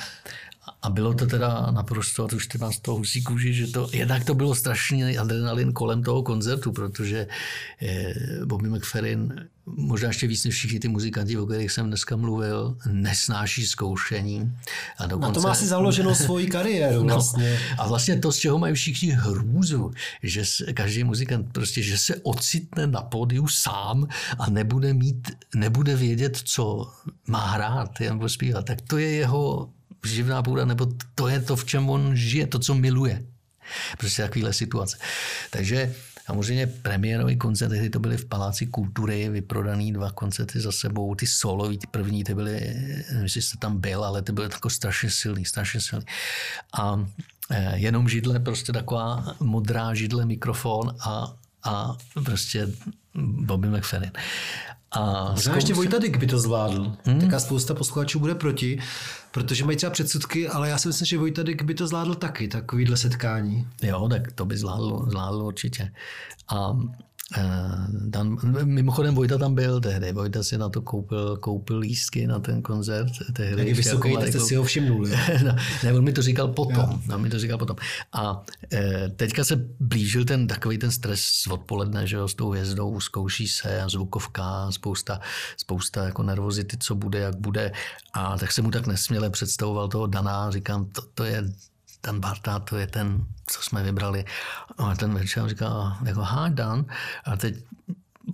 A 0.82 0.90
bylo 0.90 1.14
to 1.14 1.26
teda 1.26 1.70
naprosto, 1.70 2.28
to 2.28 2.36
už 2.36 2.46
ty 2.46 2.58
mám 2.58 2.72
z 2.72 2.80
toho 2.80 2.98
husí 2.98 3.22
kůži, 3.22 3.54
že 3.54 3.66
to, 3.66 3.88
jednak 3.92 4.24
to 4.24 4.34
bylo 4.34 4.54
strašný 4.54 5.18
adrenalin 5.18 5.72
kolem 5.72 6.02
toho 6.02 6.22
koncertu, 6.22 6.72
protože 6.72 7.26
eh, 7.82 8.14
Bobby 8.44 8.68
McFerrin, 8.68 9.48
možná 9.66 10.08
ještě 10.08 10.26
víc 10.26 10.44
než 10.44 10.54
všichni 10.54 10.80
ty 10.80 10.88
muzikanti, 10.88 11.38
o 11.38 11.46
kterých 11.46 11.72
jsem 11.72 11.86
dneska 11.86 12.16
mluvil, 12.16 12.76
nesnáší 12.86 13.66
zkoušení. 13.66 14.52
A 14.98 15.06
dokonce, 15.06 15.28
na 15.28 15.34
to 15.34 15.40
má 15.40 15.54
si 15.54 15.66
založenou 15.66 16.14
svoji 16.14 16.46
kariéru 16.46 17.02
no, 17.04 17.14
vlastně. 17.14 17.58
A 17.78 17.88
vlastně 17.88 18.18
to, 18.18 18.32
z 18.32 18.36
čeho 18.36 18.58
mají 18.58 18.74
všichni 18.74 19.10
hrůzu, 19.10 19.90
že 20.22 20.42
každý 20.74 21.04
muzikant 21.04 21.52
prostě, 21.52 21.82
že 21.82 21.98
se 21.98 22.16
ocitne 22.22 22.86
na 22.86 23.02
pódiu 23.02 23.48
sám 23.48 24.08
a 24.38 24.50
nebude 24.50 24.94
mít, 24.94 25.30
nebude 25.54 25.96
vědět, 25.96 26.40
co 26.44 26.92
má 27.26 27.46
hrát 27.46 28.00
nebo 28.00 28.28
zpívat, 28.28 28.64
tak 28.64 28.80
to 28.80 28.98
je 28.98 29.10
jeho 29.10 29.70
živná 30.06 30.42
půda, 30.42 30.64
nebo 30.64 30.86
to 31.14 31.28
je 31.28 31.40
to, 31.40 31.56
v 31.56 31.64
čem 31.64 31.90
on 31.90 32.16
žije, 32.16 32.46
to, 32.46 32.58
co 32.58 32.74
miluje. 32.74 33.22
Prostě 33.98 34.22
takovéhle 34.22 34.52
situace. 34.52 34.98
Takže 35.50 35.94
samozřejmě 36.26 36.66
premiérový 36.66 37.36
koncert, 37.36 37.68
tehdy 37.68 37.90
to 37.90 38.00
byly 38.00 38.16
v 38.16 38.24
Paláci 38.24 38.66
kultury, 38.66 39.28
vyprodaný 39.28 39.92
dva 39.92 40.10
koncerty 40.10 40.60
za 40.60 40.72
sebou, 40.72 41.14
ty 41.14 41.26
solový, 41.26 41.78
ty 41.78 41.86
první, 41.86 42.24
ty 42.24 42.34
byly, 42.34 42.60
nevím, 43.10 43.22
jestli 43.22 43.42
jste 43.42 43.58
tam 43.58 43.80
byl, 43.80 44.04
ale 44.04 44.22
ty 44.22 44.32
byly 44.32 44.48
jako 44.52 44.70
strašně 44.70 45.10
silný, 45.10 45.44
strašně 45.44 45.80
silný. 45.80 46.06
A 46.80 47.06
eh, 47.50 47.72
jenom 47.78 48.08
židle, 48.08 48.40
prostě 48.40 48.72
taková 48.72 49.36
modrá 49.40 49.94
židle, 49.94 50.26
mikrofon 50.26 50.96
a, 51.00 51.34
a 51.64 51.96
prostě 52.24 52.68
Bobby 53.14 53.68
McFerrin. 53.68 54.12
A 54.94 55.30
Možná 55.30 55.54
ještě 55.54 55.74
Vojta 55.74 55.98
Dyk 55.98 56.16
by 56.16 56.26
to 56.26 56.38
zvládl. 56.38 56.96
Hmm? 57.04 57.20
Taká 57.20 57.40
spousta 57.40 57.74
posluchačů 57.74 58.18
bude 58.18 58.34
proti, 58.34 58.78
protože 59.30 59.64
mají 59.64 59.76
třeba 59.76 59.90
předsudky, 59.90 60.48
ale 60.48 60.68
já 60.68 60.78
si 60.78 60.88
myslím, 60.88 61.06
že 61.06 61.18
Vojta 61.18 61.42
Dyk 61.42 61.62
by 61.62 61.74
to 61.74 61.86
zvládl 61.86 62.14
taky, 62.14 62.48
takovýhle 62.48 62.96
setkání. 62.96 63.66
Jo, 63.82 64.08
tak 64.08 64.32
to 64.32 64.44
by 64.44 64.56
zvládl, 64.56 65.06
zvládl 65.08 65.42
určitě. 65.42 65.92
A 66.48 66.78
Eh, 67.36 67.86
Dan, 67.90 68.36
mimochodem 68.64 69.14
Vojta 69.14 69.38
tam 69.38 69.54
byl 69.54 69.80
tehdy, 69.80 70.12
Vojta 70.12 70.42
si 70.42 70.58
na 70.58 70.68
to 70.68 70.82
koupil, 70.82 71.36
koupil 71.36 71.78
lístky 71.78 72.26
na 72.26 72.38
ten 72.38 72.62
koncert. 72.62 73.12
Tehdy 73.32 73.68
Jak 73.68 73.76
vysoký, 73.76 74.12
jako, 74.12 74.26
jste 74.26 74.40
si 74.40 74.54
ho 74.54 74.64
všimnuli. 74.64 75.10
no, 75.44 75.56
ne, 75.84 75.92
on 75.92 76.04
mi 76.04 76.12
to 76.12 76.22
říkal 76.22 76.48
potom. 76.48 77.02
No, 77.06 77.18
mi 77.18 77.30
to 77.30 77.38
říkal 77.38 77.58
potom. 77.58 77.76
A 78.12 78.44
e, 78.72 79.08
teďka 79.08 79.44
se 79.44 79.56
blížil 79.80 80.24
ten 80.24 80.46
takový 80.46 80.78
ten 80.78 80.90
stres 80.90 81.20
z 81.20 81.46
odpoledne, 81.46 82.06
že 82.06 82.16
jo, 82.16 82.28
s 82.28 82.34
tou 82.34 82.50
hvězdou, 82.50 83.00
zkouší 83.00 83.48
se 83.48 83.82
a 83.82 83.88
zvukovka, 83.88 84.70
spousta, 84.70 85.20
spousta 85.56 86.04
jako 86.04 86.22
nervozity, 86.22 86.76
co 86.80 86.94
bude, 86.94 87.18
jak 87.18 87.36
bude. 87.36 87.72
A 88.12 88.38
tak 88.38 88.52
se 88.52 88.62
mu 88.62 88.70
tak 88.70 88.86
nesměle 88.86 89.30
představoval 89.30 89.88
toho 89.88 90.06
Dana, 90.06 90.50
říkám, 90.50 90.84
to, 90.84 91.02
to 91.14 91.24
je 91.24 91.44
ten 92.04 92.20
Barta, 92.20 92.58
to 92.58 92.76
je 92.76 92.86
ten, 92.86 93.26
co 93.46 93.62
jsme 93.62 93.82
vybrali. 93.82 94.24
A 94.78 94.94
ten 94.94 95.14
večer 95.14 95.48
říká, 95.48 95.98
jako 96.04 96.20
ha, 96.20 96.48
Dan. 96.48 96.84
A 97.24 97.36
teď 97.36 97.54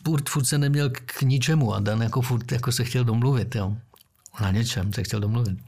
furt, 0.04 0.28
furt 0.28 0.44
se 0.44 0.59
neměl 0.59 0.90
k 0.90 1.22
ničemu 1.22 1.74
a 1.74 1.80
Dan 1.80 2.02
jako 2.02 2.22
furt 2.22 2.52
jako 2.52 2.72
se 2.72 2.85
chtěl 2.85 3.04
domluvit, 3.04 3.54
jo. 3.54 3.76
Na 4.40 4.50
něčem 4.50 4.92
se 4.92 5.02
chtěl 5.02 5.20
domluvit. 5.20 5.59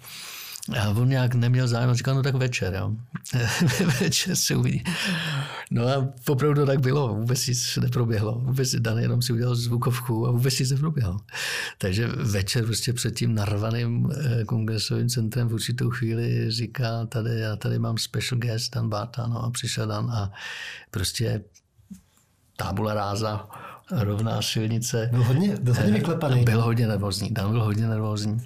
A 0.69 0.89
on 0.89 1.09
nějak 1.09 1.35
neměl 1.35 1.69
zájem, 1.69 1.95
říkal, 1.95 2.15
no 2.15 2.23
tak 2.23 2.35
večer, 2.35 2.75
jo. 2.75 2.93
večer 4.01 4.37
se 4.37 4.57
uvidí. 4.57 4.85
No 5.71 5.89
a 5.89 6.09
opravdu 6.29 6.67
tak 6.67 6.81
bylo, 6.81 7.15
vůbec 7.15 7.47
nic 7.47 7.77
neproběhlo. 7.83 8.41
Vůbec 8.45 8.75
Dan 8.75 8.99
jenom 8.99 9.23
si 9.23 9.33
udělal 9.33 9.55
zvukovku 9.55 10.27
a 10.27 10.31
vůbec 10.31 10.59
nic 10.59 10.71
neproběhlo. 10.71 11.21
Takže 11.79 12.07
večer 12.07 12.65
prostě 12.65 12.93
před 12.93 13.15
tím 13.15 13.35
narvaným 13.35 14.11
eh, 14.13 14.45
kongresovým 14.45 15.09
centrem 15.09 15.49
v 15.49 15.53
určitou 15.53 15.91
chvíli 15.91 16.51
říká, 16.51 17.07
tady 17.07 17.41
já 17.41 17.57
tady 17.57 17.79
mám 17.79 17.99
special 17.99 18.39
guest 18.39 18.75
Dan 18.75 18.89
Barta, 18.89 19.27
no 19.27 19.45
a 19.45 19.51
přišel 19.51 19.87
Dan 19.87 20.11
a 20.11 20.33
prostě 20.91 21.45
tábula 22.57 22.95
ráza, 22.95 23.49
rovná 23.91 24.43
silnice. 24.43 25.09
Byl 25.13 25.25
hodně, 25.25 25.57
byl 25.61 25.75
hodně 25.75 25.93
vyklepaný. 25.93 26.45
Byl 26.45 26.63
hodně 26.63 26.87
nervózní, 26.87 27.31
Dan 27.31 27.51
byl 27.51 27.65
hodně 27.65 27.87
nervózní. 27.87 28.43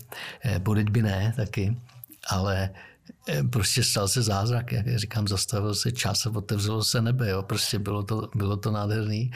Bodit 0.59 0.90
by 0.90 1.02
ne 1.02 1.33
taky 1.37 1.76
ale 2.28 2.70
eh, 3.28 3.42
prostě 3.42 3.84
stal 3.84 4.08
se 4.08 4.22
zázrak, 4.22 4.72
jak 4.72 4.98
říkám, 4.98 5.28
zastavil 5.28 5.74
se 5.74 5.92
čas 5.92 6.26
a 6.26 6.30
otevřelo 6.30 6.84
se 6.84 7.02
nebe, 7.02 7.28
jo. 7.28 7.42
prostě 7.42 7.78
bylo 7.78 8.02
to, 8.02 8.30
bylo 8.34 8.56
to 8.56 8.70
nádherný 8.70 9.30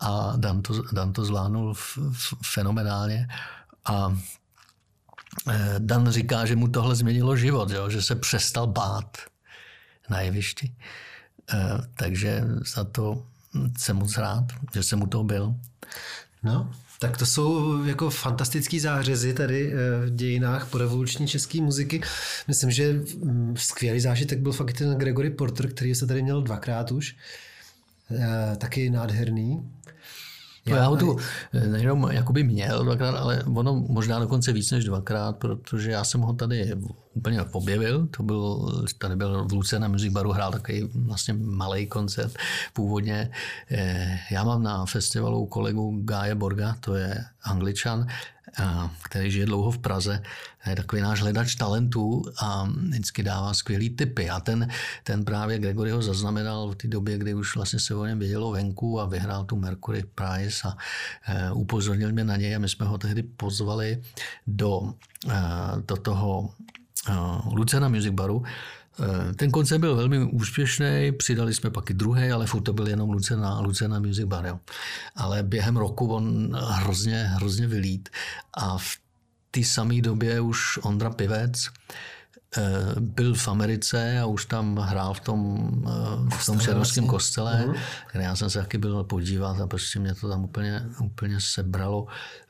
a 0.00 0.32
Dan 0.36 0.62
to, 0.62 0.82
Dan 0.92 1.12
to 1.12 1.24
zvládnul 1.24 1.74
fenomenálně 2.52 3.28
a 3.84 4.16
eh, 5.48 5.74
Dan 5.78 6.10
říká, 6.10 6.46
že 6.46 6.56
mu 6.56 6.68
tohle 6.68 6.94
změnilo 6.94 7.36
život, 7.36 7.70
jo, 7.70 7.90
že 7.90 8.02
se 8.02 8.14
přestal 8.14 8.66
bát 8.66 9.18
na 10.08 10.20
jevišti. 10.20 10.74
Eh, 11.54 11.78
takže 11.94 12.44
za 12.74 12.84
to 12.84 13.26
jsem 13.78 13.96
moc 13.96 14.18
rád, 14.18 14.44
že 14.74 14.82
jsem 14.82 15.02
u 15.02 15.06
toho 15.06 15.24
byl. 15.24 15.54
No, 16.42 16.72
tak 17.00 17.16
to 17.16 17.26
jsou 17.26 17.84
jako 17.84 18.10
fantastický 18.10 18.80
zářezy 18.80 19.34
tady 19.34 19.72
eh, 19.72 20.06
v 20.06 20.10
dějinách 20.10 20.70
porevoluční 20.70 21.28
české 21.28 21.60
muziky. 21.60 22.00
Myslím, 22.48 22.70
že 22.70 22.92
mm, 22.92 23.54
skvělý 23.56 24.00
zážitek 24.00 24.38
byl 24.38 24.52
fakt 24.52 24.72
ten 24.72 24.94
Gregory 24.98 25.30
Porter, 25.30 25.70
který 25.70 25.94
se 25.94 26.06
tady 26.06 26.22
měl 26.22 26.42
dvakrát 26.42 26.92
už. 26.92 27.16
Eh, 28.10 28.56
taky 28.56 28.90
nádherný. 28.90 29.62
No 30.70 30.76
já 30.76 30.86
ho 30.86 30.96
tu 30.96 31.16
eh, 31.52 31.66
nejenom 31.66 32.08
jakoby 32.10 32.44
měl 32.44 32.84
dvakrát, 32.84 33.16
ale 33.16 33.42
ono 33.54 33.74
možná 33.74 34.18
dokonce 34.18 34.52
víc 34.52 34.70
než 34.70 34.84
dvakrát, 34.84 35.36
protože 35.36 35.90
já 35.90 36.04
jsem 36.04 36.20
ho 36.20 36.32
tady 36.32 36.74
úplně 37.14 37.42
objevil. 37.42 38.06
To 38.06 38.22
byl, 38.22 38.72
tady 38.98 39.16
byl 39.16 39.44
v 39.44 39.52
Luce 39.52 39.78
na 39.78 39.88
Music 39.88 40.12
Baru, 40.12 40.32
hrál 40.32 40.52
takový 40.52 40.90
vlastně 40.94 41.34
malý 41.34 41.86
koncert 41.86 42.32
původně. 42.72 43.30
Eh, 43.70 44.18
já 44.30 44.44
mám 44.44 44.62
na 44.62 44.86
festivalu 44.86 45.46
kolegu 45.46 46.00
Gáje 46.04 46.34
Borga, 46.34 46.76
to 46.80 46.94
je 46.94 47.24
angličan, 47.44 48.06
který 49.02 49.30
žije 49.30 49.46
dlouho 49.46 49.70
v 49.70 49.78
Praze, 49.78 50.22
je 50.66 50.76
takový 50.76 51.02
náš 51.02 51.20
hledač 51.20 51.54
talentů 51.54 52.22
a 52.42 52.68
vždycky 52.88 53.22
dává 53.22 53.54
skvělý 53.54 53.90
typy. 53.90 54.30
A 54.30 54.40
ten, 54.40 54.68
ten 55.04 55.24
právě 55.24 55.58
Gregory 55.58 55.90
ho 55.90 56.02
zaznamenal 56.02 56.70
v 56.70 56.74
té 56.74 56.88
době, 56.88 57.18
kdy 57.18 57.34
už 57.34 57.56
vlastně 57.56 57.78
se 57.78 57.94
o 57.94 58.06
něm 58.06 58.18
vědělo 58.18 58.50
venku 58.50 59.00
a 59.00 59.06
vyhrál 59.06 59.44
tu 59.44 59.56
Mercury 59.56 60.02
Prize 60.14 60.60
a 60.68 60.76
e, 61.26 61.52
upozornil 61.52 62.12
mě 62.12 62.24
na 62.24 62.36
něj 62.36 62.56
a 62.56 62.58
my 62.58 62.68
jsme 62.68 62.86
ho 62.86 62.98
tehdy 62.98 63.22
pozvali 63.22 64.02
do, 64.46 64.94
e, 65.28 65.40
do 65.86 65.96
toho 65.96 66.50
e, 67.08 67.12
Lucena 67.54 67.88
Music 67.88 68.12
Baru, 68.12 68.42
ten 69.36 69.50
koncert 69.50 69.78
byl 69.78 69.96
velmi 69.96 70.24
úspěšný, 70.24 71.12
přidali 71.12 71.54
jsme 71.54 71.70
pak 71.70 71.90
i 71.90 71.94
druhý, 71.94 72.30
ale 72.30 72.46
furt 72.46 72.62
to 72.62 72.72
byl 72.72 72.88
jenom 72.88 73.10
Lucena, 73.10 73.60
Lucena 73.60 73.98
Music 73.98 74.24
Bar. 74.24 74.46
Jo. 74.46 74.60
Ale 75.16 75.42
během 75.42 75.76
roku 75.76 76.14
on 76.14 76.56
hrozně, 76.56 77.24
hrozně 77.24 77.66
vylít 77.66 78.08
a 78.54 78.78
v 78.78 78.96
té 79.50 79.64
samé 79.64 80.00
době 80.00 80.40
už 80.40 80.78
Ondra 80.82 81.10
Pivec 81.10 81.68
Eh, 82.58 83.00
byl 83.00 83.34
v 83.34 83.48
Americe 83.48 84.20
a 84.20 84.26
už 84.26 84.46
tam 84.46 84.76
hrál 84.76 85.14
v 85.14 85.20
tom, 85.20 85.70
eh, 85.86 86.36
v 86.36 86.46
tom 86.46 86.60
šernovském 86.60 87.06
kostele, 87.06 87.64
uh-huh. 87.66 87.78
kde 88.12 88.24
já 88.24 88.36
jsem 88.36 88.50
se 88.50 88.58
taky 88.58 88.78
byl 88.78 89.04
podívat 89.04 89.60
a 89.60 89.66
prostě 89.66 89.98
mě 89.98 90.14
to 90.14 90.28
tam 90.28 90.44
úplně, 90.44 90.82
úplně 91.00 91.40
sebralo, 91.40 92.06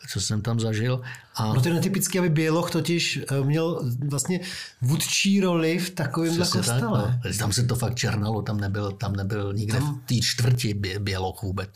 co 0.09 0.21
jsem 0.21 0.43
tam 0.43 0.61
zažil. 0.61 1.03
A... 1.41 1.55
No 1.55 1.61
to 1.61 1.69
je 1.69 1.75
netypické, 1.75 2.19
aby 2.19 2.29
Běloch 2.29 2.71
totiž 2.71 3.21
eh, 3.31 3.45
měl 3.45 3.83
vlastně 4.09 4.41
vůdčí 4.81 5.41
roli 5.41 5.79
v 5.79 5.91
takovém 5.91 6.37
kostele. 6.37 6.65
Tak, 6.65 6.83
no. 6.83 7.21
Tam 7.39 7.53
se 7.53 7.63
to 7.63 7.77
fakt 7.77 7.95
černalo, 7.95 8.43
tam 8.43 8.61
nebyl, 8.61 8.93
tam 8.93 9.13
nebyl 9.13 9.53
nikde 9.53 9.79
tam... 9.79 9.95
v 9.95 10.09
té 10.09 10.15
čtvrti 10.23 10.75
Běloch 10.99 11.43
vůbec. 11.43 11.71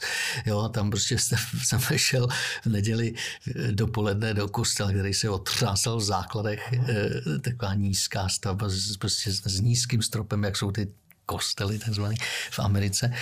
Jo, 0.46 0.68
tam 0.68 0.90
prostě 0.90 1.18
jsem, 1.18 1.38
vešel 1.90 2.29
v 2.62 2.66
neděli 2.66 3.14
dopoledne 3.70 4.35
do 4.35 4.48
kostela, 4.48 4.90
který 4.90 5.14
se 5.14 5.31
otřásal 5.31 5.96
v 5.96 6.05
základech, 6.05 6.74
taková 7.40 7.74
nízká 7.74 8.29
stavba 8.29 8.68
s, 8.68 8.96
prostě 8.96 9.33
s 9.33 9.61
nízkým 9.61 10.03
stropem, 10.03 10.44
jak 10.44 10.57
jsou 10.57 10.70
ty 10.70 10.88
kostely 11.27 11.79
takzvaný 11.79 12.16
v 12.50 12.59
Americe. 12.59 13.12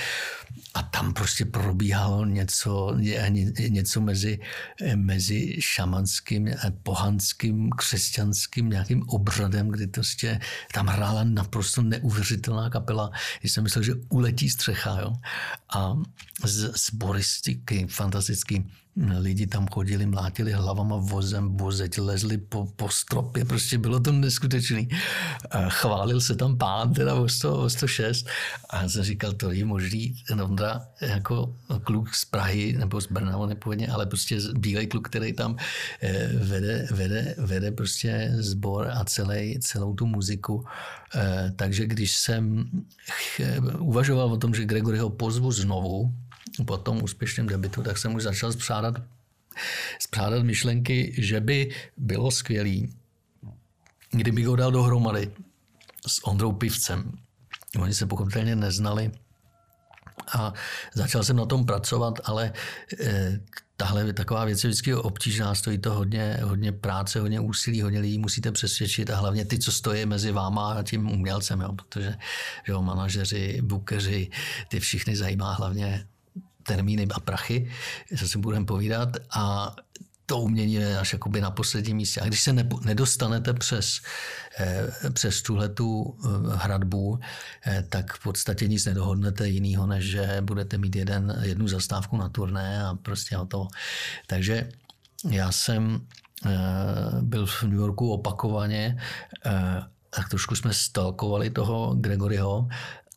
A 0.74 0.82
tam 0.82 1.12
prostě 1.12 1.44
probíhalo 1.44 2.24
něco, 2.24 2.96
něco 3.68 4.00
mezi, 4.00 4.38
mezi 4.94 5.56
šamanským, 5.60 6.50
pohanským, 6.82 7.70
křesťanským 7.70 8.70
nějakým 8.70 9.02
obřadem, 9.08 9.68
kdy 9.68 9.86
prostě 9.86 10.40
tam 10.74 10.86
hrála 10.86 11.24
naprosto 11.24 11.82
neuvěřitelná 11.82 12.70
kapela. 12.70 13.10
Já 13.42 13.50
jsem 13.50 13.64
myslel, 13.64 13.84
že 13.84 13.94
uletí 14.08 14.50
střecha. 14.50 15.00
Jo? 15.00 15.12
A 15.74 15.96
z, 16.44 16.72
z 16.76 16.94
boristiky, 16.94 17.86
fantastický 17.90 18.64
lidi 18.96 19.46
tam 19.46 19.66
chodili, 19.68 20.06
mlátili 20.06 20.52
hlavama 20.52 20.96
vozem, 20.96 21.56
vozeť, 21.56 21.98
lezli 21.98 22.38
po, 22.38 22.66
po 22.76 22.88
stropě, 22.88 23.44
prostě 23.44 23.78
bylo 23.78 24.00
to 24.00 24.12
neskutečný. 24.12 24.88
Chválil 25.68 26.20
se 26.20 26.36
tam 26.36 26.58
pán, 26.58 26.92
teda 26.92 27.14
o, 27.14 27.28
100, 27.28 27.58
o 27.58 27.70
106 27.70 28.26
a 28.70 28.88
jsem 28.88 29.04
říkal, 29.04 29.32
to 29.32 29.50
je 29.50 29.64
možný, 29.64 30.14
Ondra, 30.42 30.86
jako 31.00 31.56
kluk 31.84 32.14
z 32.14 32.24
Prahy, 32.24 32.72
nebo 32.78 33.00
z 33.00 33.06
Brna, 33.06 33.36
on 33.36 33.48
nepovedně, 33.48 33.88
ale 33.88 34.06
prostě 34.06 34.38
bílej 34.54 34.86
kluk, 34.86 35.08
který 35.08 35.32
tam 35.32 35.56
eh, 36.02 36.30
vede, 36.32 36.88
vede, 36.90 37.34
vede 37.38 37.72
prostě 37.72 38.32
sbor 38.34 38.90
a 38.94 39.04
celý, 39.04 39.60
celou 39.60 39.94
tu 39.94 40.06
muziku. 40.06 40.64
Eh, 41.14 41.52
takže 41.56 41.86
když 41.86 42.16
jsem 42.16 42.70
uvažoval 43.78 44.32
o 44.32 44.36
tom, 44.36 44.54
že 44.54 44.64
Gregory 44.64 44.98
ho 44.98 45.10
pozvu 45.10 45.52
znovu, 45.52 46.14
po 46.66 46.78
tom 46.78 47.02
úspěšném 47.02 47.46
debitu, 47.46 47.82
tak 47.82 47.98
jsem 47.98 48.14
už 48.14 48.22
začal 48.22 48.52
spřádat, 48.52 49.02
spřádat 49.98 50.42
myšlenky, 50.42 51.14
že 51.18 51.40
by 51.40 51.70
bylo 51.96 52.30
skvělý, 52.30 52.94
kdyby 54.10 54.44
ho 54.44 54.56
dal 54.56 54.72
dohromady 54.72 55.30
s 56.06 56.26
Ondrou 56.26 56.52
Pivcem. 56.52 57.12
Oni 57.78 57.94
se 57.94 58.06
pochopitelně 58.06 58.56
neznali 58.56 59.10
a 60.34 60.52
začal 60.94 61.24
jsem 61.24 61.36
na 61.36 61.46
tom 61.46 61.66
pracovat, 61.66 62.20
ale 62.24 62.52
e, 63.00 63.40
tahle 63.76 64.12
taková 64.12 64.44
věc 64.44 64.64
je 64.64 64.70
vždycky 64.70 64.94
obtížná, 64.94 65.54
stojí 65.54 65.78
to 65.78 65.92
hodně, 65.92 66.38
hodně 66.42 66.72
práce, 66.72 67.20
hodně 67.20 67.40
úsilí, 67.40 67.82
hodně 67.82 68.00
lidí 68.00 68.18
musíte 68.18 68.52
přesvědčit 68.52 69.10
a 69.10 69.16
hlavně 69.16 69.44
ty, 69.44 69.58
co 69.58 69.72
stojí 69.72 70.06
mezi 70.06 70.32
váma 70.32 70.72
a 70.72 70.82
tím 70.82 71.10
umělcem, 71.10 71.60
jo, 71.60 71.72
protože 71.72 72.14
že 72.66 72.72
jo, 72.72 72.82
manažeři, 72.82 73.60
bukeři, 73.62 74.30
ty 74.68 74.80
všichni 74.80 75.16
zajímá 75.16 75.52
hlavně 75.52 76.06
termíny 76.62 77.06
a 77.14 77.20
prachy, 77.20 77.70
co 78.18 78.28
si 78.28 78.38
budeme 78.38 78.66
povídat. 78.66 79.08
A 79.30 79.74
to 80.32 80.38
umění 80.38 80.74
je 80.74 80.98
až 80.98 81.12
jakoby 81.12 81.40
na 81.40 81.50
posledním 81.50 81.96
místě. 81.96 82.20
A 82.20 82.24
když 82.24 82.40
se 82.40 82.52
ne, 82.52 82.68
nedostanete 82.84 83.52
přes, 83.52 84.00
eh, 84.58 84.88
přes 85.12 85.42
tuhle 85.42 85.68
tu 85.68 86.16
eh, 86.24 86.28
hradbu, 86.56 87.20
eh, 87.66 87.84
tak 87.88 88.16
v 88.16 88.22
podstatě 88.22 88.68
nic 88.68 88.86
nedohodnete 88.86 89.48
jiného, 89.48 89.86
než 89.86 90.04
že 90.04 90.40
budete 90.40 90.78
mít 90.78 90.96
jeden, 90.96 91.36
jednu 91.42 91.68
zastávku 91.68 92.16
na 92.16 92.28
turné 92.28 92.84
a 92.84 92.94
prostě 92.94 93.36
hotovo. 93.36 93.68
Takže 94.26 94.68
já 95.30 95.52
jsem 95.52 96.00
byl 97.20 97.46
v 97.46 97.62
New 97.62 97.78
Yorku 97.78 98.12
opakovaně, 98.12 98.98
tak 100.10 100.28
trošku 100.28 100.54
jsme 100.54 100.74
stalkovali 100.74 101.50
toho 101.50 101.94
Gregoryho 101.94 102.68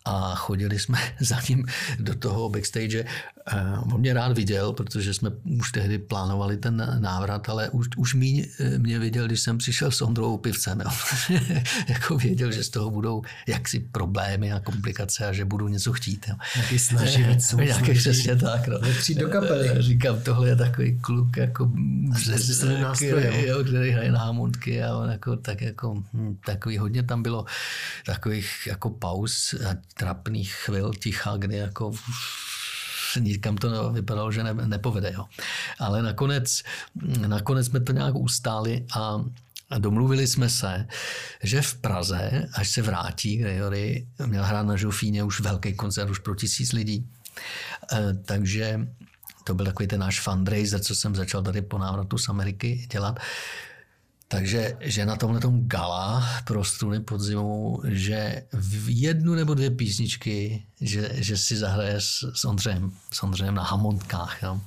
a 0.06 0.36
chodili 0.36 0.80
jsme 0.80 1.00
za 1.20 1.38
ním 1.50 1.66
do 2.00 2.16
toho 2.16 2.50
backstage. 2.50 3.06
Eh, 3.48 3.80
on 3.94 4.00
mě 4.00 4.14
rád 4.14 4.32
viděl, 4.32 4.74
protože 4.74 5.14
jsme 5.14 5.30
už 5.60 5.72
tehdy 5.72 5.98
plánovali 5.98 6.58
ten 6.58 6.98
návrat, 7.00 7.50
ale 7.50 7.70
už, 7.70 7.88
už 7.98 8.14
míň 8.14 8.46
eh, 8.60 8.78
mě 8.78 9.00
viděl, 9.00 9.26
když 9.26 9.40
jsem 9.40 9.58
přišel 9.58 9.92
s 9.92 10.02
Ondrou 10.02 10.38
Pivcem. 10.38 10.82
Jo. 10.82 10.92
jako 11.88 12.18
věděl, 12.18 12.52
že 12.52 12.64
z 12.64 12.70
toho 12.70 12.90
budou 12.90 13.22
jaksi 13.48 13.80
problémy 13.80 14.54
a 14.54 14.60
komplikace 14.60 15.28
a 15.28 15.34
že 15.34 15.46
budu 15.46 15.68
něco 15.68 15.94
chtít. 15.94 16.26
Jo. 16.30 16.36
Nějaký 16.56 16.80
snaží 16.80 17.26
Nějaký 17.58 17.94
přesně 18.00 18.36
tak. 18.36 18.68
No. 18.68 18.80
do 19.18 19.30
kapely. 19.30 19.70
Eh, 19.70 19.82
říkám, 19.82 20.22
tohle 20.22 20.50
je 20.50 20.56
takový 20.56 21.00
kluk, 21.02 21.38
jako, 21.38 21.72
který, 22.96 23.48
jo, 23.48 23.64
který 23.64 23.92
hraje 23.92 24.12
na 24.12 24.20
hamundky 24.20 24.84
a 24.84 24.96
on 24.98 25.10
jako, 25.10 25.36
tak 25.36 25.62
jako, 25.62 26.04
hm, 26.14 26.38
takový 26.46 26.78
hodně 26.78 27.04
tam 27.04 27.24
bylo 27.24 27.46
takových 28.06 28.68
jako 28.68 28.90
pauz 28.90 29.54
a 29.54 29.76
trapných 29.98 30.54
chvil 30.54 30.94
ticha, 30.94 31.38
kdy 31.38 31.56
jako 31.56 31.92
nikam 33.20 33.58
to 33.58 33.92
vypadalo, 33.92 34.32
že 34.32 34.44
ne, 34.44 34.54
nepovede. 34.54 35.12
Jo. 35.14 35.26
Ale 35.80 36.04
nakonec, 36.04 36.64
nakonec 37.28 37.68
jsme 37.68 37.80
to 37.80 37.92
nějak 37.92 38.16
ustáli 38.16 38.86
a 38.96 39.26
a 39.70 39.80
domluvili 39.80 40.28
jsme 40.28 40.50
se, 40.50 40.88
že 41.44 41.62
v 41.62 41.76
Praze, 41.76 42.48
až 42.54 42.70
se 42.70 42.82
vrátí 42.82 43.38
Gregory, 43.38 44.08
měl 44.26 44.44
hrát 44.44 44.64
na 44.64 44.76
Žofíně 44.76 45.24
už 45.24 45.40
velký 45.40 45.74
koncert, 45.74 46.10
už 46.10 46.20
pro 46.20 46.36
tisíc 46.36 46.74
lidí. 46.74 47.10
E, 47.92 48.14
takže 48.14 48.88
to 49.44 49.54
byl 49.54 49.66
takový 49.66 49.88
ten 49.88 50.00
náš 50.00 50.22
fundraiser, 50.22 50.80
co 50.80 50.96
jsem 50.96 51.16
začal 51.16 51.44
tady 51.44 51.62
po 51.62 51.78
návratu 51.78 52.18
z 52.18 52.30
Ameriky 52.30 52.88
dělat. 52.92 53.20
Takže, 54.28 54.78
že 54.80 55.06
na 55.06 55.16
tomhle 55.16 55.40
tom 55.40 55.68
gala 55.68 56.24
pro 56.46 56.64
struny 56.64 57.00
podzimu, 57.00 57.82
že 57.88 58.44
v 58.54 59.02
jednu 59.02 59.36
nebo 59.36 59.54
dvě 59.54 59.70
písničky, 59.70 60.66
že, 60.82 61.10
že 61.14 61.38
si 61.38 61.58
zahraje 61.58 62.02
s, 62.02 62.32
s 62.34 62.46
Ondřejem, 62.46 62.92
s 63.12 63.24
Ondřejem 63.24 63.56
na 63.56 63.64
hamontkách, 63.64 64.44
jo. 64.44 64.62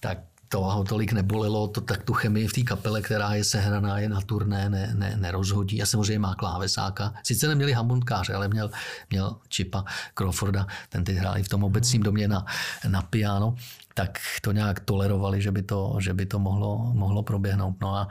tak 0.00 0.18
to 0.50 0.60
ho 0.60 0.84
tolik 0.84 1.12
nebolelo, 1.12 1.68
to 1.68 1.80
tak 1.80 2.02
tu 2.02 2.12
chemii 2.12 2.48
v 2.48 2.52
té 2.52 2.62
kapele, 2.62 3.02
která 3.02 3.34
je 3.34 3.44
sehraná, 3.44 3.98
je 3.98 4.08
na 4.08 4.20
turné, 4.20 4.70
ne, 4.70 4.94
ne, 4.94 5.16
nerozhodí. 5.16 5.82
A 5.82 5.86
samozřejmě 5.86 6.18
má 6.18 6.34
klávesáka. 6.34 7.14
Sice 7.22 7.48
neměli 7.48 7.72
hamontkáře, 7.72 8.34
ale 8.34 8.48
měl, 8.48 8.70
měl 9.10 9.36
Chipa 9.54 9.84
Crawforda, 10.14 10.66
ten 10.88 11.04
teď 11.04 11.16
hráli 11.16 11.42
v 11.42 11.48
tom 11.48 11.64
obecním 11.64 12.02
domě 12.02 12.28
na, 12.28 12.46
na 12.88 13.02
piano 13.02 13.54
tak 13.94 14.18
to 14.42 14.52
nějak 14.52 14.80
tolerovali, 14.80 15.42
že 15.42 15.52
by 15.52 15.62
to, 15.62 15.96
že 15.98 16.14
by 16.14 16.26
to 16.26 16.38
mohlo, 16.38 16.92
mohlo 16.94 17.22
proběhnout. 17.22 17.76
No 17.80 17.94
a 17.94 18.08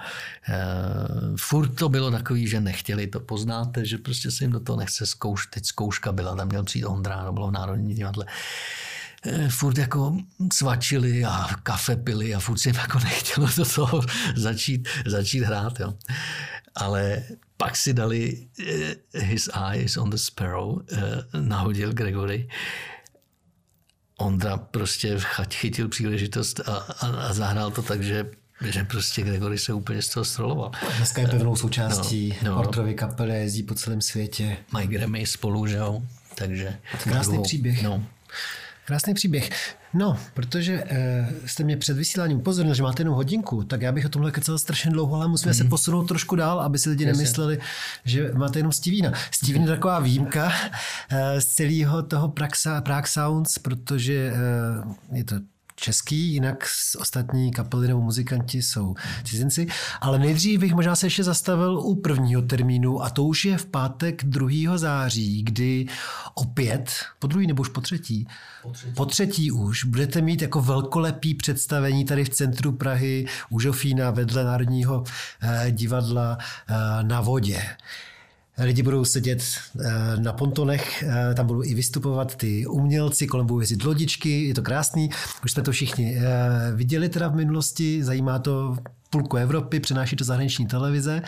e, 0.50 0.58
furt 1.38 1.70
to 1.70 1.90
bylo 1.90 2.12
takový, 2.12 2.48
že 2.48 2.62
nechtěli 2.62 3.08
to. 3.08 3.20
Poznáte, 3.20 3.86
že 3.86 3.98
prostě 3.98 4.32
se 4.32 4.44
jim 4.44 4.52
do 4.52 4.60
toho 4.60 4.80
nechce 4.80 5.06
zkouš. 5.06 5.48
Teď 5.48 5.66
zkouška 5.66 6.12
byla, 6.12 6.36
tam 6.36 6.48
měl 6.48 6.64
přijít 6.64 6.86
Ondra, 6.86 7.26
to 7.26 7.34
bylo 7.34 7.48
v 7.48 7.52
Národní 7.52 7.94
divadle 7.94 8.26
e, 9.24 9.50
furt 9.50 9.78
jako 9.78 10.18
svačili 10.54 11.26
a 11.26 11.48
kafe 11.64 11.96
pili 11.96 12.36
a 12.36 12.40
furt 12.40 12.58
si 12.58 12.70
jim 12.70 12.76
jako 12.76 13.00
nechtělo 13.00 13.48
do 13.58 13.66
toho 13.66 14.02
začít, 14.36 14.88
začít 15.06 15.44
hrát. 15.44 15.80
Jo. 15.80 15.94
Ale 16.76 17.24
pak 17.58 17.76
si 17.76 17.94
dali 17.94 18.48
e, 19.14 19.20
His 19.20 19.50
Eyes 19.72 19.98
on 19.98 20.10
the 20.10 20.18
Sparrow, 20.18 20.80
e, 20.92 20.98
nahodil 21.40 21.94
Gregory 21.94 22.50
Ondra 24.20 24.58
prostě 24.58 25.20
chytil 25.54 25.90
příležitost 25.90 26.60
a, 26.60 26.72
a, 26.74 27.08
a 27.08 27.34
zahrál 27.34 27.72
to 27.72 27.82
tak, 27.82 28.04
že 28.04 28.26
že 28.62 28.84
prostě 28.84 29.22
Gregory 29.22 29.58
se 29.58 29.74
úplně 29.74 30.02
z 30.02 30.10
toho 30.10 30.26
stroloval. 30.26 30.72
Dneska 30.98 31.22
je 31.22 31.28
pevnou 31.28 31.56
součástí 31.56 32.36
no, 32.44 32.52
no. 32.52 32.64
Portrovy 32.64 32.94
kapely, 32.94 33.34
jezdí 33.34 33.64
po 33.64 33.76
celém 33.76 34.02
světě. 34.02 34.58
Mají 34.72 34.88
Grammy 34.88 35.26
spolu, 35.26 35.68
že 35.68 35.76
jo? 35.76 36.02
Takže... 36.36 36.78
Krásný 37.04 37.32
druhou, 37.32 37.44
příběh. 37.44 37.84
No. 37.84 38.06
Krásný 38.90 39.14
příběh. 39.14 39.50
No, 39.94 40.18
protože 40.34 40.84
e, 40.88 41.30
jste 41.46 41.64
mě 41.64 41.78
před 41.78 41.98
vysíláním 41.98 42.38
upozornil, 42.38 42.76
že 42.76 42.84
máte 42.84 43.02
jenom 43.02 43.16
hodinku, 43.16 43.64
tak 43.64 43.82
já 43.82 43.92
bych 43.92 44.06
o 44.06 44.10
tomhle 44.10 44.32
kecel 44.32 44.60
strašně 44.60 44.92
dlouho, 44.92 45.16
ale 45.16 45.28
musíme 45.28 45.52
mm. 45.52 45.54
se 45.54 45.64
mhm. 45.64 45.70
posunout 45.70 46.04
trošku 46.04 46.36
dál, 46.36 46.62
aby 46.62 46.80
si 46.80 46.90
lidi 46.90 47.04
Jasně. 47.04 47.18
nemysleli, 47.18 47.60
že 48.06 48.32
máte 48.34 48.60
jenom 48.60 48.72
Steveena. 48.72 49.14
Steven 49.32 49.62
je 49.62 49.68
taková 49.68 50.00
výjimka 50.00 50.52
e, 51.10 51.42
z 51.42 51.46
celého 51.46 52.04
toho 52.04 52.30
Prague 52.30 53.08
Sounds, 53.08 53.60
protože 53.60 54.14
e, 55.14 55.18
je 55.18 55.24
to 55.24 55.36
český, 55.80 56.34
jinak 56.34 56.68
ostatní 57.00 57.52
kapely 57.52 57.88
nebo 57.88 58.02
muzikanti 58.02 58.62
jsou 58.62 58.96
cizinci. 59.24 59.68
Ale 60.02 60.20
nejdřív 60.20 60.60
bych 60.60 60.74
možná 60.74 60.96
se 60.96 61.06
ještě 61.06 61.24
zastavil 61.24 61.80
u 61.80 61.96
prvního 61.96 62.42
termínu 62.42 63.04
a 63.04 63.10
to 63.10 63.24
už 63.24 63.46
je 63.46 63.58
v 63.58 63.66
pátek 63.66 64.24
2. 64.24 64.78
září, 64.78 65.44
kdy 65.44 65.86
opět, 66.34 66.92
po 67.20 67.28
druhý 67.28 67.48
nebo 67.48 67.62
už 67.62 67.70
po 67.70 67.82
třetí, 67.82 68.28
po 68.64 68.72
třetí, 68.72 68.94
po 68.94 69.06
třetí 69.06 69.52
už, 69.52 69.84
budete 69.84 70.22
mít 70.22 70.42
jako 70.42 70.62
velkolepý 70.62 71.36
představení 71.36 72.06
tady 72.06 72.24
v 72.24 72.30
centru 72.30 72.72
Prahy 72.72 73.26
u 73.50 73.60
Žofína 73.60 74.12
vedle 74.12 74.44
Národního 74.44 75.04
eh, 75.42 75.72
divadla 75.72 76.38
eh, 76.40 77.04
na 77.04 77.22
vodě. 77.22 77.62
Lidi 78.60 78.84
budou 78.84 79.06
sedět 79.06 79.44
eh, 79.80 79.92
na 80.18 80.34
pontonech, 80.34 81.04
eh, 81.04 81.34
tam 81.34 81.48
budou 81.48 81.64
i 81.64 81.74
vystupovat 81.74 82.36
ty 82.36 82.66
umělci, 82.66 83.28
kolem 83.28 83.48
budou 83.48 83.60
jezdit 83.60 83.84
lodičky, 83.84 84.46
je 84.48 84.54
to 84.54 84.62
krásný. 84.62 85.10
Už 85.44 85.52
jste 85.52 85.62
to 85.62 85.72
všichni 85.72 86.18
eh, 86.18 86.22
viděli 86.76 87.10
teda 87.10 87.28
v 87.28 87.36
minulosti, 87.36 88.04
zajímá 88.04 88.40
to 88.40 88.78
půlku 89.10 89.38
Evropy, 89.38 89.80
přenáší 89.80 90.16
to 90.16 90.24
zahraniční 90.24 90.68
televize. 90.68 91.22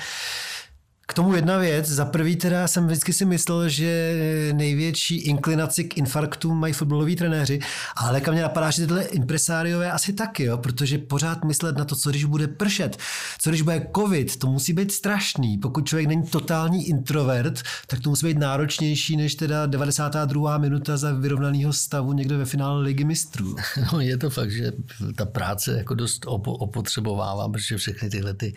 K 1.12 1.14
tomu 1.14 1.36
jedna 1.36 1.58
věc. 1.58 1.88
Za 1.88 2.06
prvý 2.06 2.36
teda 2.36 2.68
jsem 2.68 2.88
vždycky 2.88 3.14
si 3.14 3.26
myslel, 3.26 3.70
že 3.70 4.16
největší 4.54 5.18
inklinaci 5.18 5.84
k 5.84 5.98
infarktům 5.98 6.60
mají 6.60 6.74
fotbaloví 6.74 7.16
trenéři, 7.16 7.60
ale 7.96 8.22
kam 8.22 8.34
mě 8.34 8.44
napadá, 8.44 8.72
že 8.72 8.82
tyhle 8.88 9.04
impresáriové 9.04 9.92
asi 9.92 10.14
taky, 10.14 10.44
jo? 10.44 10.58
protože 10.58 10.98
pořád 10.98 11.44
myslet 11.44 11.78
na 11.78 11.86
to, 11.86 11.96
co 11.96 12.10
když 12.10 12.26
bude 12.26 12.48
pršet, 12.48 12.98
co 13.40 13.50
když 13.50 13.62
bude 13.62 13.88
covid, 13.96 14.36
to 14.36 14.48
musí 14.48 14.74
být 14.74 14.92
strašný. 14.92 15.58
Pokud 15.58 15.88
člověk 15.88 16.08
není 16.08 16.24
totální 16.24 16.88
introvert, 16.88 17.62
tak 17.88 18.00
to 18.00 18.10
musí 18.10 18.26
být 18.26 18.38
náročnější 18.38 19.18
než 19.18 19.36
teda 19.36 19.66
92. 19.66 20.58
minuta 20.58 20.98
za 20.98 21.12
vyrovnaného 21.14 21.74
stavu 21.74 22.14
někde 22.14 22.38
ve 22.38 22.46
finále 22.46 22.82
ligy 22.82 23.04
mistrů. 23.04 23.56
No 23.94 24.02
je 24.02 24.18
to 24.18 24.30
fakt, 24.30 24.52
že 24.52 24.72
ta 25.16 25.26
práce 25.26 25.78
jako 25.78 25.94
dost 25.94 26.26
opotřebovává, 26.26 27.50
protože 27.50 27.78
všechny 27.78 28.10
tyhle 28.10 28.34
ty 28.34 28.54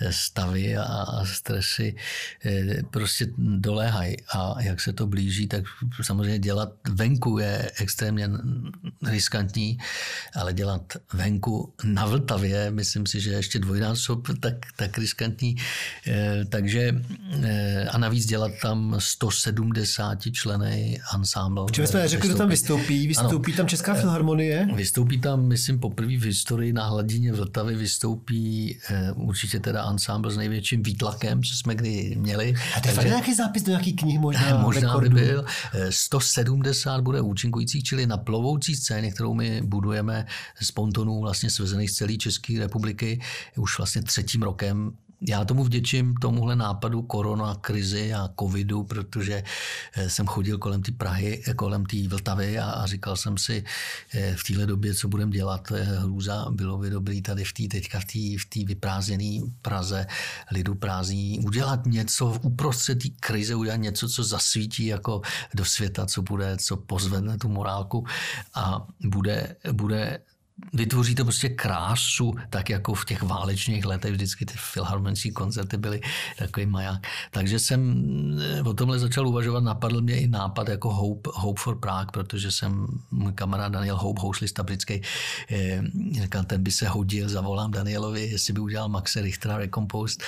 eh, 0.00 0.12
stavy 0.12 0.76
a 0.76 1.06
stresy 1.24 1.94
eh, 1.95 1.95
prostě 2.90 3.26
doléhají 3.38 4.16
a 4.32 4.54
jak 4.60 4.80
se 4.80 4.92
to 4.92 5.06
blíží, 5.06 5.48
tak 5.48 5.64
samozřejmě 6.02 6.38
dělat 6.38 6.72
venku 6.90 7.38
je 7.38 7.70
extrémně 7.80 8.28
riskantní, 9.06 9.78
ale 10.36 10.52
dělat 10.52 10.82
venku 11.12 11.72
na 11.84 12.06
Vltavě, 12.06 12.70
myslím 12.70 13.06
si, 13.06 13.20
že 13.20 13.30
ještě 13.30 13.58
dvojnásob 13.58 14.28
tak, 14.40 14.54
tak 14.76 14.98
riskantní. 14.98 15.56
Eh, 16.06 16.44
takže 16.48 17.02
a 17.90 17.98
navíc 17.98 18.26
dělat 18.26 18.52
tam 18.62 18.96
170 18.98 20.18
členy 20.32 21.00
ansámbl. 21.14 21.66
Čili 21.72 21.86
jsme 21.86 22.08
řekli, 22.08 22.28
kdo 22.28 22.38
tam 22.38 22.48
vystoupí. 22.48 23.06
Vystoupí 23.06 23.52
ano. 23.52 23.56
tam 23.56 23.68
Česká 23.68 23.94
filharmonie? 23.94 24.68
Vystoupí 24.74 25.20
tam, 25.20 25.46
myslím, 25.46 25.78
poprvé 25.78 26.16
v 26.16 26.22
historii 26.22 26.72
na 26.72 26.86
hladině 26.86 27.32
Vltavy 27.32 27.76
vystoupí 27.76 28.78
určitě 29.14 29.60
teda 29.60 29.82
ansámbl 29.82 30.30
s 30.30 30.36
největším 30.36 30.82
výtlakem, 30.82 31.42
co 31.42 31.54
jsme 31.54 31.74
kdy 31.74 32.14
měli. 32.18 32.54
A 32.76 32.80
to 32.80 32.88
je 32.88 33.08
nějaký 33.08 33.34
zápis 33.34 33.62
do 33.62 33.70
nějaký 33.70 33.92
knih 33.92 34.18
možná? 34.18 34.58
Možná 34.58 34.80
rekordu. 34.80 35.14
by 35.14 35.20
byl. 35.20 35.44
170 35.90 37.00
bude 37.00 37.20
účinkujících, 37.20 37.84
čili 37.84 38.06
na 38.06 38.16
plovoucí 38.16 38.76
scéně, 38.76 39.12
kterou 39.12 39.34
my 39.34 39.62
budujeme 39.64 40.25
z 40.60 40.70
pontonů 40.70 41.20
vlastně 41.20 41.50
svezených 41.50 41.90
z 41.90 41.94
celé 41.94 42.16
České 42.16 42.58
republiky 42.58 43.20
už 43.56 43.78
vlastně 43.78 44.02
třetím 44.02 44.42
rokem 44.42 44.92
já 45.20 45.44
tomu 45.44 45.64
vděčím 45.64 46.14
tomuhle 46.14 46.56
nápadu 46.56 47.02
korona, 47.02 47.54
krizi 47.54 48.14
a 48.14 48.28
covidu, 48.40 48.84
protože 48.84 49.42
eh, 49.94 50.10
jsem 50.10 50.26
chodil 50.26 50.58
kolem 50.58 50.82
té 50.82 50.92
Prahy, 50.92 51.42
eh, 51.48 51.54
kolem 51.54 51.86
té 51.86 52.08
Vltavy 52.08 52.58
a, 52.58 52.70
a 52.70 52.86
říkal 52.86 53.16
jsem 53.16 53.38
si 53.38 53.64
eh, 54.14 54.36
v 54.38 54.44
téhle 54.44 54.66
době, 54.66 54.94
co 54.94 55.08
budeme 55.08 55.32
dělat, 55.32 55.70
hrůza, 55.70 56.46
bylo 56.50 56.78
by 56.78 56.90
dobrý 56.90 57.22
tady 57.22 57.44
v 57.44 57.52
té 57.52 57.62
teďka 57.68 58.00
v 58.00 58.04
té 58.04 58.64
v 58.64 58.66
vyprázdněné 58.66 59.46
Praze, 59.62 60.06
lidu 60.52 60.74
prázdní, 60.74 61.40
udělat 61.40 61.86
něco 61.86 62.38
uprostřed 62.42 63.02
té 63.02 63.08
krize, 63.20 63.54
udělat 63.54 63.76
něco, 63.76 64.08
co 64.08 64.24
zasvítí 64.24 64.86
jako 64.86 65.22
do 65.54 65.64
světa, 65.64 66.06
co 66.06 66.22
bude, 66.22 66.56
co 66.56 66.76
pozvedne 66.76 67.38
tu 67.38 67.48
morálku 67.48 68.06
a 68.54 68.86
bude, 69.04 69.56
bude 69.72 70.20
vytvoří 70.72 71.14
to 71.14 71.24
prostě 71.24 71.48
krásu, 71.48 72.34
tak 72.50 72.70
jako 72.70 72.94
v 72.94 73.04
těch 73.04 73.22
válečných 73.22 73.86
letech 73.86 74.12
vždycky 74.12 74.46
ty 74.46 74.54
filharmonické 74.56 75.30
koncerty 75.30 75.76
byly 75.76 76.00
takový 76.38 76.66
maják. 76.66 77.06
Takže 77.30 77.58
jsem 77.58 77.80
eh, 78.40 78.62
o 78.62 78.74
tomhle 78.74 78.98
začal 78.98 79.28
uvažovat, 79.28 79.64
napadl 79.64 80.00
mě 80.00 80.20
i 80.20 80.28
nápad 80.28 80.68
jako 80.68 80.94
Hope, 80.94 81.30
Hope 81.34 81.60
for 81.60 81.80
Prague, 81.80 82.12
protože 82.12 82.50
jsem, 82.50 82.86
můj 83.10 83.32
kamarád 83.32 83.72
Daniel 83.72 83.96
Hope, 83.96 84.20
houslista 84.20 84.62
britský, 84.62 85.02
eh, 85.50 85.82
říkal, 86.22 86.44
ten 86.44 86.62
by 86.62 86.70
se 86.70 86.88
hodil, 86.88 87.28
zavolám 87.28 87.70
Danielovi, 87.70 88.26
jestli 88.26 88.52
by 88.52 88.60
udělal 88.60 88.88
Maxe 88.88 89.22
Richtera 89.22 89.58
Recompost. 89.58 90.22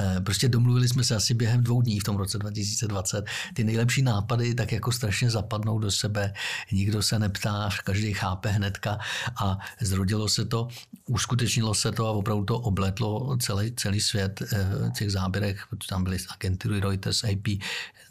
Eh, 0.00 0.20
prostě 0.20 0.48
domluvili 0.48 0.88
jsme 0.88 1.04
se 1.04 1.16
asi 1.16 1.34
během 1.34 1.64
dvou 1.64 1.82
dní 1.82 2.00
v 2.00 2.04
tom 2.04 2.16
roce 2.16 2.38
2020. 2.38 3.24
Ty 3.54 3.64
nejlepší 3.64 4.02
nápady 4.02 4.54
tak 4.54 4.72
jako 4.72 4.92
strašně 4.92 5.30
zapadnou 5.30 5.78
do 5.78 5.90
sebe, 5.90 6.32
nikdo 6.72 7.02
se 7.02 7.18
neptá, 7.18 7.68
každý 7.84 8.14
chápe 8.14 8.48
hnedka 8.48 8.98
a 9.42 9.58
zrodilo 9.80 10.28
se 10.28 10.44
to, 10.44 10.68
uskutečnilo 11.06 11.74
se 11.74 11.92
to 11.92 12.06
a 12.06 12.10
opravdu 12.10 12.44
to 12.44 12.58
obletlo 12.58 13.36
celý, 13.36 13.72
celý 13.72 14.00
svět 14.00 14.42
eh, 14.42 14.90
těch 14.98 15.10
záběrech, 15.10 15.66
protože 15.70 15.88
tam 15.88 16.04
byly 16.04 16.18
agentury 16.30 16.80
Reuters, 16.80 17.24
AP, 17.24 17.48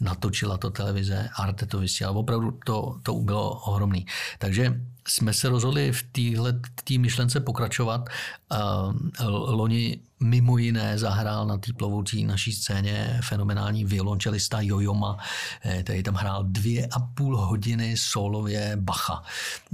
natočila 0.00 0.58
to 0.58 0.70
televize, 0.70 1.28
Arte 1.36 1.66
to 1.66 1.78
vysílala, 1.78 2.16
opravdu 2.16 2.58
to, 2.66 3.00
to 3.02 3.14
bylo 3.14 3.50
ohromný. 3.50 4.06
Takže 4.38 4.80
jsme 5.08 5.32
se 5.32 5.48
rozhodli 5.48 5.92
v 5.92 6.02
téhle 6.02 6.60
myšlence 6.98 7.40
pokračovat. 7.40 8.08
Loni 9.28 10.00
mimo 10.20 10.58
jiné 10.58 10.98
zahrál 10.98 11.46
na 11.46 11.58
té 11.58 11.72
plovoucí 11.72 12.24
naší 12.24 12.52
scéně 12.52 13.20
fenomenální 13.24 13.84
violončelista 13.84 14.60
Jojoma, 14.60 15.16
eh, 15.62 15.82
který 15.82 16.02
tam 16.02 16.14
hrál 16.14 16.44
dvě 16.44 16.86
a 16.86 17.00
půl 17.00 17.36
hodiny 17.36 17.96
solově 17.96 18.76
Bacha 18.76 19.22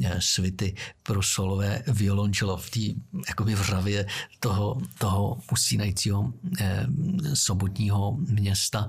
eh, 0.05 0.17
svity 0.21 0.75
pro 1.03 1.23
solové 1.23 1.83
violončelo 1.87 2.57
v 2.57 2.71
té 2.71 2.81
jakoby 3.29 3.55
vřavě 3.55 4.07
toho, 4.41 4.79
toho 4.99 5.39
usínajícího 5.53 6.33
eh, 6.61 6.87
sobotního 7.35 8.17
města. 8.19 8.89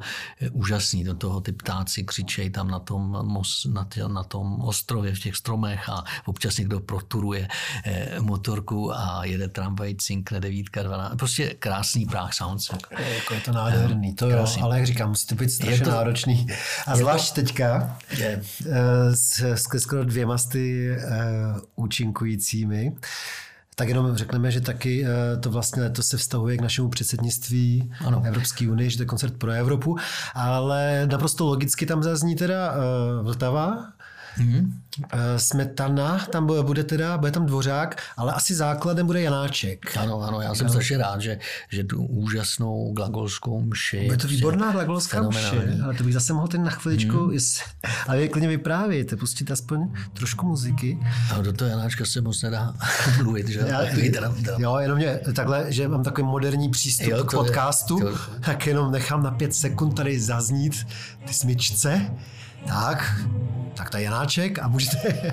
Úžasný, 0.51 1.03
do 1.03 1.15
toho 1.15 1.41
ty 1.41 1.51
ptáci 1.51 2.03
křičejí 2.03 2.49
tam 2.49 2.67
na 2.67 2.79
tom, 2.79 3.01
mos, 3.23 3.65
na, 3.65 3.87
tě, 3.93 4.07
na 4.07 4.23
tom 4.23 4.61
ostrově 4.61 5.15
v 5.15 5.19
těch 5.19 5.35
stromech 5.35 5.89
a 5.89 6.03
občas 6.27 6.57
někdo 6.57 6.79
proturuje 6.79 7.47
motorku 8.19 8.93
a 8.95 9.25
jede 9.25 9.47
tramvaj, 9.47 9.95
cinkne 9.95 10.39
devítka, 10.39 10.83
dvanáct. 10.83 11.15
Prostě 11.15 11.53
krásný 11.59 12.05
Prague 12.05 12.33
Soundtrack. 12.33 12.87
Je, 12.99 13.15
jako 13.15 13.33
je 13.33 13.41
to 13.41 13.51
nádherný, 13.51 14.15
to 14.15 14.29
jo, 14.29 14.45
ale 14.61 14.77
jak 14.77 14.87
říkám, 14.87 15.09
musí 15.09 15.27
to 15.27 15.35
být 15.35 15.49
strašně 15.49 15.85
to, 15.85 15.91
náročný. 15.91 16.47
A 16.87 16.95
zvlášť 16.95 17.35
to, 17.35 17.41
teďka 17.41 17.97
je. 18.17 18.41
Eh, 18.65 19.15
s, 19.15 19.41
s 19.41 19.67
skoro 19.77 20.05
dvěma 20.05 20.37
ty 20.51 20.95
uh, 20.97 21.85
účinkujícími, 21.85 22.95
tak 23.75 23.87
jenom 23.87 24.15
řekneme, 24.15 24.51
že 24.51 24.61
taky 24.61 25.05
to 25.39 25.49
vlastně 25.49 25.81
letos 25.81 26.07
se 26.07 26.17
vztahuje 26.17 26.57
k 26.57 26.61
našemu 26.61 26.89
předsednictví 26.89 27.93
ano. 28.05 28.23
Evropské 28.25 28.69
unie, 28.69 28.89
že 28.89 28.97
to 28.97 29.03
je 29.03 29.07
koncert 29.07 29.33
pro 29.37 29.51
Evropu, 29.51 29.97
ale 30.33 31.07
naprosto 31.11 31.45
logicky 31.45 31.85
tam 31.85 32.03
zazní 32.03 32.35
teda 32.35 32.73
Vltava, 33.21 33.93
Mm-hmm. 34.39 34.71
Smetana, 35.37 36.25
tam 36.31 36.47
bude 36.61 36.83
teda, 36.83 37.17
bude 37.17 37.31
tam 37.31 37.45
dvořák, 37.45 38.01
ale 38.17 38.33
asi 38.33 38.55
základem 38.55 39.05
bude 39.05 39.21
Janáček. 39.21 39.97
Ano, 39.97 40.21
ano, 40.21 40.41
já 40.41 40.55
jsem 40.55 40.69
strašně 40.69 40.97
rád, 40.97 41.21
že, 41.21 41.39
že 41.69 41.83
tu 41.83 42.05
úžasnou 42.05 42.93
glagolskou 42.93 43.61
mši. 43.61 44.05
Bude 44.05 44.17
to 44.17 44.27
výborná 44.27 44.71
glagolská 44.71 45.21
mše, 45.21 45.79
ale 45.83 45.93
to 45.93 46.03
bych 46.03 46.13
zase 46.13 46.33
mohl 46.33 46.47
ten 46.47 46.63
na 46.63 46.69
chviličku, 46.69 47.25
mm. 47.25 47.31
Jest, 47.31 47.61
ale 48.07 48.17
vy 48.17 48.29
klidně 48.29 48.49
vyprávějte, 48.49 49.15
pustit 49.15 49.51
aspoň 49.51 49.93
trošku 50.13 50.45
muziky. 50.45 50.99
A 51.35 51.41
do 51.41 51.53
toho 51.53 51.69
Janáčka 51.69 52.05
se 52.05 52.21
moc 52.21 52.41
nedá 52.41 52.73
mluvit, 53.23 53.47
že? 53.47 53.59
Já, 53.67 53.79
teda, 54.11 54.29
teda. 54.29 54.57
Jo, 54.57 54.77
jenom 54.77 54.97
mě 54.97 55.19
takhle, 55.35 55.65
že 55.73 55.87
mám 55.87 56.03
takový 56.03 56.27
moderní 56.27 56.69
přístup 56.69 57.07
jo, 57.07 57.23
k 57.23 57.31
podcastu, 57.31 57.99
je, 57.99 58.05
to... 58.05 58.19
tak 58.39 58.67
jenom 58.67 58.91
nechám 58.91 59.23
na 59.23 59.31
pět 59.31 59.53
sekund 59.53 59.91
tady 59.91 60.19
zaznít 60.19 60.87
ty 61.25 61.33
smyčce. 61.33 62.01
Tak, 62.65 63.15
tak 63.77 63.89
ta 63.89 63.99
Janáček 63.99 64.59
a 64.59 64.67
můžete... 64.67 65.31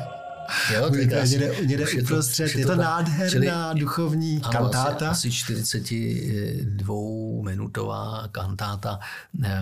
Jo, 0.74 0.88
můžete 0.90 1.20
asi, 1.20 1.38
někde, 1.38 1.66
někde 1.66 1.87
uprostřed. 2.02 2.54
Je, 2.54 2.58
je, 2.60 2.66
to, 2.66 2.72
to 2.72 2.82
nádherná 2.82 3.70
čili, 3.70 3.80
duchovní 3.80 4.40
ano, 4.42 4.52
kantáta. 4.52 5.10
Asi, 5.10 5.28
asi 5.28 5.37
42 5.37 6.94
minutová 7.42 8.28
kantáta. 8.32 8.98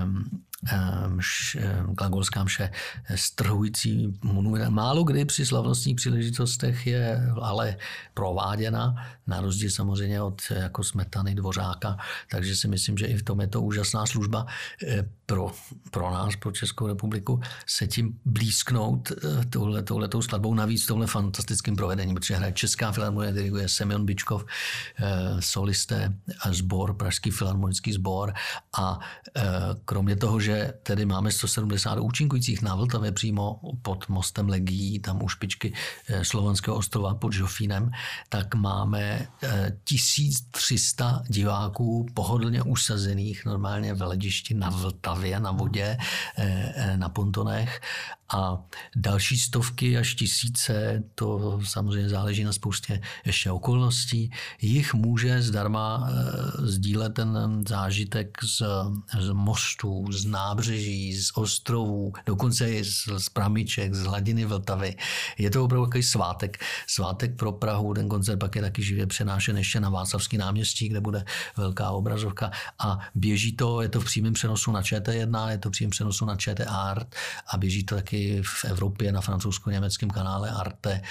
Um, 0.04 0.24
mš, 1.08 1.56
glagolská 1.98 2.44
mše 2.44 2.70
strhující 3.14 4.18
Málo 4.68 5.04
kdy 5.04 5.24
při 5.24 5.46
slavnostních 5.46 5.96
příležitostech 5.96 6.86
je 6.86 7.32
ale 7.42 7.76
prováděna, 8.14 8.94
na 9.26 9.40
rozdíl 9.40 9.70
samozřejmě 9.70 10.22
od 10.22 10.42
jako 10.50 10.84
smetany 10.84 11.34
dvořáka, 11.34 11.96
takže 12.30 12.56
si 12.56 12.68
myslím, 12.68 12.98
že 12.98 13.06
i 13.06 13.16
v 13.16 13.22
tom 13.22 13.40
je 13.40 13.46
to 13.46 13.62
úžasná 13.62 14.06
služba 14.06 14.46
eh, 14.86 15.08
pro, 15.26 15.52
pro 15.90 16.10
nás, 16.10 16.36
pro 16.36 16.52
Českou 16.52 16.86
republiku, 16.86 17.40
se 17.66 17.86
tím 17.86 18.18
blízknout 18.24 19.10
eh, 19.10 19.44
tohle, 19.50 19.82
touhletou 19.82 20.22
skladbou, 20.22 20.54
navíc 20.54 20.86
tohle 20.86 21.06
fantastickým 21.06 21.76
provedením, 21.76 22.14
protože 22.14 22.36
hraje 22.36 22.52
Česká 22.52 22.92
filharmonie, 22.92 23.32
diriguje 23.32 23.68
Semyon 23.68 24.06
Bičkov, 24.06 24.44
eh, 24.98 25.36
solisté 25.40 26.14
sbor, 26.50 26.94
Pražský 26.94 27.30
filharmonický 27.30 27.92
sbor 27.92 28.32
a 28.78 28.98
kromě 29.84 30.16
toho, 30.16 30.40
že 30.40 30.51
že 30.52 30.72
tedy 30.82 31.06
máme 31.06 31.32
170 31.32 31.98
účinkujících 31.98 32.62
na 32.62 32.74
Vltavě 32.74 33.12
přímo 33.12 33.60
pod 33.82 34.08
mostem 34.08 34.48
Legí, 34.48 35.00
tam 35.00 35.22
u 35.22 35.28
špičky 35.28 35.72
eh, 36.08 36.24
Slovanského 36.24 36.76
ostrova 36.76 37.14
pod 37.14 37.32
Žofínem, 37.32 37.90
tak 38.28 38.54
máme 38.54 39.28
1300 39.84 41.22
eh, 41.24 41.32
diváků 41.32 42.06
pohodlně 42.14 42.62
usazených 42.62 43.44
normálně 43.44 43.94
v 43.94 44.02
ledišti 44.02 44.54
na 44.54 44.70
Vltavě 44.70 45.40
na 45.40 45.50
vodě, 45.50 45.96
na 46.96 47.08
pontonech. 47.08 47.80
A 48.34 48.58
další 48.96 49.38
stovky 49.38 49.98
až 49.98 50.14
tisíce, 50.14 51.02
to 51.14 51.60
samozřejmě 51.64 52.08
záleží 52.08 52.44
na 52.44 52.52
spoustě 52.52 53.00
ještě 53.24 53.50
okolností, 53.50 54.30
jich 54.60 54.94
může 54.94 55.42
zdarma 55.42 56.10
sdílet 56.58 57.14
ten 57.14 57.64
zážitek 57.68 58.38
z, 58.44 58.62
z 59.20 59.30
mostů, 59.30 60.12
z 60.12 60.24
nábřeží, 60.42 61.12
z 61.12 61.30
ostrovů, 61.34 62.12
dokonce 62.26 62.70
i 62.70 62.84
z, 62.84 63.08
z 63.18 63.28
pramiček, 63.28 63.94
z 63.94 64.02
hladiny 64.02 64.44
Vltavy. 64.44 64.96
Je 65.38 65.50
to 65.50 65.64
opravdu 65.64 65.86
takový 65.86 66.02
svátek. 66.02 66.58
Svátek 66.86 67.36
pro 67.36 67.52
Prahu, 67.52 67.94
ten 67.94 68.08
koncert 68.08 68.38
pak 68.38 68.56
je 68.56 68.62
taky 68.62 68.82
živě 68.82 69.06
přenášen 69.06 69.56
ještě 69.56 69.80
na 69.80 69.90
Václavský 69.90 70.36
náměstí, 70.38 70.88
kde 70.88 71.00
bude 71.00 71.24
velká 71.56 71.90
obrazovka 71.90 72.50
a 72.78 72.98
běží 73.14 73.52
to, 73.56 73.82
je 73.82 73.88
to 73.88 74.00
v 74.00 74.04
přímém 74.04 74.32
přenosu 74.32 74.72
na 74.72 74.82
ČT1, 74.82 75.48
je 75.48 75.58
to 75.58 75.68
v 75.68 75.72
přímém 75.72 75.90
přenosu 75.90 76.24
na 76.24 76.36
ČT 76.36 76.66
Art 76.68 77.14
a 77.52 77.56
běží 77.56 77.84
to 77.84 77.94
taky 77.94 78.42
v 78.42 78.64
Evropě 78.64 79.12
na 79.12 79.20
francouzsko-německém 79.20 80.10
kanále 80.10 80.50
Arte 80.50 81.02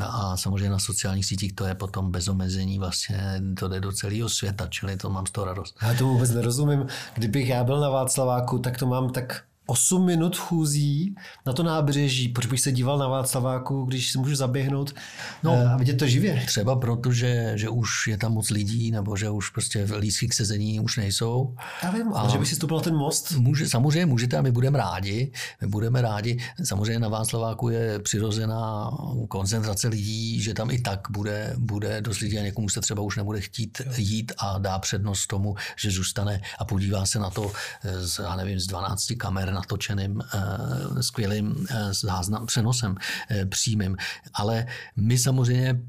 a 0.00 0.36
samozřejmě 0.36 0.70
na 0.70 0.78
sociálních 0.78 1.26
sítích 1.26 1.52
to 1.52 1.64
je 1.64 1.74
potom 1.74 2.10
bez 2.10 2.28
omezení 2.28 2.78
vlastně, 2.78 3.42
to 3.58 3.68
jde 3.68 3.80
do 3.80 3.92
celého 3.92 4.28
světa, 4.28 4.66
čili 4.66 4.96
to 4.96 5.10
mám 5.10 5.26
z 5.26 5.30
toho 5.30 5.44
radost. 5.44 5.76
Já 5.82 5.94
to 5.94 6.04
vůbec 6.04 6.30
nerozumím. 6.30 6.86
Kdybych 7.14 7.48
já 7.48 7.64
byl 7.64 7.80
na 7.80 7.88
Václaváku, 7.88 8.58
tak 8.68 8.78
to 8.78 8.86
mám 8.86 9.08
tak 9.10 9.48
8 9.70 10.04
minut 10.04 10.36
chůzí 10.36 11.14
na 11.46 11.52
to 11.52 11.62
nábřeží, 11.62 12.28
proč 12.28 12.46
bych 12.46 12.60
se 12.60 12.72
díval 12.72 12.98
na 12.98 13.08
Václaváku, 13.08 13.84
když 13.84 14.12
si 14.12 14.18
můžu 14.18 14.34
zaběhnout 14.34 14.94
no, 15.42 15.52
eh, 15.54 15.64
a 15.64 15.76
vidět 15.76 15.94
to 15.94 16.06
živě. 16.06 16.42
Třeba 16.46 16.76
proto, 16.76 17.12
že, 17.12 17.52
že 17.54 17.68
už 17.68 18.06
je 18.06 18.18
tam 18.18 18.32
moc 18.32 18.50
lidí, 18.50 18.90
nebo 18.90 19.16
že 19.16 19.30
už 19.30 19.50
prostě 19.50 19.88
lístky 19.98 20.28
k 20.28 20.34
sezení 20.34 20.80
už 20.80 20.96
nejsou. 20.96 21.54
Já 21.82 21.90
vím, 21.90 22.12
ale 22.14 22.30
že 22.30 22.38
by 22.38 22.46
si 22.46 22.54
stoupil 22.54 22.76
na 22.76 22.82
ten 22.82 22.96
most. 22.96 23.32
Může, 23.32 23.68
samozřejmě 23.68 24.06
můžete 24.06 24.36
a 24.36 24.42
my 24.42 24.50
budeme 24.50 24.78
rádi. 24.78 25.32
My 25.60 25.68
budeme 25.68 26.02
rádi. 26.02 26.38
Samozřejmě 26.64 26.98
na 26.98 27.08
Václaváku 27.08 27.68
je 27.68 27.98
přirozená 27.98 28.90
koncentrace 29.28 29.88
lidí, 29.88 30.42
že 30.42 30.54
tam 30.54 30.70
i 30.70 30.78
tak 30.78 31.00
bude, 31.10 31.54
bude 31.58 32.00
dost 32.00 32.18
lidí 32.18 32.38
a 32.38 32.42
někomu 32.42 32.68
se 32.68 32.80
třeba 32.80 33.02
už 33.02 33.16
nebude 33.16 33.40
chtít 33.40 33.82
jít 33.96 34.32
a 34.38 34.58
dá 34.58 34.78
přednost 34.78 35.26
tomu, 35.26 35.54
že 35.76 35.90
zůstane 35.90 36.40
a 36.58 36.64
podívá 36.64 37.06
se 37.06 37.18
na 37.18 37.30
to 37.30 37.52
z, 38.00 38.18
já 38.18 38.36
nevím, 38.36 38.60
z 38.60 38.66
12 38.66 39.12
kamer 39.18 39.57
natočeným 39.58 40.16
uh, 40.16 41.00
skvělým 41.00 41.66
záznam, 41.90 42.46
přenosem 42.46 42.90
uh, 42.94 43.48
přímým. 43.50 43.96
Ale 44.34 44.66
my 44.96 45.18
samozřejmě 45.18 45.80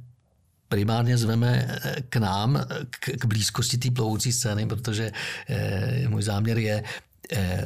primárně 0.68 1.18
zveme 1.18 1.78
k 2.10 2.16
nám, 2.18 2.66
k, 2.90 3.18
k 3.20 3.26
blízkosti 3.26 3.78
té 3.78 3.92
plovoucí 3.92 4.34
scény, 4.34 4.68
protože 4.70 5.12
můj 6.08 6.24
záměr 6.24 6.58
je 6.58 6.84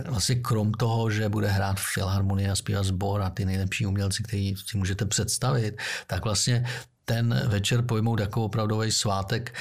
vlastně 0.08 0.36
krom 0.36 0.72
toho, 0.72 1.12
že 1.12 1.30
bude 1.30 1.48
hrát 1.48 1.80
filharmonie 1.80 2.52
a 2.52 2.56
zpívat 2.56 2.86
sbor 2.86 3.22
a 3.22 3.30
ty 3.30 3.46
nejlepší 3.46 3.86
umělci, 3.86 4.24
který 4.24 4.56
si 4.56 4.78
můžete 4.78 5.06
představit, 5.06 5.76
tak 6.08 6.24
vlastně 6.24 6.66
ten 7.06 7.42
večer 7.48 7.82
pojmout 7.82 8.20
jako 8.20 8.46
opravdový 8.46 8.92
svátek 8.92 9.54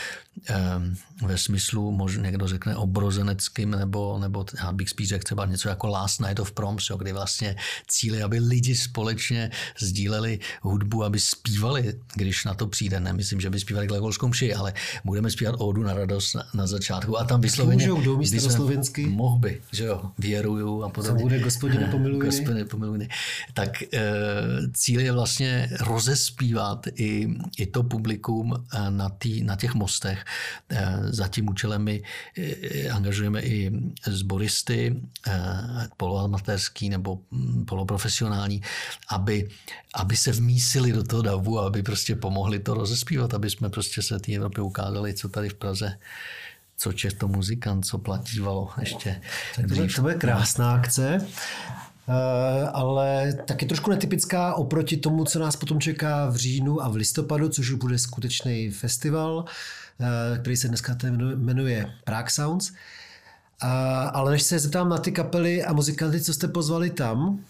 Ehm, 0.46 0.96
ve 1.22 1.38
smyslu, 1.38 1.92
možná 1.92 2.22
někdo 2.22 2.48
řekne 2.48 2.76
obrozeneckým, 2.76 3.70
nebo, 3.70 4.18
nebo 4.18 4.44
já 4.58 4.72
bych 4.72 4.88
spíš 4.88 5.08
řekl 5.08 5.24
třeba 5.24 5.46
něco 5.46 5.68
jako 5.68 5.86
Last 5.86 6.20
Night 6.20 6.40
of 6.40 6.52
Proms, 6.52 6.90
jo, 6.90 6.96
kdy 6.96 7.12
vlastně 7.12 7.56
cíly, 7.88 8.22
aby 8.22 8.38
lidi 8.38 8.76
společně 8.76 9.50
sdíleli 9.78 10.38
hudbu, 10.62 11.04
aby 11.04 11.20
zpívali, 11.20 11.94
když 12.14 12.44
na 12.44 12.54
to 12.54 12.66
přijde. 12.66 13.00
Nemyslím, 13.00 13.40
že 13.40 13.50
by 13.50 13.60
zpívali 13.60 13.86
Glegolskou 13.86 14.28
mši, 14.28 14.54
ale 14.54 14.72
budeme 15.04 15.30
zpívat 15.30 15.54
ódu 15.58 15.82
na 15.82 15.94
radost 15.94 16.34
na, 16.34 16.44
na 16.54 16.66
začátku 16.66 17.18
a 17.18 17.24
tam 17.24 17.40
vysloveně... 17.40 17.88
Můžou, 17.88 18.16
místo 18.16 18.50
slovensky. 18.50 19.06
Mohl 19.06 19.38
by, 19.38 19.62
že 19.72 19.84
jo, 19.84 20.02
věruju 20.18 20.82
a 20.82 20.88
podobně. 20.88 21.18
Co 21.18 21.22
bude 21.22 21.38
gospodine 21.38 21.86
pomilujny. 21.90 22.26
Gospodine 22.26 22.64
pomilujny. 22.64 23.08
Tak 23.54 23.82
e, 23.82 23.88
cíl 24.72 25.00
je 25.00 25.12
vlastně 25.12 25.70
rozespívat 25.80 26.86
i, 26.94 27.31
i 27.58 27.66
to 27.66 27.82
publikum 27.82 28.54
eh, 28.54 28.90
na, 28.90 29.08
tý, 29.08 29.42
na 29.42 29.56
těch 29.56 29.74
mostech 29.74 30.24
Eh, 30.74 30.98
za 31.12 31.28
tím 31.28 31.48
účelem 31.48 31.82
my 31.82 32.02
eh, 32.38 32.88
angažujeme 32.88 33.42
i 33.42 33.72
sboristy, 34.06 34.96
eh, 35.26 35.88
poloamatérský 35.96 36.88
nebo 36.88 37.18
hm, 37.32 37.64
poloprofesionální, 37.64 38.62
aby, 39.08 39.48
aby 39.94 40.16
se 40.16 40.32
vmísili 40.32 40.92
do 40.92 41.04
toho 41.04 41.22
davu 41.22 41.60
aby 41.60 41.82
prostě 41.82 42.16
pomohli 42.16 42.58
to 42.58 42.74
rozespívat, 42.74 43.34
aby 43.34 43.50
jsme 43.50 43.70
prostě 43.70 44.02
se 44.02 44.18
té 44.18 44.32
Evropě 44.32 44.62
ukázali, 44.62 45.14
co 45.14 45.28
tady 45.28 45.48
v 45.48 45.54
Praze 45.54 45.98
co 46.76 46.92
to 47.18 47.28
muzikant, 47.28 47.86
co 47.86 47.98
platívalo 47.98 48.70
ještě. 48.80 49.20
Tak 49.56 49.68
to, 49.68 49.94
to 49.96 50.02
bude 50.02 50.14
krásná 50.14 50.74
akce. 50.74 51.26
Ale 52.72 53.32
taky 53.46 53.66
trošku 53.66 53.90
netypická 53.90 54.54
oproti 54.54 54.96
tomu, 54.96 55.24
co 55.24 55.38
nás 55.38 55.56
potom 55.56 55.80
čeká 55.80 56.30
v 56.30 56.36
říjnu 56.36 56.82
a 56.82 56.88
v 56.88 56.96
listopadu, 56.96 57.48
což 57.48 57.70
už 57.70 57.78
bude 57.78 57.98
skutečný 57.98 58.70
festival. 58.70 59.44
Eh, 60.02 60.38
který 60.38 60.56
se 60.56 60.68
dneska 60.68 60.96
jmenuje 61.36 61.92
Prague 62.04 62.30
Sounds. 62.30 62.72
A, 63.60 64.02
ale 64.08 64.30
než 64.30 64.42
se 64.42 64.58
zeptám 64.58 64.88
na 64.88 64.98
ty 64.98 65.12
kapely 65.12 65.64
a 65.64 65.72
muzikanty, 65.72 66.20
co 66.20 66.34
jste 66.34 66.48
pozvali 66.48 66.90
tam, 66.90 67.44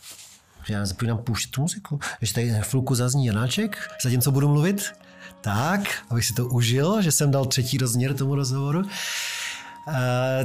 já 0.68 0.86
zapomínám 0.86 1.18
pouštět 1.18 1.50
tu 1.50 1.61
muziku, 1.61 2.00
že 2.22 2.34
tady 2.34 2.55
chvilku 2.61 2.94
zazní 2.94 3.26
Janáček, 3.26 3.78
zatímco 4.03 4.30
budu 4.30 4.48
mluvit, 4.48 4.92
tak, 5.40 5.80
abych 6.11 6.24
si 6.24 6.34
to 6.34 6.46
užil, 6.46 7.03
že 7.03 7.12
jsem 7.12 7.30
dal 7.30 7.44
třetí 7.44 7.78
rozměr 7.78 8.14
tomu 8.14 8.34
rozhovoru. 8.34 8.78
Uh, 8.78 8.86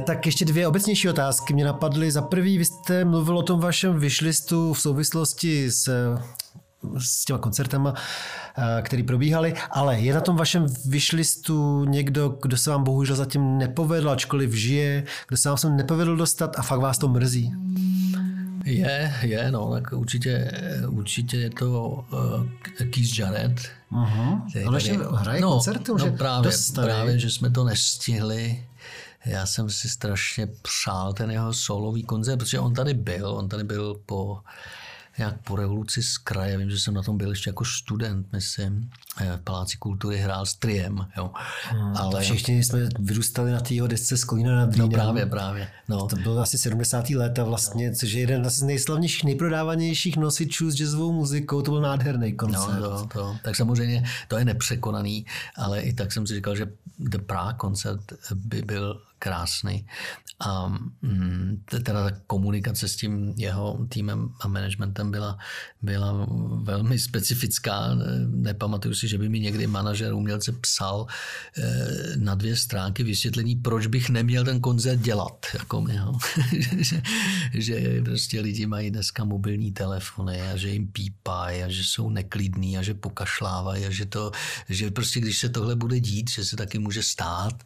tak 0.04 0.26
ještě 0.26 0.46
dvě 0.46 0.68
obecnější 0.68 1.10
otázky 1.10 1.54
mě 1.54 1.66
napadly. 1.66 2.12
Za 2.12 2.22
prvý, 2.22 2.58
vy 2.58 2.66
jste 2.66 3.06
mluvil 3.06 3.38
o 3.38 3.44
tom 3.44 3.60
vašem 3.60 4.00
vyšlistu 4.00 4.74
v 4.74 4.82
souvislosti 4.82 5.72
s 5.72 6.18
s 6.98 7.26
těma 7.26 7.40
koncertama, 7.40 7.94
eh, 8.58 8.82
který 8.82 9.04
probíhaly, 9.04 9.54
ale 9.72 10.00
je 10.00 10.14
na 10.14 10.22
tom 10.22 10.36
vašem 10.36 10.66
vyšlistu 10.86 11.86
někdo, 11.86 12.38
kdo 12.42 12.58
se 12.58 12.70
vám 12.70 12.84
bohužel 12.84 13.16
zatím 13.16 13.58
nepovedl, 13.58 14.10
ačkoliv 14.10 14.54
žije, 14.54 15.04
kdo 15.28 15.38
se 15.38 15.50
vám 15.50 15.58
sem 15.58 15.78
nepovedl 15.78 16.16
dostat 16.16 16.60
a 16.60 16.62
fakt 16.62 16.80
vás 16.80 16.98
to 16.98 17.08
mrzí? 17.08 17.54
Je, 18.66 19.14
je, 19.22 19.52
no, 19.52 19.72
tak 19.72 19.94
určitě, 19.94 20.52
určitě 20.88 21.38
je 21.38 21.50
to 21.50 21.90
uh, 21.90 22.46
Keith 22.78 23.20
Jarrett. 23.20 23.62
Uh-huh. 23.92 24.68
On 24.68 24.76
ještě 24.76 25.00
hraje 25.16 25.42
no, 25.42 25.50
koncerty 25.50 25.92
už 25.92 26.04
no, 26.04 26.12
právě, 26.12 26.52
právě, 26.76 27.20
že 27.20 27.30
jsme 27.30 27.50
to 27.50 27.64
nestihli. 27.64 28.64
Já 29.26 29.46
jsem 29.46 29.70
si 29.70 29.90
strašně 29.90 30.48
přál 30.48 31.14
ten 31.14 31.32
jeho 31.32 31.54
solový 31.54 32.04
koncert, 32.04 32.38
protože 32.38 32.60
on 32.60 32.74
tady 32.74 32.94
byl, 32.94 33.28
on 33.28 33.50
tady 33.50 33.64
byl 33.64 34.02
po 34.06 34.42
jak 35.18 35.42
po 35.42 35.56
revoluci 35.56 36.04
z 36.04 36.18
kraje, 36.18 36.58
vím, 36.58 36.70
že 36.70 36.80
jsem 36.80 36.94
na 36.94 37.04
tom 37.04 37.18
byl 37.18 37.30
ještě 37.30 37.50
jako 37.50 37.66
student, 37.66 38.34
myslím, 38.34 38.90
v 39.20 39.42
Paláci 39.44 39.78
kultury 39.78 40.18
hrál 40.18 40.46
s 40.46 40.56
Triem, 40.56 41.06
jo. 41.18 41.32
Hmm, 41.70 41.98
Ale... 41.98 42.22
Všichni 42.22 42.64
jsme 42.64 42.90
vyrůstali 43.00 43.52
na 43.52 43.60
té 43.60 43.74
jeho 43.74 43.88
desce 43.88 44.18
z 44.18 44.24
Kolína 44.24 44.56
nad 44.56 44.74
Rýnem. 44.74 44.90
No 44.90 44.96
právě, 44.96 45.26
právě. 45.26 45.68
No. 45.88 46.08
To 46.08 46.16
bylo 46.16 46.42
asi 46.42 46.58
70. 46.58 47.10
léta 47.10 47.44
vlastně, 47.44 47.96
což 47.96 48.12
je 48.12 48.20
jeden 48.20 48.50
z 48.50 48.62
nejslavnějších, 48.62 49.24
nejprodávanějších 49.24 50.18
nosičů 50.18 50.72
s 50.72 50.76
jazzovou 50.76 51.12
muzikou, 51.12 51.62
to 51.62 51.72
byl 51.72 51.82
nádherný 51.82 52.34
koncert. 52.34 52.80
No, 52.80 52.90
to, 52.90 53.08
to. 53.14 53.38
Tak 53.44 53.56
samozřejmě 53.56 54.04
to 54.28 54.38
je 54.38 54.46
nepřekonaný, 54.46 55.26
ale 55.56 55.82
i 55.82 55.94
tak 55.94 56.12
jsem 56.12 56.28
si 56.28 56.36
říkal, 56.36 56.56
že 56.56 56.68
The 57.00 57.18
Prague 57.18 57.54
koncert 57.58 58.02
by 58.36 58.62
byl 58.62 59.02
krásný. 59.20 59.86
A 60.40 60.68
mm, 61.02 61.64
teda 61.66 62.10
ta 62.10 62.18
komunikace 62.28 62.88
s 62.88 62.96
tím 62.96 63.34
jeho 63.38 63.86
týmem 63.90 64.30
a 64.42 64.48
managementem 64.48 65.12
byla, 65.12 65.38
byla 65.82 66.28
velmi 66.62 67.00
specifická. 67.00 67.90
Nepamatuju 68.28 68.94
si, 68.94 69.07
že 69.08 69.18
by 69.18 69.30
mi 69.30 69.40
někdy 69.40 69.68
manažer 69.68 70.14
umělce 70.14 70.52
psal 70.52 71.08
eh, 71.58 71.64
na 72.16 72.36
dvě 72.36 72.56
stránky 72.56 73.04
vysvětlení, 73.04 73.56
proč 73.56 73.88
bych 73.88 74.10
neměl 74.10 74.44
ten 74.44 74.60
koncert 74.60 75.00
dělat. 75.00 75.46
Jako 75.54 75.82
mě, 75.82 76.02
že, 76.74 77.02
že 77.54 78.02
prostě 78.04 78.42
lidi 78.42 78.66
mají 78.66 78.92
dneska 78.92 79.24
mobilní 79.24 79.72
telefony 79.72 80.42
a 80.42 80.58
že 80.58 80.70
jim 80.70 80.88
pípají 80.88 81.64
a 81.64 81.70
že 81.70 81.84
jsou 81.84 82.10
neklidní 82.10 82.78
a 82.78 82.82
že 82.82 82.94
pokašlávají 82.94 83.86
a 83.86 83.92
že, 83.92 84.06
to, 84.06 84.32
že 84.70 84.92
prostě 84.92 85.20
když 85.20 85.38
se 85.38 85.50
tohle 85.50 85.76
bude 85.76 86.00
dít, 86.00 86.30
že 86.30 86.46
se 86.46 86.56
taky 86.56 86.80
může 86.80 87.04
stát, 87.04 87.64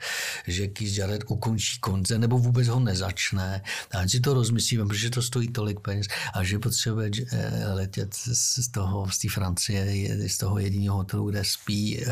že 0.48 0.68
Keith 0.68 0.98
Jarrett 0.98 1.24
ukončí 1.28 1.80
koncert 1.80 2.20
nebo 2.20 2.38
vůbec 2.38 2.68
ho 2.68 2.80
nezačne. 2.80 3.62
A 3.92 4.08
si 4.08 4.20
to 4.20 4.34
rozmyslíme, 4.34 4.86
protože 4.86 5.10
to 5.10 5.22
stojí 5.22 5.48
tolik 5.48 5.80
peněz 5.80 6.08
a 6.34 6.44
že 6.44 6.60
potřebuje 6.60 7.12
eh, 7.32 7.74
letět 7.74 8.14
z 8.34 8.72
toho, 8.72 9.10
z 9.10 9.18
té 9.18 9.30
Francie, 9.30 10.30
z 10.30 10.38
toho 10.38 10.60
jediného 10.60 10.98
hotelu, 10.98 11.31
kde 11.32 11.44
spí 11.46 12.04
eh, 12.04 12.10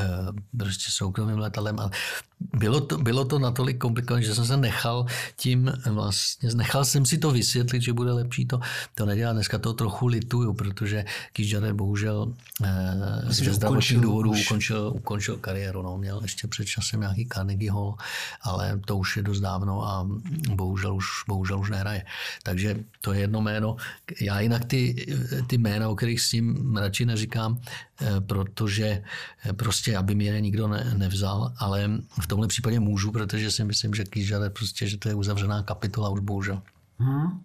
prostě 0.58 0.86
soukromým 0.92 1.40
letadlem. 1.40 1.80
A 1.80 1.92
bylo 2.40 2.82
to, 2.82 2.98
bylo 2.98 3.26
to 3.26 3.40
natolik 3.40 3.78
komplikované, 3.78 4.26
že 4.26 4.36
jsem 4.36 4.46
se 4.46 4.58
nechal 4.58 5.06
tím 5.36 5.72
vlastně, 5.86 6.50
nechal 6.56 6.86
jsem 6.86 7.06
si 7.06 7.18
to 7.18 7.32
vysvětlit, 7.32 7.82
že 7.82 7.94
bude 7.94 8.12
lepší 8.12 8.46
to, 8.46 8.60
to 8.96 9.06
nedělat. 9.06 9.34
Dneska 9.34 9.58
to 9.58 9.74
trochu 9.74 10.08
lituju, 10.08 10.54
protože 10.54 11.06
Kýžader 11.34 11.74
bohužel 11.74 12.34
eh, 12.64 13.34
ze 13.34 13.54
zdravotních 13.54 14.00
důvodů 14.00 14.32
ukončil, 14.32 14.94
ukončil 14.96 15.38
kariéru. 15.38 15.82
No. 15.82 15.98
Měl 15.98 16.20
ještě 16.22 16.48
před 16.48 16.66
časem 16.66 17.00
nějaký 17.00 17.28
Carnegie 17.34 17.72
Hall, 17.72 17.96
ale 18.42 18.80
to 18.86 18.98
už 18.98 19.18
je 19.18 19.24
dost 19.24 19.40
dávno 19.40 19.84
a 19.88 20.08
bohužel 20.56 20.96
už, 20.96 21.08
bohužel 21.28 21.60
už 21.60 21.70
nehraje. 21.70 22.06
Takže 22.44 22.76
to 23.02 23.14
je 23.14 23.20
jedno 23.20 23.42
jméno. 23.42 23.76
Já 24.22 24.40
jinak 24.40 24.66
ty, 24.66 25.06
ty 25.48 25.58
jména, 25.58 25.90
o 25.90 25.96
kterých 25.96 26.22
s 26.22 26.30
tím 26.30 26.76
radši 26.78 27.06
neříkám, 27.06 27.60
eh, 28.02 28.22
protože 28.22 29.04
eh, 29.46 29.54
prostě, 29.54 29.98
aby 29.98 30.16
mě 30.16 30.30
je 30.30 30.42
nikdo 30.42 30.68
ne, 30.68 30.94
nevzal, 30.98 31.54
ale 31.58 31.90
v 32.22 32.29
tomhle 32.30 32.48
případě 32.48 32.80
můžu, 32.80 33.12
protože 33.12 33.52
si 33.52 33.64
myslím, 33.64 33.94
že 33.94 34.04
Kýžale 34.04 34.50
prostě, 34.50 34.88
že 34.88 34.98
to 34.98 35.10
je 35.10 35.16
uzavřená 35.16 35.64
kapitola 35.64 36.10
už 36.10 36.20
bohužel. 36.20 36.62
Hmm. 37.00 37.40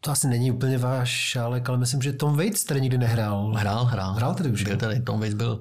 To 0.00 0.12
asi 0.12 0.28
není 0.28 0.50
úplně 0.50 0.78
váš 0.78 1.10
šálek, 1.10 1.68
ale 1.68 1.78
myslím, 1.78 2.02
že 2.02 2.12
Tom 2.12 2.36
Waits 2.36 2.64
tady 2.64 2.80
nikdy 2.80 2.98
nehrál. 2.98 3.52
Hrál, 3.52 3.84
hrál. 3.84 4.12
Hrál 4.12 4.34
tady 4.34 4.50
už. 4.50 4.62
Byl 4.62 4.76
tady, 4.76 5.00
Tom 5.00 5.20
Waits 5.20 5.34
byl, 5.34 5.60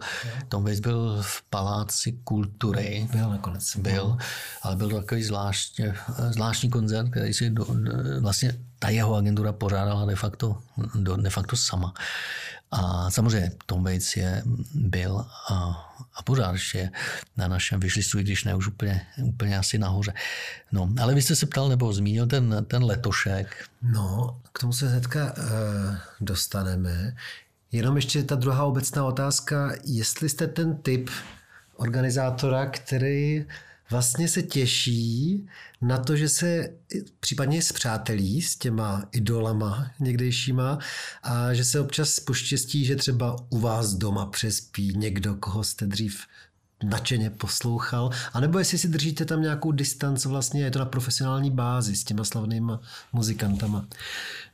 Tom 0.50 0.64
Waits 0.64 0.80
byl 0.80 1.18
v 1.22 1.42
Paláci 1.50 2.12
kultury. 2.24 3.08
Byl 3.12 3.30
nakonec. 3.30 3.76
Byl, 3.76 4.18
ale 4.62 4.76
byl 4.76 4.90
to 4.90 4.96
takový 4.96 5.24
zvláštně, 5.24 5.94
zvláštní 6.30 6.70
koncert, 6.70 7.10
který 7.10 7.34
si 7.34 7.50
do, 7.50 7.66
vlastně 8.20 8.58
ta 8.80 8.90
jeho 8.90 9.16
agentura 9.16 9.54
pořádala 9.54 10.06
de 10.06 10.16
facto, 10.16 10.58
de 11.18 11.30
facto 11.30 11.58
sama. 11.58 11.94
A 12.72 13.12
samozřejmě 13.12 13.52
Tom 13.66 13.84
Waits 13.84 14.18
je, 14.18 14.44
byl 14.74 15.26
a, 15.50 15.56
a 16.16 16.24
pořád 16.24 16.52
ještě 16.52 16.92
na 17.38 17.48
našem 17.48 17.80
vyšlistu, 17.80 18.18
když 18.18 18.44
ne 18.44 18.56
už 18.56 18.68
úplně, 18.68 19.08
úplně 19.24 19.58
asi 19.58 19.78
nahoře. 19.78 20.14
No, 20.72 20.90
ale 21.02 21.16
vy 21.16 21.22
jste 21.22 21.36
se 21.36 21.46
ptal 21.46 21.70
nebo 21.70 21.94
zmínil 21.94 22.28
ten, 22.28 22.66
ten 22.68 22.84
letošek. 22.84 23.66
No, 23.82 24.40
k 24.52 24.60
tomu 24.60 24.74
se 24.74 24.90
hnedka 24.90 25.34
uh, 25.38 25.96
dostaneme. 26.22 27.16
Jenom 27.72 27.96
ještě 27.96 28.24
ta 28.24 28.36
druhá 28.36 28.64
obecná 28.64 29.06
otázka, 29.06 29.72
jestli 29.84 30.30
jste 30.30 30.48
ten 30.48 30.78
typ 30.78 31.10
organizátora, 31.76 32.66
který 32.66 33.46
vlastně 33.90 34.28
se 34.28 34.44
těší 34.44 35.46
na 35.82 35.98
to, 35.98 36.16
že 36.16 36.30
se 36.30 36.74
případně 37.20 37.62
zpřátelí 37.62 38.42
s 38.42 38.56
těma 38.56 39.10
idolama 39.12 39.92
někdejšíma 40.00 40.80
a 41.24 41.54
že 41.54 41.66
se 41.66 41.80
občas 41.80 42.20
poštěstí, 42.20 42.86
že 42.86 42.96
třeba 42.96 43.36
u 43.50 43.60
vás 43.60 43.94
doma 43.94 44.26
přespí 44.26 44.94
někdo, 44.98 45.36
koho 45.36 45.64
jste 45.64 45.86
dřív 45.86 46.26
nadšeně 46.90 47.30
poslouchal, 47.30 48.10
anebo 48.34 48.60
jestli 48.60 48.78
si 48.78 48.88
držíte 48.88 49.26
tam 49.26 49.42
nějakou 49.42 49.72
distanc 49.72 50.26
vlastně, 50.26 50.64
je 50.64 50.72
to 50.72 50.80
na 50.80 50.86
profesionální 50.86 51.52
bázi 51.52 51.96
s 51.96 52.04
těma 52.04 52.24
slavnýma 52.24 52.80
muzikantama. 53.14 53.86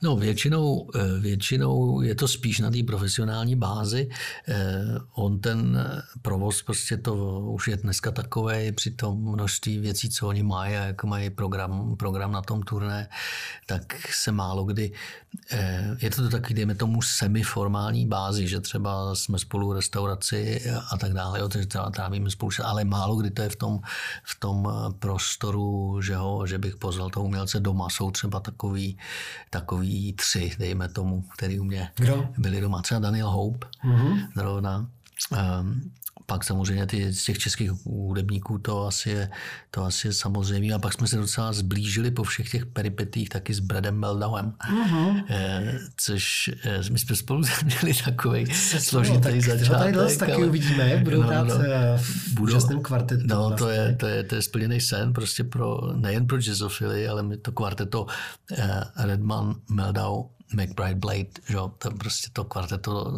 No 0.01 0.15
většinou, 0.15 0.89
eh, 0.95 1.19
většinou 1.19 2.01
je 2.01 2.15
to 2.15 2.27
spíš 2.27 2.59
na 2.59 2.71
té 2.71 2.83
profesionální 2.83 3.55
bázi. 3.55 4.09
Eh, 4.47 4.83
on 5.13 5.39
ten 5.39 5.87
provoz 6.21 6.61
prostě 6.61 6.97
to 6.97 7.39
už 7.39 7.67
je 7.67 7.77
dneska 7.77 8.11
takové 8.11 8.71
při 8.71 8.91
tom 8.91 9.31
množství 9.31 9.79
věcí, 9.79 10.09
co 10.09 10.27
oni 10.27 10.43
mají 10.43 10.75
a 10.75 10.85
jak 10.85 11.03
mají 11.03 11.29
program, 11.29 11.95
program 11.95 12.31
na 12.31 12.41
tom 12.41 12.63
turné, 12.63 13.09
tak 13.65 14.07
se 14.13 14.31
málo 14.31 14.63
kdy, 14.63 14.91
eh, 15.51 15.97
je 16.01 16.09
to 16.09 16.29
taky, 16.29 16.53
dejme 16.53 16.75
tomu, 16.75 17.01
semiformální 17.01 18.07
bázi, 18.07 18.47
že 18.47 18.59
třeba 18.59 19.15
jsme 19.15 19.39
spolu 19.39 19.69
v 19.69 19.73
restauraci 19.73 20.61
a 20.91 20.97
tak 20.97 21.13
dále, 21.13 21.39
jo, 21.39 21.49
takže 21.49 21.67
třeba 21.67 21.91
trávíme 22.21 22.31
spolu, 22.31 22.51
ale 22.63 22.85
málo 22.85 23.15
kdy 23.15 23.31
to 23.31 23.41
je 23.41 23.49
v 23.49 23.55
tom, 23.55 23.79
v 24.23 24.33
tom 24.39 24.67
prostoru, 24.99 26.01
že, 26.01 26.15
ho, 26.15 26.47
že 26.47 26.57
bych 26.57 26.75
pozval 26.75 27.09
toho 27.09 27.25
umělce 27.25 27.59
doma. 27.59 27.89
Jsou 27.89 28.11
třeba 28.11 28.39
takový, 28.39 28.97
takový 29.49 30.13
tři, 30.13 30.51
dejme 30.59 30.89
tomu, 30.89 31.21
který 31.21 31.59
u 31.59 31.63
mě 31.63 31.91
Kdo? 31.95 32.29
byli 32.37 32.61
doma. 32.61 32.81
Třeba 32.81 32.99
Daniel 32.99 33.29
Hope, 33.29 33.67
mm-hmm. 33.83 34.29
zrovna. 34.35 34.87
Um, 35.31 35.91
pak 36.31 36.43
samozřejmě 36.43 36.85
ty 36.85 37.13
z 37.13 37.23
těch 37.23 37.37
českých 37.37 37.71
hudebníků 37.71 38.57
to 38.57 38.87
asi 38.87 39.09
je, 39.09 39.29
to 39.71 39.83
asi 39.83 40.07
je 40.07 40.13
samozřejmě. 40.13 40.73
A 40.73 40.79
pak 40.79 40.93
jsme 40.93 41.07
se 41.07 41.17
docela 41.17 41.53
zblížili 41.53 42.11
po 42.11 42.23
všech 42.23 42.51
těch 42.51 42.65
peripetích 42.65 43.29
taky 43.29 43.53
s 43.53 43.59
Bradem 43.59 43.99
Meldauem, 43.99 44.53
uh-huh. 44.71 45.23
eh, 45.29 45.79
což 45.97 46.49
eh, 46.63 46.79
my 46.91 46.99
jsme 46.99 47.15
spolu 47.15 47.43
měli 47.65 47.97
takový 48.05 48.45
složitý 48.79 49.41
začátek. 49.41 49.69
Tady 49.69 49.97
ale... 49.97 50.15
taky 50.15 50.43
uvidíme, 50.43 50.89
jak 50.89 51.03
budou 51.03 51.21
no, 51.21 51.27
hrát 51.27 51.47
no, 51.47 51.55
eh, 51.55 51.97
v 51.97 52.33
budou, 52.33 52.79
kvartetu. 52.81 53.23
No, 53.27 53.35
vlastně. 53.35 53.57
to, 53.57 53.69
je, 53.69 53.95
to, 53.95 54.07
je, 54.07 54.23
to 54.23 54.35
je 54.35 54.41
splněný 54.41 54.81
sen 54.81 55.13
prostě 55.13 55.43
pro, 55.43 55.93
nejen 55.95 56.27
pro 56.27 56.37
jazzofily, 56.37 57.07
ale 57.07 57.37
to 57.37 57.51
kvarteto 57.51 58.05
eh, 58.57 58.81
Redman, 58.95 59.55
Meldau, 59.69 60.23
McBride 60.53 60.95
Blade, 60.95 61.29
že? 61.49 61.55
to 61.55 61.91
prostě 61.91 62.29
to 62.33 62.43
kvarteto, 62.43 63.13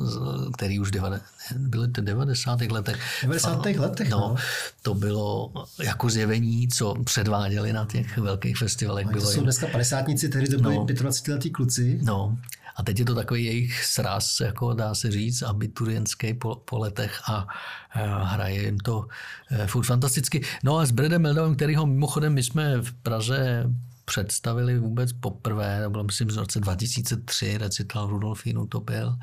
který 0.54 0.80
už 0.80 0.92
devade, 0.92 1.22
byly 1.58 1.88
ty 1.88 2.02
90. 2.02 2.62
letech. 2.62 3.00
90. 3.22 3.66
letech, 3.66 4.10
no, 4.10 4.20
no. 4.20 4.36
To 4.82 4.94
bylo 4.94 5.52
jako 5.84 6.10
zjevení, 6.10 6.68
co 6.68 6.96
předváděli 7.04 7.74
na 7.74 7.86
těch 7.86 8.18
velkých 8.18 8.58
festivalech. 8.58 9.06
No, 9.06 9.12
to 9.12 9.22
jsou 9.22 9.42
dneska 9.42 9.68
padesátníci, 9.68 10.30
tehdy 10.30 10.48
to 10.48 10.62
byli 10.62 10.76
no, 10.76 10.86
25 10.86 11.34
letí 11.34 11.50
kluci. 11.50 12.00
No, 12.02 12.38
a 12.76 12.84
teď 12.84 13.00
je 13.00 13.06
to 13.06 13.16
takový 13.16 13.46
jejich 13.46 13.86
sraz, 13.86 14.40
jako 14.40 14.74
dá 14.74 14.96
se 14.96 15.12
říct, 15.12 15.42
abiturientský 15.42 16.34
po, 16.34 16.56
po 16.56 16.78
letech 16.78 17.22
a, 17.30 17.48
a 17.92 18.24
hraje 18.24 18.64
jim 18.64 18.78
to 18.78 19.08
e, 19.52 19.68
furt 19.68 19.84
fantasticky. 19.84 20.42
No 20.64 20.78
a 20.78 20.86
s 20.86 20.92
Bradem 20.92 21.22
Meldovem, 21.22 21.56
kterýho 21.56 21.86
mimochodem 21.86 22.34
my 22.34 22.44
jsme 22.44 22.82
v 22.82 22.94
Praze 22.94 23.64
představili 24.06 24.80
vůbec 24.80 25.14
poprvé, 25.14 25.84
to 25.84 25.89
bylo 25.89 26.04
myslím 26.04 26.28
v 26.28 26.38
roce 26.38 26.60
2003, 26.60 27.58
recital 27.58 28.08
Rudolfínu 28.08 28.68
to 28.68 28.80
byl. 28.80 29.16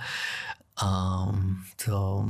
A 0.82 1.26
to, 1.84 2.28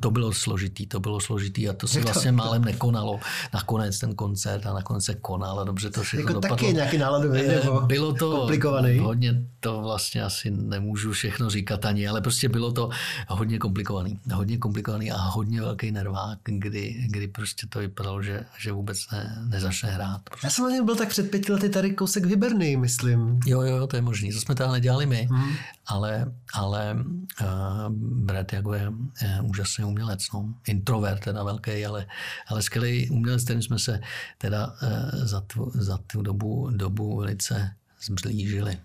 to 0.00 0.10
bylo 0.10 0.32
složitý, 0.32 0.86
to 0.86 1.00
bylo 1.00 1.20
složitý 1.20 1.68
a 1.68 1.72
to 1.72 1.88
se 1.88 2.00
vlastně 2.00 2.32
málem 2.32 2.64
nekonalo. 2.64 3.20
Nakonec 3.54 3.98
ten 3.98 4.14
koncert 4.14 4.66
a 4.66 4.72
nakonec 4.72 5.04
se 5.04 5.14
konal 5.14 5.60
a 5.60 5.64
dobře 5.64 5.90
to 5.90 6.02
všechno 6.02 6.22
jako 6.22 6.32
dopadlo. 6.32 6.56
taky 6.56 6.74
nějaký 6.74 6.98
náladový 6.98 7.40
eh, 7.40 7.64
nebo 7.64 7.80
bylo 7.80 8.14
to 8.14 8.30
komplikovaný. 8.30 8.98
Hodně 8.98 9.42
to 9.60 9.80
vlastně 9.82 10.22
asi 10.22 10.50
nemůžu 10.50 11.12
všechno 11.12 11.50
říkat 11.50 11.84
ani, 11.84 12.08
ale 12.08 12.20
prostě 12.20 12.48
bylo 12.48 12.72
to 12.72 12.90
hodně 13.28 13.58
komplikovaný. 13.58 14.20
Hodně 14.32 14.58
komplikovaný 14.58 15.12
a 15.12 15.16
hodně 15.16 15.60
velký 15.60 15.92
nervák, 15.92 16.38
kdy, 16.44 17.06
kdy 17.10 17.28
prostě 17.28 17.66
to 17.66 17.78
vypadalo, 17.78 18.22
že, 18.22 18.44
že 18.58 18.72
vůbec 18.72 19.10
ne, 19.12 19.42
nezačne 19.48 19.90
hrát. 19.90 20.22
Prostě. 20.24 20.46
Já 20.46 20.50
jsem 20.50 20.68
něm 20.68 20.84
byl 20.84 20.96
tak 20.96 21.08
před 21.08 21.30
pěti 21.30 21.52
lety 21.52 21.68
tady 21.68 21.90
kousek 21.90 22.24
vyberný, 22.24 22.76
myslím. 22.76 23.40
Jo, 23.46 23.60
jo, 23.60 23.86
to 23.86 23.96
je 23.96 24.02
možný. 24.02 24.32
To 24.32 24.40
jsme 24.40 24.54
teda 24.54 24.72
nedělali 24.72 25.06
my, 25.06 25.28
hmm. 25.30 25.52
ale, 25.86 26.32
ale 26.54 26.96
uh, 27.40 27.61
Brad 27.98 28.52
jako 28.52 28.74
je, 28.74 28.92
je 29.22 29.40
úžasný 29.42 29.84
umělec, 29.84 30.32
no. 30.34 30.54
introvert 30.66 31.24
teda 31.24 31.42
velký, 31.42 31.86
ale, 31.86 32.06
ale 32.46 32.62
skvělý 32.62 33.10
umělec, 33.10 33.44
kterým 33.44 33.62
jsme 33.62 33.78
se 33.78 34.00
teda 34.38 34.66
uh, 34.66 35.24
za, 35.24 35.40
tu, 35.40 35.70
za 35.74 35.98
tu 35.98 36.22
dobu, 36.22 36.70
dobu 36.70 37.16
velice 37.16 37.70
zblížili. 38.00 38.78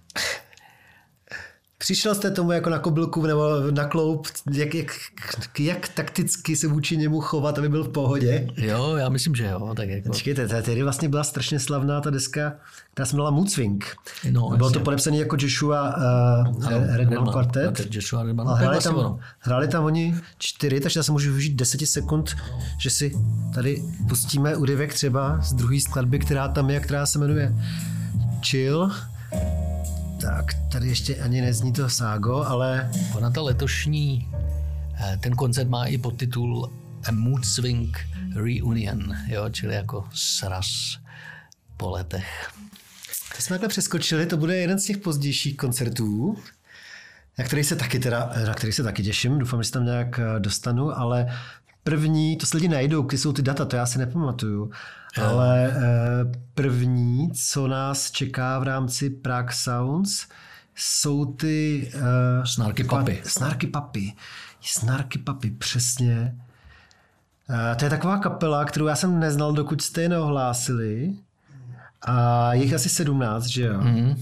Přišel 1.79 2.15
jste 2.15 2.31
tomu 2.31 2.51
jako 2.51 2.69
na 2.69 2.79
kobylku 2.79 3.25
nebo 3.25 3.71
na 3.71 3.85
kloup, 3.85 4.27
jak, 4.53 4.75
jak, 4.75 4.87
jak 5.59 5.87
takticky 5.87 6.55
se 6.55 6.67
vůči 6.67 6.97
němu 6.97 7.21
chovat, 7.21 7.57
aby 7.57 7.69
byl 7.69 7.83
v 7.83 7.89
pohodě? 7.89 8.47
Jo, 8.57 8.95
já 8.95 9.09
myslím, 9.09 9.35
že 9.35 9.45
jo. 9.45 9.73
Tak 9.75 9.89
jako... 9.89 10.09
Počkejte, 10.09 10.47
tady 10.47 10.83
vlastně 10.83 11.09
byla 11.09 11.23
strašně 11.23 11.59
slavná 11.59 12.01
ta 12.01 12.09
deska, 12.09 12.53
která 12.93 13.05
se 13.05 13.15
jmenovala 13.15 13.31
Mood 13.31 13.51
Swing. 13.51 13.85
No, 14.31 14.49
Bylo 14.49 14.67
jasně. 14.67 14.79
to 14.79 14.83
podepsané 14.83 15.17
jako 15.17 15.37
Joshua 15.39 15.97
uh, 15.97 16.95
Redman 16.95 17.31
Quartet. 17.31 17.95
Joshua 17.95 18.23
Redman. 18.23 18.47
hráli, 18.47 18.79
tam, 18.79 19.19
hráli 19.39 19.67
tam 19.67 19.83
oni 19.83 20.15
čtyři, 20.37 20.79
takže 20.79 20.99
já 20.99 21.03
se 21.03 21.11
můžu 21.11 21.29
využít 21.29 21.55
deseti 21.55 21.87
sekund, 21.87 22.35
že 22.79 22.89
si 22.89 23.17
tady 23.53 23.83
pustíme 24.09 24.55
úryvek 24.55 24.93
třeba 24.93 25.41
z 25.41 25.53
druhé 25.53 25.79
skladby, 25.79 26.19
která 26.19 26.47
tam 26.47 26.69
je, 26.69 26.79
která 26.79 27.05
se 27.05 27.19
jmenuje 27.19 27.55
Chill. 28.49 28.91
Tak, 30.21 30.53
tady 30.71 30.87
ještě 30.87 31.15
ani 31.15 31.41
nezní 31.41 31.73
to 31.73 31.89
ságo, 31.89 32.43
ale... 32.43 32.91
Ona 33.15 33.29
ta 33.29 33.41
letošní, 33.41 34.29
eh, 34.99 35.17
ten 35.21 35.35
koncert 35.35 35.69
má 35.69 35.85
i 35.85 35.97
podtitul 35.97 36.73
A 37.07 37.11
Mood 37.11 37.45
Swing 37.45 37.97
Reunion, 38.35 39.15
jo, 39.27 39.49
čili 39.49 39.75
jako 39.75 40.05
sraz 40.13 40.67
po 41.77 41.89
letech. 41.89 42.51
Teď 43.35 43.41
jsme 43.41 43.53
takhle 43.53 43.69
přeskočili, 43.69 44.25
to 44.25 44.37
bude 44.37 44.57
jeden 44.57 44.79
z 44.79 44.85
těch 44.85 44.97
pozdějších 44.97 45.57
koncertů, 45.57 46.37
na 47.37 47.45
který 47.45 47.63
se 47.63 47.75
taky, 47.75 47.99
teda, 47.99 48.33
na 48.45 48.53
který 48.53 48.73
se 48.73 48.83
taky 48.83 49.03
těším, 49.03 49.39
doufám, 49.39 49.63
že 49.63 49.67
se 49.67 49.73
tam 49.73 49.85
nějak 49.85 50.19
eh, 50.19 50.39
dostanu, 50.39 50.97
ale 50.97 51.37
první, 51.89 52.37
to 52.37 52.45
se 52.45 52.57
lidi 52.57 52.67
najdou, 52.67 53.01
kde 53.01 53.17
jsou 53.17 53.33
ty 53.33 53.41
data, 53.41 53.65
to 53.65 53.75
já 53.75 53.85
si 53.85 53.99
nepamatuju, 53.99 54.71
ale 55.21 55.67
eh, 55.67 56.31
první, 56.53 57.31
co 57.31 57.67
nás 57.67 58.11
čeká 58.11 58.59
v 58.59 58.63
rámci 58.63 59.09
Prague 59.09 59.53
Sounds, 59.53 60.27
jsou 60.75 61.25
ty... 61.25 61.89
Uh, 61.95 62.45
snárky 62.45 62.83
papy. 62.83 63.21
Snárky 63.23 63.67
papy. 63.67 64.13
Snárky 64.61 65.19
papy, 65.19 65.51
přesně. 65.51 66.35
Uh, 67.49 67.77
to 67.77 67.85
je 67.85 67.89
taková 67.89 68.17
kapela, 68.17 68.65
kterou 68.65 68.87
já 68.87 68.95
jsem 68.95 69.19
neznal, 69.19 69.53
dokud 69.53 69.81
jste 69.81 70.01
je 70.01 70.09
neohlásili. 70.09 71.13
A 72.01 72.53
je 72.53 72.63
jich 72.63 72.73
asi 72.73 72.89
17, 72.89 73.45
že 73.45 73.63
jo? 73.63 73.79
Mm-hmm. 73.79 74.17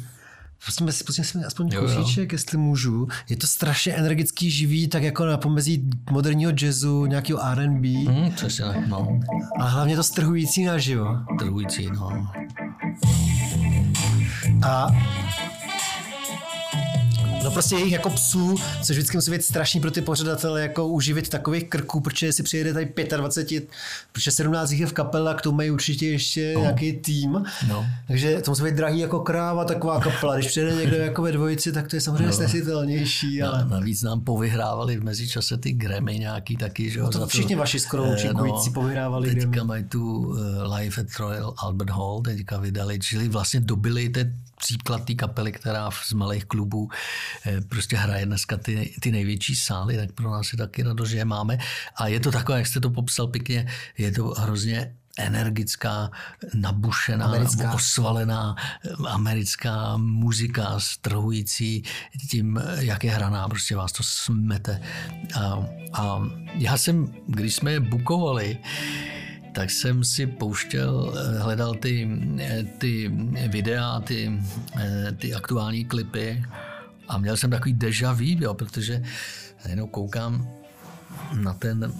Pustíme 0.66 0.91
si, 0.91 1.03
pustíme 1.03 1.26
si 1.26 1.38
aspoň 1.38 1.68
jo, 1.68 1.82
kousíček, 1.82 2.32
jo. 2.32 2.36
jestli 2.36 2.57
můžu. 2.57 3.07
Je 3.30 3.38
to 3.38 3.47
strašně 3.47 3.93
energický, 3.93 4.51
živý, 4.51 4.88
tak 4.88 5.03
jako 5.03 5.26
na 5.26 5.38
pomezí 5.38 5.89
moderního 6.11 6.51
jazzu, 6.61 7.05
nějakého 7.05 7.45
R&B. 7.45 7.88
Mm, 7.88 8.32
přesně, 8.32 8.66
no. 8.88 9.20
A 9.59 9.63
hlavně 9.63 9.95
to 9.95 10.03
strhující 10.03 10.66
naživo. 10.66 11.18
Strhující, 11.36 11.89
no. 11.91 12.28
A 14.68 14.88
No 17.46 17.52
prostě 17.52 17.76
jejich 17.76 17.91
jako 17.91 18.10
psů, 18.10 18.56
což 18.84 18.98
vždycky 18.98 19.18
musí 19.18 19.32
být 19.32 19.46
strašný 19.46 19.80
pro 19.82 19.91
ty 19.91 20.02
pořadatele, 20.02 20.62
jako 20.62 20.88
uživit 20.88 21.30
takových 21.30 21.70
krků, 21.70 22.00
protože 22.00 22.34
si 22.34 22.43
přijede 22.43 22.74
tady 22.74 22.93
25, 23.18 23.64
protože 24.12 24.32
17 24.32 24.72
jich 24.72 24.80
je 24.80 24.88
v 24.88 24.93
kapele 24.93 25.32
a 25.32 25.34
k 25.34 25.41
tomu 25.41 25.58
mají 25.58 25.72
určitě 25.72 26.08
ještě 26.08 26.54
no. 26.56 26.62
nějaký 26.62 26.93
tým. 26.93 27.43
No. 27.68 27.86
Takže 28.08 28.41
to 28.41 28.52
musí 28.52 28.64
být 28.64 28.76
drahý 28.76 29.00
jako 29.00 29.20
kráva, 29.20 29.66
taková 29.66 30.00
kapela. 30.00 30.36
Když 30.36 30.48
přijede 30.48 30.76
někdo 30.76 30.98
jako 30.98 31.22
ve 31.22 31.32
dvojici, 31.32 31.72
tak 31.72 31.88
to 31.88 31.96
je 31.96 32.02
samozřejmě 32.02 32.26
no. 32.26 32.34
snesitelnější. 32.34 33.41
Ale... 33.41 33.66
navíc 33.66 34.04
nám 34.04 34.22
povyhrávali 34.22 34.98
v 34.98 35.04
mezičase 35.04 35.58
ty 35.58 35.74
Grammy 35.74 36.20
nějaký 36.20 36.58
taky, 36.58 36.89
že 36.89 37.00
jo? 37.00 37.06
No 37.06 37.12
to 37.12 37.28
všichni 37.28 37.56
vaši 37.56 37.80
skoro 37.80 38.04
účinkující 38.04 38.70
no, 38.70 38.74
povyhrávali 38.74 39.30
teďka 39.30 39.50
Grammy. 39.50 39.68
mají 39.68 39.84
tu 39.84 40.18
uh, 40.18 40.38
Live 40.76 41.02
at 41.02 41.08
Royal 41.20 41.54
Albert 41.58 41.89
Hall, 41.89 42.22
teďka 42.22 42.58
vydali, 42.58 43.00
čili 43.00 43.30
vlastně 43.30 43.60
dobili 43.60 44.10
ten 44.10 44.34
příklad 44.66 45.05
té 45.05 45.13
kapely, 45.13 45.51
která 45.51 45.91
z 45.91 46.13
malých 46.13 46.45
klubů 46.45 46.89
eh, 47.45 47.61
prostě 47.61 47.97
hraje 47.97 48.26
dneska 48.26 48.57
ty, 48.57 48.95
ty 48.99 49.11
největší 49.11 49.55
sály, 49.55 49.97
tak 49.97 50.11
pro 50.11 50.32
nás 50.32 50.51
je 50.51 50.57
taky 50.57 50.84
radost, 50.84 51.09
že 51.09 51.18
je 51.18 51.26
máme. 51.26 51.57
A 51.95 52.07
je 52.07 52.20
to 52.20 52.32
takové, 52.32 52.57
jak 52.57 52.68
jste 52.68 52.80
to 52.80 52.89
popsal 52.89 53.28
pěkně, 53.28 53.68
je 53.97 54.11
to 54.11 54.26
hrozně 54.26 54.95
energická, 55.18 56.11
nabušená, 56.53 57.26
americká. 57.26 57.74
osvalená 57.74 58.55
eh, 58.57 58.89
americká 59.07 59.97
muzika, 59.97 60.80
strhující 60.80 61.84
tím, 62.30 62.61
jak 62.80 63.03
je 63.03 63.11
hraná, 63.11 63.47
prostě 63.47 63.76
vás 63.76 63.91
to 63.91 64.03
smete. 64.03 64.82
A, 65.38 65.66
a 65.93 66.22
já 66.57 66.78
jsem, 66.78 67.13
když 67.28 67.55
jsme 67.55 67.72
je 67.72 67.80
bukovali, 67.80 68.57
tak 69.56 69.72
jsem 69.72 70.03
si 70.03 70.28
pouštěl, 70.28 71.14
eh, 71.16 71.39
hledal 71.39 71.74
ty, 71.76 72.10
eh, 72.39 72.64
ty 72.78 73.12
videa, 73.47 73.99
ty, 73.99 74.32
eh, 74.80 75.12
ty 75.18 75.34
aktuální 75.34 75.86
klipy 75.86 76.43
a 77.08 77.18
měl 77.18 77.38
jsem 77.38 77.49
takový 77.51 77.74
deja 77.74 78.14
vu, 78.14 78.43
jo, 78.43 78.53
protože 78.53 79.03
jenom 79.70 79.89
koukám 79.89 80.47
na 81.34 81.53
ten 81.53 81.93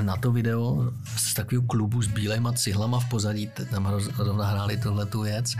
na 0.00 0.16
to 0.16 0.32
video 0.32 0.92
z 1.16 1.34
takového 1.34 1.66
klubu 1.66 2.02
s 2.02 2.06
bílejma 2.06 2.52
cihlama 2.52 3.00
v 3.00 3.08
pozadí, 3.08 3.50
tam 3.70 3.90
zrovna 3.98 4.46
hráli 4.46 4.76
tohle 4.76 5.06
tu 5.06 5.22
věc 5.26 5.54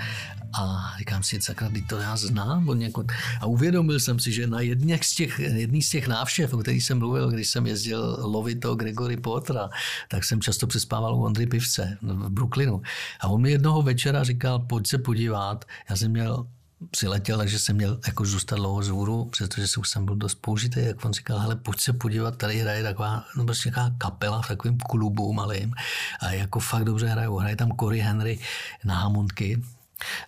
a 0.53 0.95
říkám 0.99 1.23
si, 1.23 1.43
sakra, 1.43 1.71
to 1.89 1.97
já 1.97 2.17
znám. 2.17 2.79
Někud. 2.79 3.13
A 3.41 3.47
uvědomil 3.47 4.01
jsem 4.01 4.19
si, 4.19 4.33
že 4.33 4.47
na 4.47 4.61
jedné 4.61 4.99
z 5.03 5.15
těch, 5.15 5.39
jedný 5.39 5.83
z 5.83 5.91
těch 5.91 6.09
návštěv, 6.09 6.55
o 6.55 6.59
kterých 6.59 6.85
jsem 6.85 6.99
mluvil, 6.99 7.31
když 7.31 7.49
jsem 7.49 7.67
jezdil 7.67 8.17
lovit 8.21 8.61
to 8.61 8.75
Gregory 8.75 9.17
Pottera, 9.17 9.71
tak 10.09 10.25
jsem 10.25 10.41
často 10.41 10.67
přespával 10.67 11.15
u 11.15 11.25
Ondry 11.25 11.47
Pivce 11.47 11.99
v 12.03 12.31
Brooklynu. 12.31 12.83
A 13.21 13.29
on 13.29 13.41
mi 13.41 13.51
jednoho 13.51 13.83
večera 13.83 14.25
říkal, 14.25 14.59
pojď 14.59 14.87
se 14.87 14.99
podívat. 14.99 15.65
Já 15.91 15.97
jsem 15.97 16.11
měl 16.11 16.47
přiletěl, 16.91 17.39
takže 17.39 17.59
jsem 17.59 17.77
měl 17.77 18.01
jako 18.07 18.25
zůstat 18.25 18.57
dlouho 18.57 18.83
zůru, 18.83 19.25
přestože 19.25 19.67
jsem 19.85 20.05
byl 20.05 20.17
dost 20.17 20.35
použitý, 20.35 20.81
jak 20.81 21.05
on 21.05 21.13
říkal, 21.13 21.39
hele, 21.39 21.57
pojď 21.57 21.81
se 21.81 21.93
podívat, 21.93 22.37
tady 22.37 22.59
hraje 22.59 22.83
taková, 22.83 23.25
no 23.37 23.45
prostě 23.45 23.69
nějaká 23.77 23.95
kapela 23.99 24.43
v 24.43 24.49
takovém 24.49 24.79
klubu 24.79 25.33
malým 25.33 25.75
a 26.21 26.31
jako 26.31 26.61
fakt 26.61 26.85
dobře 26.85 27.07
hrajou. 27.07 27.37
Hraje 27.37 27.57
tam 27.57 27.77
Cory 27.81 27.99
Henry 27.99 28.39
na 28.85 28.95
Hammondky, 28.95 29.63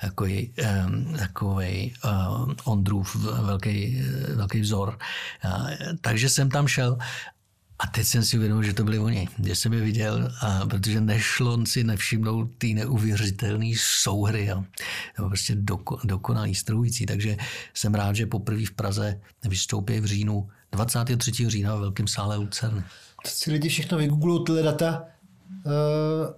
takový, 0.01 0.53
takový 1.19 1.95
Ondrův 2.65 3.17
velký, 3.17 4.03
velký 4.35 4.61
vzor. 4.61 4.99
Takže 6.01 6.29
jsem 6.29 6.51
tam 6.51 6.69
šel 6.69 6.99
a 7.79 7.87
teď 7.87 8.07
jsem 8.07 8.25
si 8.25 8.37
uvědomil, 8.37 8.63
že 8.63 8.73
to 8.73 8.85
byli 8.85 8.99
oni, 8.99 9.29
že 9.45 9.55
jsem 9.55 9.73
je 9.73 9.81
viděl, 9.81 10.33
a 10.41 10.67
protože 10.67 11.01
nešlo 11.01 11.67
si 11.67 11.85
nevšimnout 11.85 12.51
ty 12.59 12.75
neuvěřitelné 12.75 13.67
souhry. 13.77 14.47
Jo. 14.47 14.65
To 15.17 15.29
prostě 15.29 15.55
doko, 15.55 15.99
dokonalý, 16.05 16.55
strující. 16.55 17.07
Takže 17.07 17.37
jsem 17.75 17.95
rád, 17.95 18.17
že 18.17 18.27
poprvé 18.27 18.67
v 18.67 18.71
Praze 18.71 19.21
vystoupí 19.49 20.01
v 20.01 20.05
říjnu 20.05 20.49
23. 20.73 21.33
října 21.51 21.77
v 21.77 21.81
Velkém 21.81 22.09
sále 22.09 22.37
Lucerny. 22.37 22.83
Si 23.27 23.51
lidi 23.51 23.69
všechno 23.69 23.99
vygooglou 23.99 24.45
tyhle 24.45 24.63
data. 24.63 25.05
Uh, 25.67 25.73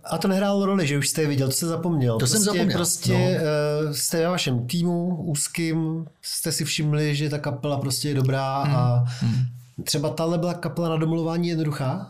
a 0.04 0.18
to 0.18 0.28
nehrálo 0.28 0.66
roli, 0.66 0.86
že 0.86 0.98
už 0.98 1.08
jste 1.08 1.22
je 1.22 1.28
viděl, 1.28 1.46
to 1.46 1.52
jste 1.52 1.66
zapomněl. 1.66 2.14
To 2.14 2.18
prostě, 2.18 2.36
jsem 2.36 2.44
zapomněl. 2.44 2.76
Prostě 2.76 3.12
no. 3.12 3.86
uh, 3.88 3.92
jste 3.92 4.18
ve 4.18 4.28
vašem 4.28 4.66
týmu 4.66 5.22
úzkým, 5.22 6.06
jste 6.22 6.52
si 6.52 6.64
všimli, 6.64 7.16
že 7.16 7.30
ta 7.30 7.38
kapela 7.38 7.76
prostě 7.76 8.08
je 8.08 8.14
dobrá 8.14 8.62
hmm. 8.62 8.76
a 8.76 9.04
hmm. 9.20 9.44
třeba 9.84 10.08
tahle 10.10 10.38
byla 10.38 10.54
kapela 10.54 10.88
na 10.88 10.96
domluvání 10.96 11.48
jednoduchá? 11.48 12.08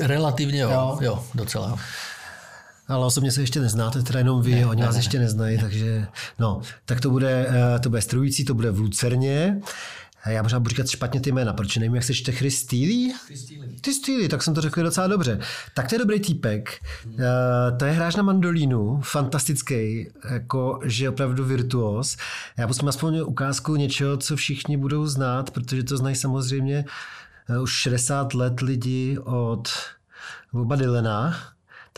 Relativně 0.00 0.60
jo, 0.60 0.70
jo, 0.70 0.98
jo 1.00 1.24
docela. 1.34 1.78
Ale 2.88 3.06
osobně 3.06 3.32
se 3.32 3.40
ještě 3.40 3.60
neznáte, 3.60 4.02
teda 4.02 4.18
jenom 4.18 4.42
vy, 4.42 4.54
ne, 4.54 4.66
oni 4.66 4.80
ne, 4.80 4.86
vás 4.86 4.94
ne, 4.94 4.98
ještě 4.98 5.18
neznají, 5.18 5.56
ne. 5.56 5.62
takže 5.62 6.06
no, 6.38 6.60
tak 6.84 7.00
to 7.00 7.10
bude, 7.10 7.46
uh, 7.48 7.80
to 7.80 7.88
bude 7.88 8.02
strující, 8.02 8.44
to 8.44 8.54
bude 8.54 8.70
v 8.70 8.78
Lucerně. 8.78 9.60
Já 10.26 10.42
možná 10.42 10.60
budu 10.60 10.68
říkat 10.68 10.88
špatně 10.88 11.20
ty 11.20 11.32
jména, 11.32 11.52
protože 11.52 11.80
nevím, 11.80 11.94
jak 11.94 12.04
se 12.04 12.14
čte 12.14 12.32
Chris 12.32 12.58
Steely? 12.58 13.12
Ty 13.80 13.94
Steely, 13.94 14.28
tak 14.28 14.42
jsem 14.42 14.54
to 14.54 14.60
řekl 14.60 14.82
docela 14.82 15.06
dobře. 15.06 15.40
Tak 15.74 15.88
to 15.88 15.94
je 15.94 15.98
dobrý 15.98 16.20
týpek. 16.20 16.80
Hmm. 17.04 17.14
Uh, 17.14 17.78
to 17.78 17.84
je 17.84 17.92
hráč 17.92 18.16
na 18.16 18.22
mandolínu, 18.22 19.00
fantastický, 19.00 20.08
jako, 20.30 20.80
že 20.84 21.08
opravdu 21.08 21.44
virtuos. 21.44 22.16
Já 22.58 22.66
pustím 22.66 22.88
aspoň 22.88 23.20
ukázku 23.20 23.76
něčeho, 23.76 24.16
co 24.16 24.36
všichni 24.36 24.76
budou 24.76 25.06
znát, 25.06 25.50
protože 25.50 25.82
to 25.82 25.96
znají 25.96 26.16
samozřejmě 26.16 26.84
uh, 27.48 27.62
už 27.62 27.72
60 27.72 28.34
let 28.34 28.60
lidi 28.60 29.18
od 29.24 29.68
Boba 30.52 30.76
Dylana, 30.76 31.34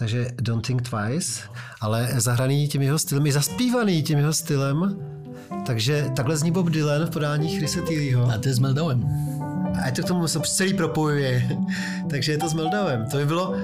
takže 0.00 0.28
Don't 0.40 0.66
Think 0.66 0.82
Twice, 0.82 1.40
ale 1.80 2.08
zahraný 2.16 2.68
tím 2.68 2.82
jeho 2.82 2.98
stylem, 2.98 3.26
i 3.26 3.32
zaspívaný 3.32 4.02
tím 4.02 4.18
jeho 4.18 4.32
stylem, 4.32 4.96
takže 5.66 6.06
takhle 6.16 6.36
zní 6.36 6.50
Bob 6.50 6.70
Dylan 6.70 7.06
v 7.06 7.10
podání 7.10 7.58
Chrisa 7.58 7.80
Thieleho. 7.80 8.30
A 8.30 8.38
to 8.38 8.48
je 8.48 8.54
s 8.54 8.58
Meldowem. 8.58 9.04
A 9.82 9.86
je 9.86 9.92
to 9.92 10.02
k 10.02 10.06
tomu 10.06 10.28
se 10.28 10.40
celý 10.40 10.74
propojuje. 10.74 11.58
Takže 12.10 12.32
je 12.32 12.38
to 12.38 12.48
s 12.48 12.54
Meldowem. 12.54 13.06
To 13.10 13.16
by 13.16 13.26
bylo 13.26 13.56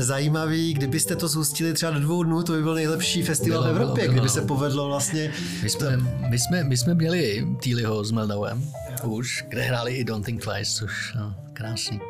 zajímavý, 0.00 0.74
kdybyste 0.74 1.16
to 1.16 1.28
zhustili 1.28 1.72
třeba 1.72 1.92
do 1.92 2.00
dvou 2.00 2.22
dnů, 2.22 2.42
to 2.42 2.52
by 2.52 2.62
byl 2.62 2.74
nejlepší 2.74 3.22
festival 3.22 3.62
bylo, 3.62 3.74
v 3.74 3.76
Evropě, 3.76 3.94
bylo, 3.94 4.12
bylo, 4.12 4.12
kdyby 4.12 4.28
se 4.28 4.40
povedlo 4.40 4.86
vlastně. 4.86 5.32
My 5.62 5.68
jsme, 5.68 5.96
my 6.30 6.38
jsme, 6.38 6.64
my 6.64 6.76
jsme 6.76 6.94
měli 6.94 7.46
Thieleho 7.60 8.04
s 8.04 8.10
Meldowem 8.10 8.64
už, 9.04 9.44
kde 9.48 9.62
hráli 9.62 9.94
i 9.94 10.04
Don't 10.04 10.26
Think 10.26 10.42
Twice, 10.42 10.70
což 10.70 11.14
no, 11.14 11.34
krásný. 11.52 12.00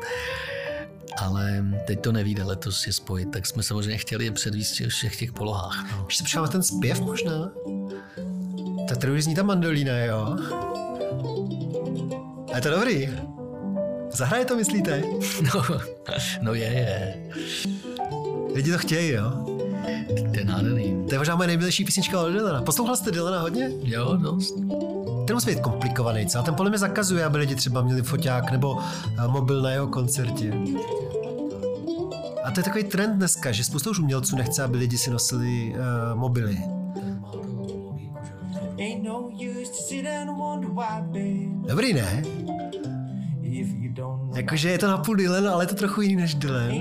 Ale 1.17 1.65
teď 1.87 2.01
to 2.01 2.11
nevíde 2.11 2.43
letos 2.43 2.87
je 2.87 2.93
spojit, 2.93 3.31
tak 3.31 3.45
jsme 3.45 3.63
samozřejmě 3.63 3.97
chtěli 3.97 4.25
je 4.25 4.31
předvíst 4.31 4.79
v 4.79 4.87
všech 4.87 5.19
těch 5.19 5.31
polohách. 5.31 5.91
No. 5.91 6.05
Už 6.05 6.17
se 6.17 6.23
ten 6.51 6.63
zpěv 6.63 6.99
možná? 7.01 7.51
Tady 8.87 9.11
už 9.11 9.23
zní 9.23 9.35
ta 9.35 9.43
mandolína, 9.43 9.99
jo? 9.99 10.37
A 12.53 12.55
je 12.55 12.61
to 12.61 12.69
dobrý. 12.69 13.09
Zahraje 14.11 14.45
to, 14.45 14.55
myslíte? 14.55 15.03
No, 15.41 15.63
no 16.41 16.53
je, 16.53 16.65
je. 16.65 17.15
Lidi 18.55 18.71
to 18.71 18.77
chtějí, 18.77 19.11
jo? 19.11 19.31
To 20.33 20.39
je 20.39 20.45
nádherný. 20.45 21.05
To 21.07 21.15
je 21.15 21.19
možná 21.19 21.35
moje 21.35 21.47
nejbližší 21.47 21.85
písnička 21.85 22.21
od 22.21 22.29
Dylana. 22.29 22.61
Poslouchal 22.61 22.95
jste 22.95 23.11
Dylana 23.11 23.41
hodně? 23.41 23.71
Jo, 23.83 24.17
dost. 24.21 24.55
Ten 25.27 25.35
musí 25.35 25.49
být 25.49 25.59
komplikovaný, 25.59 26.25
co? 26.25 26.39
A 26.39 26.41
ten 26.41 26.55
podle 26.55 26.69
mě 26.69 26.79
zakazuje, 26.79 27.25
aby 27.25 27.37
lidi 27.37 27.55
třeba 27.55 27.81
měli 27.81 28.01
foťák 28.01 28.51
nebo 28.51 28.79
eh, 28.79 29.27
mobil 29.27 29.61
na 29.61 29.69
jeho 29.71 29.87
koncertě. 29.87 30.53
A 32.43 32.51
to 32.51 32.59
je 32.59 32.63
takový 32.63 32.83
trend 32.83 33.17
dneska, 33.17 33.51
že 33.51 33.63
spousta 33.63 33.89
už 33.89 33.99
umělců 33.99 34.35
nechce, 34.35 34.63
aby 34.63 34.77
lidi 34.77 34.97
si 34.97 35.09
nosili 35.09 35.75
uh, 35.75 36.19
mobily. 36.19 36.57
Dobrý, 41.67 41.93
ne? 41.93 42.23
Jakože 44.35 44.69
je 44.69 44.77
to 44.77 44.87
na 44.87 44.97
půl 44.97 45.15
Dylan, 45.15 45.47
ale 45.47 45.63
je 45.63 45.67
to 45.67 45.75
trochu 45.75 46.01
jiný 46.01 46.15
než 46.15 46.35
Dylan. 46.35 46.71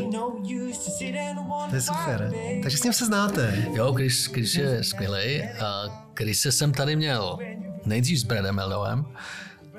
To 1.71 1.75
je 1.75 1.81
super. 1.81 2.33
Takže 2.63 2.79
s 2.79 2.83
ním 2.83 2.93
se 2.93 3.07
znáte. 3.07 3.67
Jo, 3.75 3.93
Chris, 3.93 4.27
Chris 4.27 4.55
je 4.55 4.85
skvělý. 4.85 5.43
A 5.43 5.85
Chris 6.15 6.47
jsem 6.51 6.73
tady 6.73 6.97
měl 6.97 7.39
nejdřív 7.87 8.21
s 8.21 8.25
Bradem 8.25 8.55
Meldowem, 8.55 9.05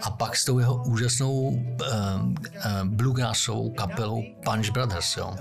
a 0.01 0.09
pak 0.09 0.35
s 0.35 0.45
tou 0.45 0.59
jeho 0.59 0.83
úžasnou 0.83 1.33
um, 1.33 1.59
um, 1.59 2.35
bluegrassovou 2.83 3.71
kapelou 3.71 4.23
Punch 4.43 4.69
Brothers. 4.69 5.17
Jo. 5.17 5.35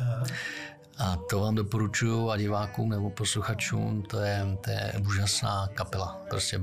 A 0.99 1.17
to 1.31 1.41
vám 1.41 1.55
doporučuju 1.55 2.31
a 2.31 2.37
divákům 2.37 2.91
nebo 2.91 3.11
posluchačům, 3.11 4.03
to 4.03 4.21
je, 4.21 4.47
to 4.64 4.71
je 4.71 4.93
úžasná 5.07 5.69
kapela. 5.75 6.21
Prostě 6.31 6.59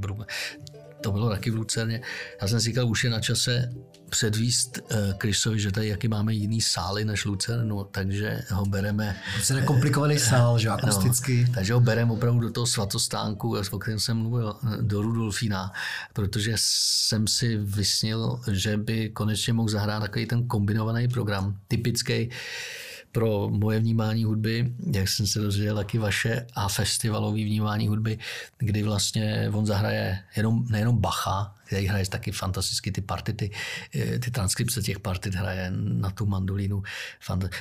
to 1.04 1.12
bylo 1.12 1.30
taky 1.30 1.52
v 1.52 1.56
Lucerně. 1.56 2.02
Já 2.42 2.48
jsem 2.48 2.60
si 2.60 2.66
říkal, 2.66 2.88
už 2.88 3.04
je 3.04 3.10
na 3.10 3.20
čase 3.20 3.74
předvíst 4.10 4.80
Krysovi, 5.18 5.60
že 5.60 5.72
tady 5.72 5.88
jaký 5.88 6.08
máme 6.08 6.34
jiný 6.34 6.62
sály 6.62 7.06
než 7.06 7.26
Lucernu, 7.26 7.84
takže 7.84 8.42
ho 8.50 8.66
bereme... 8.66 9.16
To 9.48 9.54
je 9.54 9.62
komplikovaný 9.62 10.20
sál, 10.20 10.60
že 10.60 10.70
akusticky. 10.70 11.46
No, 11.48 11.54
takže 11.54 11.74
ho 11.74 11.80
bereme 11.80 12.12
opravdu 12.12 12.40
do 12.40 12.52
toho 12.52 12.68
svatostánku, 12.68 13.58
o 13.72 13.80
kterém 13.80 14.00
jsem 14.00 14.18
mluvil, 14.18 14.56
do 14.82 15.02
Rudolfína, 15.02 15.72
protože 16.14 16.54
jsem 16.58 17.28
si 17.28 17.58
vysnil, 17.58 18.40
že 18.52 18.78
by 18.78 19.10
konečně 19.10 19.54
mohl 19.54 19.70
zahrát 19.70 20.02
takový 20.02 20.26
ten 20.26 20.48
kombinovaný 20.48 21.08
program, 21.08 21.58
typický 21.68 22.30
pro 23.14 23.50
moje 23.50 23.80
vnímání 23.80 24.24
hudby, 24.24 24.74
jak 24.94 25.10
jsem 25.10 25.28
se 25.28 25.40
dozvěděl, 25.40 25.76
taky 25.76 25.98
vaše 25.98 26.46
a 26.54 26.68
festivalový 26.68 27.46
vnímání 27.46 27.88
hudby, 27.88 28.20
kdy 28.58 28.84
vlastně 28.84 29.50
on 29.54 29.66
zahraje 29.66 30.20
jenom, 30.36 30.66
nejenom 30.70 30.98
Bacha, 30.98 31.56
který 31.66 31.88
hraje 31.88 32.06
taky 32.06 32.32
fantasticky 32.32 32.92
ty 32.92 33.02
partity, 33.02 33.52
eh, 33.96 34.20
ty 34.20 34.32
transkripce 34.32 34.82
těch 34.82 35.00
partit 35.00 35.36
hraje 35.36 35.72
na 35.74 36.10
tu 36.10 36.26
mandolínu. 36.26 36.84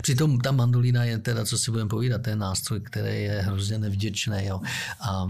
Přitom 0.02 0.40
ta 0.40 0.52
mandolína 0.52 1.04
je 1.04 1.18
teda, 1.18 1.44
co 1.44 1.58
si 1.58 1.70
budeme 1.70 1.88
povídat, 1.88 2.22
ten 2.22 2.38
nástroj, 2.38 2.80
který 2.80 3.22
je 3.22 3.42
hrozně 3.42 3.78
nevděčný 3.78 4.46
jo. 4.46 4.60
a 5.00 5.28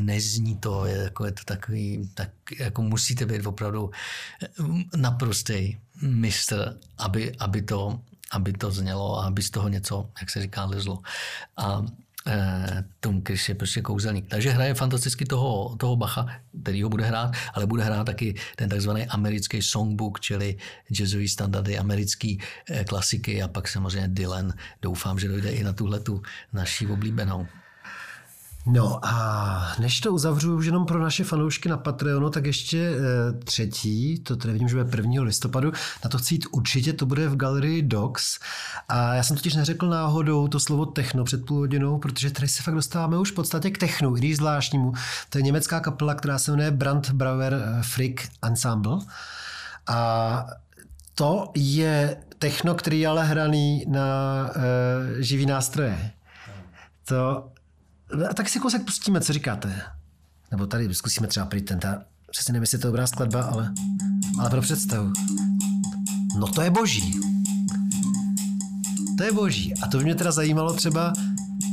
nezní 0.00 0.56
to, 0.56 0.86
je, 0.86 0.96
jako, 0.96 1.26
je 1.26 1.32
to 1.32 1.42
takový, 1.44 2.10
tak 2.14 2.30
jako 2.58 2.82
musíte 2.82 3.26
být 3.26 3.46
opravdu 3.46 3.90
eh, 4.42 4.48
naprostý 4.96 5.78
mistr, 6.02 6.78
aby, 6.98 7.32
aby 7.38 7.62
to 7.62 8.00
aby 8.34 8.52
to 8.52 8.70
znělo 8.70 9.18
a 9.18 9.26
aby 9.26 9.42
z 9.42 9.50
toho 9.50 9.68
něco, 9.68 10.10
jak 10.20 10.30
se 10.30 10.42
říká, 10.42 10.64
lezlo. 10.64 10.98
A 11.56 11.82
e, 12.26 12.84
Tom 13.00 13.22
Chris 13.22 13.48
je 13.48 13.54
prostě 13.54 13.80
kouzelník. 13.82 14.28
Takže 14.28 14.50
hraje 14.50 14.74
fantasticky 14.74 15.24
toho, 15.24 15.76
toho 15.76 15.96
Bacha, 15.96 16.26
který 16.62 16.82
ho 16.82 16.88
bude 16.88 17.04
hrát, 17.04 17.30
ale 17.54 17.66
bude 17.66 17.84
hrát 17.84 18.04
taky 18.04 18.34
ten 18.56 18.68
takzvaný 18.68 19.06
americký 19.06 19.62
songbook, 19.62 20.20
čili 20.20 20.56
jazzový 20.90 21.28
standardy, 21.28 21.78
americký 21.78 22.40
e, 22.70 22.84
klasiky 22.84 23.42
a 23.42 23.48
pak 23.48 23.68
samozřejmě 23.68 24.08
Dylan. 24.08 24.52
Doufám, 24.82 25.18
že 25.18 25.28
dojde 25.28 25.50
i 25.50 25.64
na 25.64 25.72
tuhle 25.72 26.00
tu 26.00 26.22
naší 26.52 26.86
oblíbenou. 26.86 27.46
No 28.66 28.98
a 29.02 29.76
než 29.78 30.00
to 30.00 30.12
uzavřu 30.12 30.56
už 30.56 30.66
jenom 30.66 30.86
pro 30.86 31.02
naše 31.02 31.24
fanoušky 31.24 31.68
na 31.68 31.76
Patreonu, 31.76 32.30
tak 32.30 32.46
ještě 32.46 32.78
e, 32.78 33.32
třetí, 33.32 34.18
to 34.18 34.36
tady 34.36 34.52
vidím, 34.52 34.68
že 34.68 34.84
bude 34.84 34.96
1. 34.96 35.22
listopadu, 35.22 35.72
na 36.04 36.10
to 36.10 36.18
chci 36.18 36.34
jít 36.34 36.46
určitě, 36.50 36.92
to 36.92 37.06
bude 37.06 37.28
v 37.28 37.36
galerii 37.36 37.82
Docs. 37.82 38.38
A 38.88 39.14
já 39.14 39.22
jsem 39.22 39.36
totiž 39.36 39.54
neřekl 39.54 39.88
náhodou 39.88 40.48
to 40.48 40.60
slovo 40.60 40.86
techno 40.86 41.24
před 41.24 41.46
půl 41.46 41.58
hodinou, 41.58 41.98
protože 41.98 42.30
tady 42.30 42.48
se 42.48 42.62
fakt 42.62 42.74
dostáváme 42.74 43.18
už 43.18 43.30
v 43.30 43.34
podstatě 43.34 43.70
k 43.70 43.78
technu, 43.78 44.16
i 44.16 44.18
když 44.18 44.36
zvláštnímu. 44.36 44.92
To 45.30 45.38
je 45.38 45.42
německá 45.42 45.80
kapela, 45.80 46.14
která 46.14 46.38
se 46.38 46.50
jmenuje 46.50 46.70
Brandbrauer 46.70 47.62
Frick 47.82 48.28
Ensemble. 48.42 48.98
A 49.86 50.46
to 51.14 51.52
je 51.54 52.16
techno, 52.38 52.74
který 52.74 53.00
je 53.00 53.08
ale 53.08 53.24
hraný 53.24 53.84
na 53.88 54.06
e, 55.18 55.22
živý 55.22 55.46
nástroje. 55.46 56.10
To 57.04 57.48
a 58.30 58.34
tak 58.34 58.48
si 58.48 58.60
kousek 58.60 58.84
pustíme, 58.84 59.20
co 59.20 59.32
říkáte? 59.32 59.82
Nebo 60.50 60.66
tady 60.66 60.94
zkusíme 60.94 61.26
třeba 61.26 61.48
ta, 61.80 62.02
Přesně 62.30 62.52
nevím, 62.52 62.62
jestli 62.62 62.76
je 62.76 62.80
to 62.80 62.88
dobrá 62.88 63.06
skladba, 63.06 63.42
ale, 63.42 63.72
ale 64.38 64.50
pro 64.50 64.60
představu. 64.60 65.12
No 66.38 66.46
to 66.46 66.62
je 66.62 66.70
boží. 66.70 67.20
To 69.18 69.24
je 69.24 69.32
boží. 69.32 69.74
A 69.82 69.86
to 69.86 69.98
by 69.98 70.04
mě 70.04 70.14
teda 70.14 70.32
zajímalo 70.32 70.72
třeba, 70.72 71.12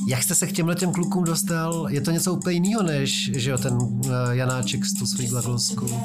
jak 0.07 0.23
jste 0.23 0.35
se 0.35 0.47
k 0.47 0.51
těmhle 0.51 0.75
těm 0.75 0.91
klukům 0.91 1.23
dostal? 1.23 1.87
Je 1.89 2.01
to 2.01 2.11
něco 2.11 2.33
úplně 2.33 2.53
jiného, 2.53 2.83
než 2.83 3.31
že 3.33 3.49
jo, 3.49 3.57
ten 3.57 3.73
uh, 3.73 3.99
Janáček 4.31 4.85
s 4.85 4.93
tou 4.93 5.05
svojí 5.05 5.27
glagolskou? 5.27 6.01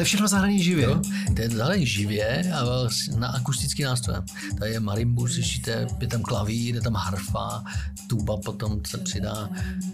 To 0.00 0.02
je 0.02 0.06
všechno 0.06 0.28
zahraní 0.28 0.62
živě? 0.62 0.84
Jo, 0.84 1.02
to 1.36 1.42
je 1.42 1.50
zahraní 1.50 1.86
živě 1.86 2.52
a 2.52 2.88
na 3.18 3.28
akustický 3.28 3.82
nástroj. 3.82 4.16
Tady 4.58 4.70
je 4.70 4.80
marimbu, 4.80 5.26
slyšíte, 5.26 5.86
je 6.00 6.06
tam 6.06 6.22
klavír, 6.22 6.74
je 6.74 6.80
tam 6.80 6.94
harfa, 6.94 7.64
tuba 8.06 8.36
potom 8.36 8.80
se 8.86 8.98
přidá, 8.98 9.48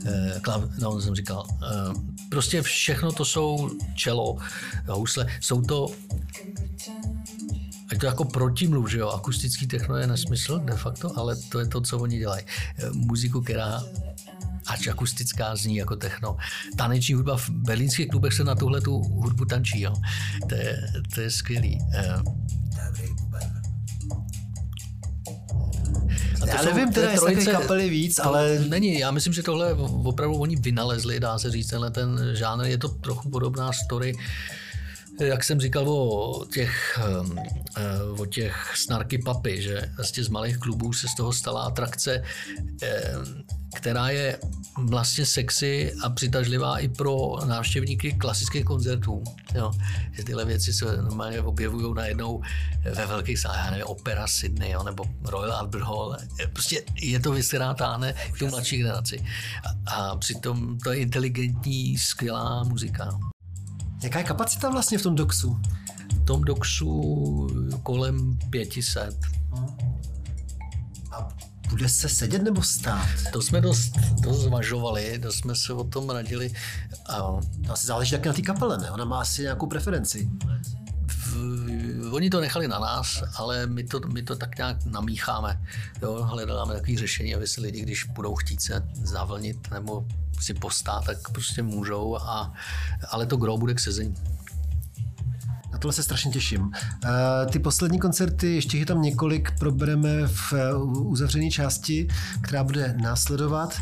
eh, 0.07 0.40
klav, 0.42 0.62
no, 0.78 1.00
jsem 1.00 1.14
říkal, 1.14 1.46
eh, 1.50 1.66
prostě 2.28 2.62
všechno 2.62 3.12
to 3.12 3.24
jsou 3.24 3.70
čelo, 3.94 4.36
housle, 4.86 5.26
jsou 5.40 5.61
to 5.62 5.90
je 7.92 7.98
to 7.98 8.07
jako 8.07 8.24
protimluv, 8.24 8.90
že 8.90 8.98
jo, 8.98 9.09
akustický 9.09 9.66
techno 9.66 9.96
je 9.96 10.07
nesmysl 10.07 10.59
de 10.59 10.76
facto, 10.76 11.18
ale 11.18 11.36
to 11.36 11.61
je 11.61 11.66
to, 11.66 11.80
co 11.80 11.98
oni 11.98 12.18
dělají. 12.18 12.44
Eh, 12.78 12.90
muziku, 12.92 13.40
která 13.40 13.82
ač 14.66 14.86
akustická 14.86 15.56
zní 15.56 15.76
jako 15.76 15.96
techno. 15.96 16.36
Taneční 16.76 17.14
hudba 17.14 17.36
v 17.36 17.50
berlínských 17.50 18.08
klubech 18.08 18.32
se 18.32 18.44
na 18.44 18.54
tuhle 18.54 18.80
tu 18.80 18.98
hudbu 18.98 19.44
tančí. 19.44 19.80
Jo. 19.80 19.94
To, 20.48 20.54
je, 20.54 20.86
to 21.14 21.20
je 21.20 21.30
skvělý. 21.30 21.78
Eh, 21.94 22.22
a 26.42 26.46
já 26.46 26.62
nevím, 26.62 26.92
teda 26.92 27.10
jestli 27.10 27.46
kapely 27.46 27.88
víc, 27.88 28.18
ale... 28.18 28.58
Není, 28.68 28.98
já 28.98 29.10
myslím, 29.10 29.32
že 29.32 29.42
tohle 29.42 29.74
opravdu 30.04 30.36
oni 30.36 30.56
vynalezli, 30.56 31.20
dá 31.20 31.38
se 31.38 31.50
říct, 31.50 31.66
tenhle 31.66 31.90
ten 31.90 32.30
žánr. 32.34 32.64
Je 32.64 32.78
to 32.78 32.88
trochu 32.88 33.30
podobná 33.30 33.72
story 33.72 34.14
jak 35.20 35.44
jsem 35.44 35.60
říkal 35.60 35.88
o 35.88 36.44
těch, 36.54 37.00
eh, 37.76 38.02
o 38.18 38.26
těch 38.26 38.72
snarky 38.76 39.18
papy, 39.18 39.62
že 39.62 39.92
vlastně 39.96 40.24
z 40.24 40.28
malých 40.28 40.58
klubů 40.58 40.92
se 40.92 41.08
z 41.08 41.14
toho 41.14 41.32
stala 41.32 41.62
atrakce, 41.62 42.22
která 43.74 44.08
je 44.08 44.38
vlastně 44.76 45.26
sexy 45.26 45.92
a 46.02 46.10
přitažlivá 46.10 46.78
i 46.78 46.88
pro 46.88 47.36
návštěvníky 47.44 48.12
klasických 48.12 48.64
koncertů. 48.64 49.24
Jo. 49.54 49.70
Že 50.12 50.24
tyhle 50.24 50.44
věci 50.44 50.72
se 50.72 50.96
normálně 50.96 51.40
objevují 51.40 51.94
najednou 51.94 52.42
ve 52.94 53.06
velkých 53.06 53.38
sálech, 53.38 53.70
nevím, 53.70 53.86
Opera 53.86 54.26
Sydney 54.26 54.70
jo, 54.70 54.82
nebo 54.82 55.04
Royal 55.24 55.52
Albert 55.52 55.84
Hall. 55.84 56.16
Prostě 56.52 56.82
je 57.00 57.20
to 57.20 57.32
věc, 57.32 57.48
která 57.48 57.74
táhne 57.74 58.14
k 58.32 58.38
tu 58.38 58.48
mladší 58.48 58.78
generaci. 58.78 59.24
A, 59.86 59.94
a 59.94 60.16
přitom 60.16 60.78
to 60.78 60.92
je 60.92 60.98
inteligentní, 60.98 61.98
skvělá 61.98 62.64
muzika. 62.64 63.18
Jaká 64.07 64.18
je 64.18 64.24
kapacita 64.24 64.70
vlastně 64.70 64.98
v 64.98 65.02
tom 65.02 65.14
doxu? 65.14 65.61
V 66.11 66.24
tom 66.24 66.44
doxu 66.44 67.48
kolem 67.82 68.38
500. 68.50 69.16
A 71.12 71.28
bude 71.70 71.88
se 71.88 72.09
sedět 72.09 72.42
nebo 72.42 72.62
stát? 72.62 73.09
To 73.32 73.42
jsme 73.42 73.61
dost, 73.61 73.92
dost 74.20 74.40
zvažovali, 74.40 75.18
dost 75.18 75.36
jsme 75.36 75.54
se 75.54 75.72
o 75.72 75.84
tom 75.84 76.11
radili. 76.11 76.52
A... 77.09 77.16
To 77.66 77.72
asi 77.72 77.86
záleží 77.86 78.11
taky 78.11 78.28
na 78.28 78.34
té 78.34 78.42
kapele, 78.42 78.78
ne? 78.78 78.90
Ona 78.90 79.04
má 79.04 79.20
asi 79.20 79.42
nějakou 79.42 79.66
preferenci. 79.66 80.30
V, 81.07 82.12
oni 82.12 82.30
to 82.30 82.40
nechali 82.40 82.68
na 82.68 82.78
nás, 82.78 83.22
ale 83.36 83.66
my 83.66 83.84
to, 83.84 84.00
my 84.12 84.22
to 84.22 84.36
tak 84.36 84.57
nějak 84.57 84.84
namícháme. 84.84 85.62
Jo, 86.02 86.22
hledáme 86.22 86.74
takové 86.74 86.98
řešení, 86.98 87.34
aby 87.34 87.46
se 87.46 87.61
lidi, 87.61 87.80
když 87.80 88.04
budou 88.04 88.34
chtít 88.34 88.62
se 88.62 88.88
zavlnit 88.94 89.70
nebo 89.70 90.07
si 90.41 90.55
postát, 90.55 91.05
tak 91.05 91.30
prostě 91.30 91.62
můžou, 91.62 92.16
a, 92.16 92.53
ale 93.11 93.26
to 93.26 93.37
gro 93.37 93.59
bude 93.59 93.74
k 93.74 93.80
sezení. 93.80 94.14
Na 95.72 95.78
tohle 95.78 95.93
se 95.93 96.03
strašně 96.03 96.30
těším. 96.30 96.70
Ty 97.51 97.59
poslední 97.59 97.99
koncerty, 97.99 98.55
ještě 98.55 98.78
je 98.78 98.87
tam 98.87 99.03
několik, 99.03 99.59
probereme 99.59 100.26
v 100.26 100.53
uzavřené 100.93 101.51
části, 101.51 102.09
která 102.41 102.64
bude 102.64 102.95
následovat. 103.03 103.80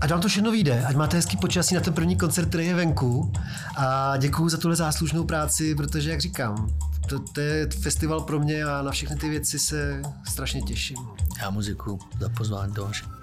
A 0.00 0.06
vám 0.06 0.20
to 0.20 0.28
všechno 0.28 0.50
vyjde, 0.50 0.84
ať 0.84 0.96
máte 0.96 1.16
hezký 1.16 1.36
počasí 1.36 1.74
na 1.74 1.80
ten 1.80 1.94
první 1.94 2.16
koncert, 2.16 2.48
který 2.48 2.66
je 2.66 2.74
venku. 2.74 3.32
A 3.76 4.16
děkuji 4.16 4.48
za 4.48 4.56
tuhle 4.56 4.76
záslužnou 4.76 5.24
práci, 5.24 5.74
protože, 5.74 6.10
jak 6.10 6.20
říkám, 6.20 6.78
to, 7.08 7.18
to 7.18 7.40
je 7.40 7.68
festival 7.82 8.20
pro 8.20 8.40
mě 8.40 8.64
a 8.64 8.82
na 8.82 8.90
všechny 8.90 9.16
ty 9.16 9.28
věci 9.28 9.58
se 9.58 10.02
strašně 10.28 10.62
těším. 10.62 10.98
Já 11.40 11.50
muziku 11.50 11.98
za 12.20 12.28
pozvání 12.28 12.72
do 12.72 12.84
vaše. 12.84 13.17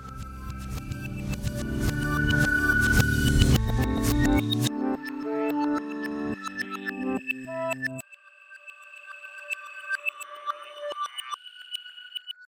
you 4.35 4.74